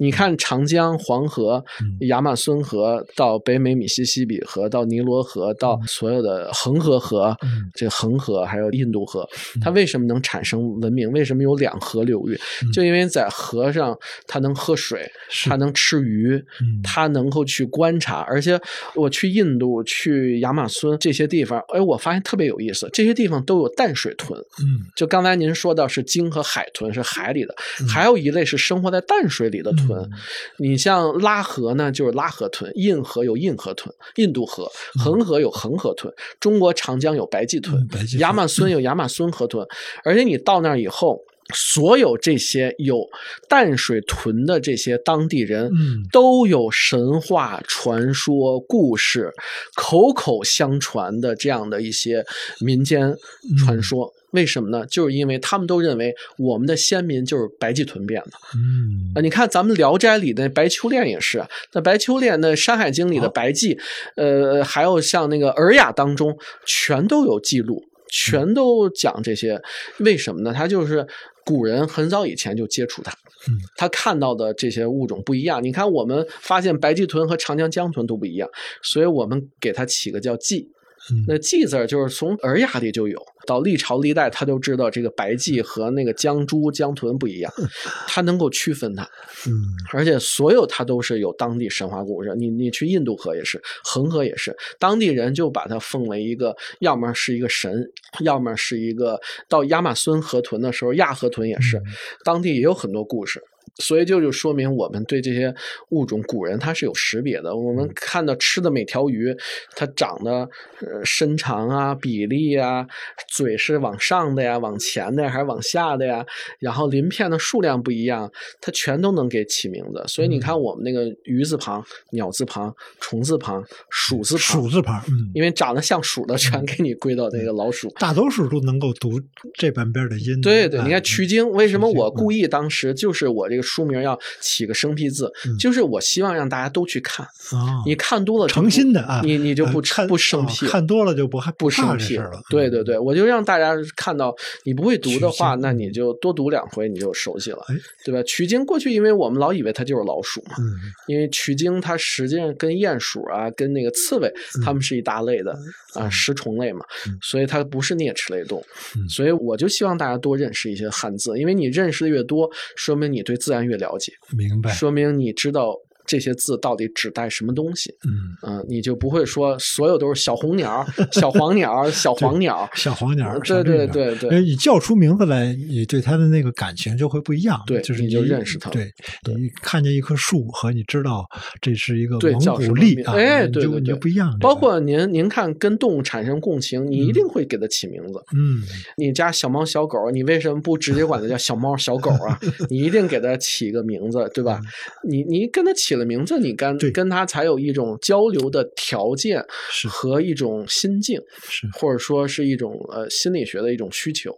[0.00, 1.62] 你看长江、黄河、
[2.00, 9.28] 亚马孙河，到北美米西西比河，到尼罗河，到所有的恒河河，嗯这个恒河还有印度河，
[9.60, 11.12] 它为什么能产生文明？
[11.12, 12.40] 为什么有两河流域？
[12.72, 13.94] 就因为在河上，
[14.26, 18.20] 它能喝水，是它能吃鱼，嗯它能够去观察。
[18.20, 18.58] 而且
[18.94, 24.40] 我去印度、去亚马孙这些地方，哎，我发现特别有意思，这些地方都有淡水豚。
[24.60, 27.54] 嗯就刚才您说到是鲸和海豚是海里的，
[27.86, 29.89] 还有一类是生活在淡水里的豚。
[29.96, 30.10] 嗯
[30.58, 34.64] 你像拉河呢，就是拉河豚；印河有印河豚，印度河；
[35.02, 37.88] 恒河有恒河豚；中国长江有白鳍豚
[38.18, 39.66] 亚马孙有亚马孙河豚。
[40.04, 43.08] 而且你到那儿以后，所有这些有
[43.48, 49.32] 淡水豚的这些当地人，嗯都有神话、传说、故事，
[49.74, 52.24] 口口相传的这样的一些
[52.60, 53.16] 民间
[53.58, 54.12] 传说。
[54.32, 54.86] 为什么呢？
[54.86, 59.20] 就是因为他们都认为我们的先民就是白鳍豚变的嗯啊！
[59.20, 63.78] 你看咱们《聊斋》里的白秋练也是，那白秋练那《山海经》里的白鲫，
[64.16, 69.60] 呃，还有像那个《尔雅》当中，全都有记录，全都讲这些。
[69.98, 70.52] 为什么呢？
[70.52, 71.06] 他就是
[71.44, 73.10] 古人很早以前就接触它。
[73.48, 75.64] 嗯他看到的这些物种不一样。
[75.64, 78.48] 你看，我们发现白鳍豚和长江江豚都不一样，
[78.82, 80.66] 所以我们给它起个叫鲫。
[81.12, 87.52] 嗯那鲫字儿就是从《尔雅》里就有，到历朝历代他都知道这个白鲫和那个江猪、江豚不一样，
[88.06, 89.02] 他能够区分它。
[89.46, 89.52] 嗯
[89.92, 92.34] 而且所有它都是有当地神话故事。
[92.36, 99.18] 你你去印度河也是，恒河也是，当地人就把它奉为一个，要么是一个神，要么是一个。
[99.48, 101.80] 到亚马孙河豚的时候，亚河豚也是，
[102.24, 103.42] 当地也有很多故事。
[103.76, 105.54] 所以就就说明我们对这些
[105.90, 107.54] 物种，古人他是有识别的。
[107.54, 109.34] 我们看到吃的每条鱼，
[109.76, 110.48] 它长得
[110.80, 112.86] 呃身长啊、比例啊，
[113.28, 116.24] 嘴是往上的呀、往前的呀，还是往下的呀？
[116.58, 118.30] 然后鳞片的数量不一样，
[118.60, 120.04] 它全都能给起名字。
[120.06, 127.88] 所以你看我们那个鱼字旁、鸟字旁、虫字旁、鼠字旁，鼠字旁，嗯，因为长得像鼠的全给你归到那个老鼠。
[127.98, 129.20] 大多数都能够读
[129.54, 130.40] 这半边的音。
[130.40, 140.72] 对对，哎你看曲经，为什么我故意当时就是我这个书名要起个生僻字，嗯就是我希望让大家都去看，啊，你看多了诚心的啊，你你就不不生啊僻了。
[140.72, 142.30] 看多了就不害不生僻了。
[142.34, 144.34] 嗯对对对，我就让大家看到，
[144.64, 147.74] 你不会读的话，那你就多读两回，你就熟悉了哎，
[148.04, 148.20] 对吧？
[148.24, 150.74] 取经过去，因为我们老以为它就是老鼠嘛，嗯
[151.06, 154.32] 因为取经它实际上跟鼹鼠啊、跟那个刺猬，
[154.64, 155.56] 它们是一大类的
[155.94, 158.64] 啊食虫类嘛嗯，所以它不是啮齿类动物
[158.96, 159.08] 嗯。
[159.08, 164.70] 所以我就希望大家多认识一些汉字，因为你认识的越多，说明你对自然越了解，明白。
[164.72, 165.76] 说明你知道
[166.10, 167.94] 这些字到底指代什么东西。
[168.04, 173.38] 嗯嗯，你就不会说所有都是小红鸟、小黄鸟、小黄鸟、小黄鸟。
[173.44, 177.62] 对对对对，你叫出名字来，你对它的那个感情就会不一样。
[177.64, 178.68] 对，就是你就认识它。
[178.70, 178.92] 对，
[179.38, 181.24] 你看见一棵树和你知道
[181.60, 184.36] 这是一个对蒙古力啊，哎，对对对，不一样。
[184.40, 188.20] 包括您您看跟动物产生共情，你一定会给它起名字。
[188.34, 188.60] 嗯，
[188.96, 192.36] 你家小猫小狗，你为什么不直接管它叫小猫小狗啊？
[192.68, 194.60] 你一定给它起个名字，对吧？
[195.06, 199.44] 你你跟它起了名字，你跟跟他才有一种交流的条件
[199.88, 204.34] 和一种心境，是或者说是一种呃心理学的一种需求。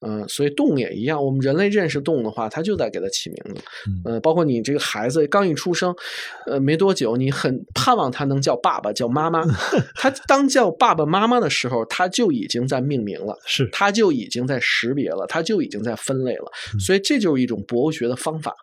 [0.00, 3.62] 嗯，所以动物也一样，我们人类认识动物的话，它就在给它起名字。
[4.04, 5.94] 呃，包括你这个孩子刚一出生，
[6.46, 9.42] 呃，没多久，你很盼望他能叫爸爸叫妈妈。
[9.96, 16.50] 他当叫爸爸妈妈的时候，他就已经在命名了，是他就已经在识别了，他就已经在分类了。
[16.78, 18.54] 所以这就是一种博物学的方法。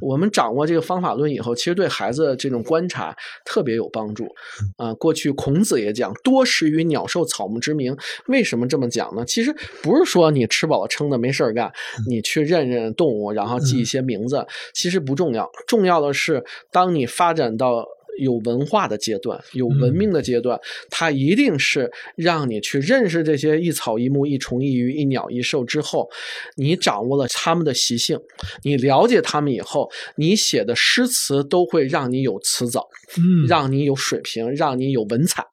[0.00, 4.28] 我们掌握这个方法论以后，其实对孩子这种观察特别有帮助。
[4.76, 7.96] 啊，过去孔子也讲“多识于鸟兽草木之名”，
[8.28, 9.24] 为什么这么讲呢？
[9.24, 11.72] 其实不是说你吃饱了撑的没事干，
[12.06, 15.50] 你去认认动物，然后记一些名字，其实不重要。
[15.66, 17.86] 重要的是，当你发展到
[18.20, 26.08] 有文化的阶段，有文明的阶段，它一定是让你去认识这些一草一木、一虫一鱼、一鸟一兽之后，
[26.56, 28.18] 你掌握了它们的习性，
[28.62, 35.44] 你了解它们以后，你写的诗词都会让你有词藻，嗯，让你有水平，让你有文采。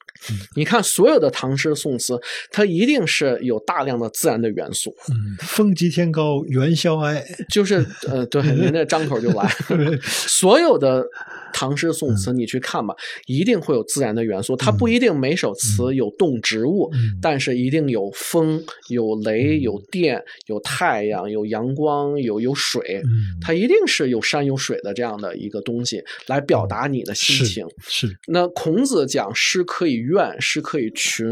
[0.56, 2.19] 你看，所有的唐诗宋词，
[2.52, 4.91] 它一定是有大量的自然的元素。
[5.11, 7.23] 嗯，风急天高猿啸哀，
[7.53, 9.48] 就是呃，对， 您这张口就来。
[10.02, 11.06] 所有的
[11.53, 12.93] 唐诗宋词，你去看吧，
[13.25, 14.55] 一定会有自然的元素。
[14.55, 16.91] 它不一定每首词有动植物，
[17.21, 23.01] 但是一定有风、有雷、有电、有太阳、有阳光、有有水。
[23.41, 27.65] 它一定是有山有水的这样的一个东西来表达你的心情。
[27.87, 28.17] 是。
[28.27, 31.27] 那孔子讲诗可以怨，诗可以群，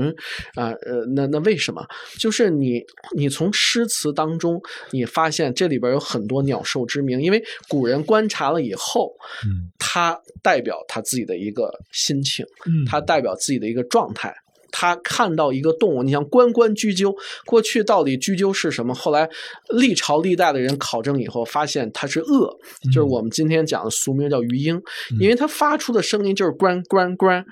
[0.56, 1.86] 啊呃，那那为什么？
[2.20, 2.84] 就是你
[3.16, 4.62] 你从诗词当中，
[4.92, 9.14] 你发现这里边有很多鸟兽之名，因为古人观察了以后，
[9.46, 9.72] 嗯，
[10.06, 14.36] 他代表他自己的一个心情，嗯，他代表自己的一个状态。
[14.78, 17.16] 他看到一个动物，你像关关雎鸠，
[17.46, 18.94] 过去到底雎鸠是什么？
[18.94, 19.30] 后来
[19.70, 24.82] 历朝历代的人考证以后，发现它是鳄，就是我们今天讲的俗名叫鱼鹰，
[25.18, 27.46] 因为它发出的声音就是关关关，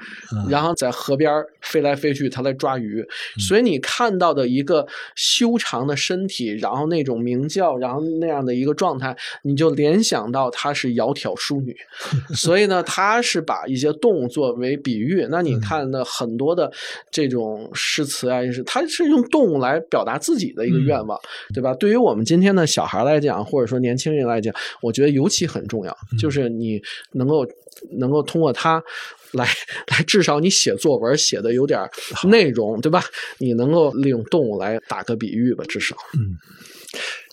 [0.50, 1.32] 然后在河边
[1.62, 3.02] 飞来飞去，它来抓鱼。
[3.40, 4.86] 所以你看到的一个
[5.16, 11.74] 修长的身体，然后那种鸣叫，然后那样的一个状态，你就联想到它是窈窕淑女。
[12.36, 15.26] 所以呢，它是把一些动物作为比喻。
[15.30, 16.70] 那你看的很多的。
[17.14, 21.18] 这种诗词啊，是它是用动物来表达自己的一个愿望，
[21.54, 21.74] 对吧？
[21.76, 26.82] 对于我们今天的小孩来讲，或者说年轻人来讲，我觉得尤其很重要，就是你
[27.12, 27.46] 能够
[27.92, 28.84] 能够通过它
[29.32, 29.48] 来
[29.88, 31.80] 来，至少你写作文写的有点
[32.24, 33.04] 内容，对吧？
[33.38, 35.96] 你能够利用动物来打个比喻吧，至少。
[36.16, 36.36] 嗯，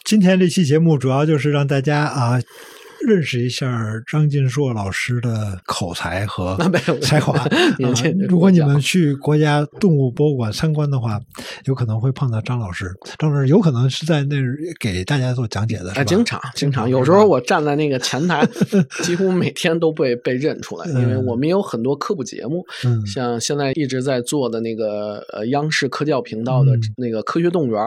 [0.05, 2.39] 今天这期节目主要就是让大家啊。
[3.07, 6.57] 认识一下张晋硕老师的口才和
[7.01, 7.47] 才华。
[8.29, 11.21] 如果你们去国家动物博物馆参观的话，
[11.65, 12.93] 有可能会碰到张老师。
[13.19, 14.37] 张老师有可能是在那
[14.79, 18.47] 给大家做讲解的，哎，经常经常，有时候我站在那个前台，
[19.03, 22.65] 几乎每天都被被认出来，因为我们有很多科普节目，
[23.07, 27.83] 像现在一直在做的那个呃央视科教频道的那个科学动物园，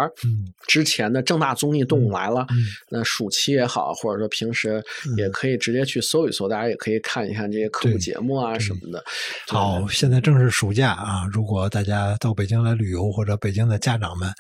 [0.68, 2.42] 之前的正大综艺《动物来了》，
[2.90, 4.84] 那暑期也好，或者说平时。
[5.18, 9.04] 也可以直接去搜一搜，大家也可以看一看这些科普节目啊什么的。
[9.48, 14.32] 好，现在正是暑假啊，如果大家到北京来旅游，或者北京的家长们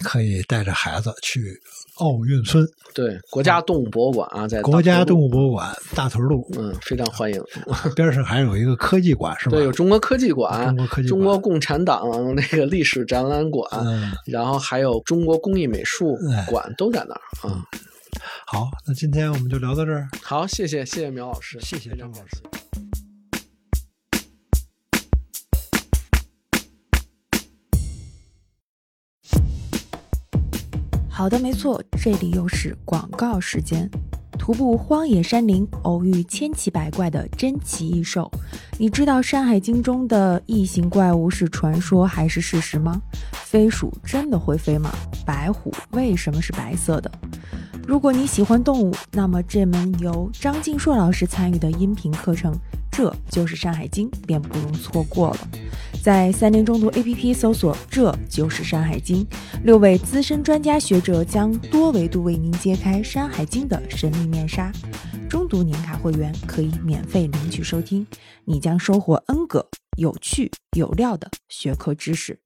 [0.00, 1.60] 可以带着孩子去
[1.96, 2.66] 奥运村。
[2.94, 7.42] 对，国家动物博物馆啊，在国家动物博物馆大屯路，嗯，非常欢迎。
[7.94, 9.56] 边上还有一个科技馆，是吧？
[9.56, 12.02] 对，有中国科技馆、中国科技、中国共产党
[12.34, 13.68] 那个历史展览馆，
[14.26, 17.62] 然后还有中国工艺美术馆，都在那儿啊。
[18.46, 20.08] 好，那今天我们就聊到这儿。
[20.22, 22.42] 好，谢谢，谢谢苗老师，谢谢张老师。
[31.08, 33.90] 好的，没错，这里又是广告时间。
[34.38, 38.30] 徒步荒野山林，偶遇千奇百怪的珍奇异兽，
[38.78, 43.02] 你知道《山海经》中的异形怪物是传说还是事实吗？
[43.32, 44.90] 飞鼠真的会飞吗？
[45.26, 47.10] 白虎为什么是白色的？
[47.88, 52.54] 如果你喜欢动物，那么这门由张晋硕老师参与的音频课程，
[52.90, 55.48] 这就是《山海经》，便不容错过了。
[56.02, 59.26] 在三联中读 APP 搜索“这就是山海经”，
[59.64, 64.70] 六位资深专家学者将多维度为您揭开《山海经》的神秘面纱。
[65.26, 68.06] 中读年卡会员可以免费领取收听，
[68.44, 69.66] 你将收获 N 个
[69.96, 72.38] 有趣有料的学科知识。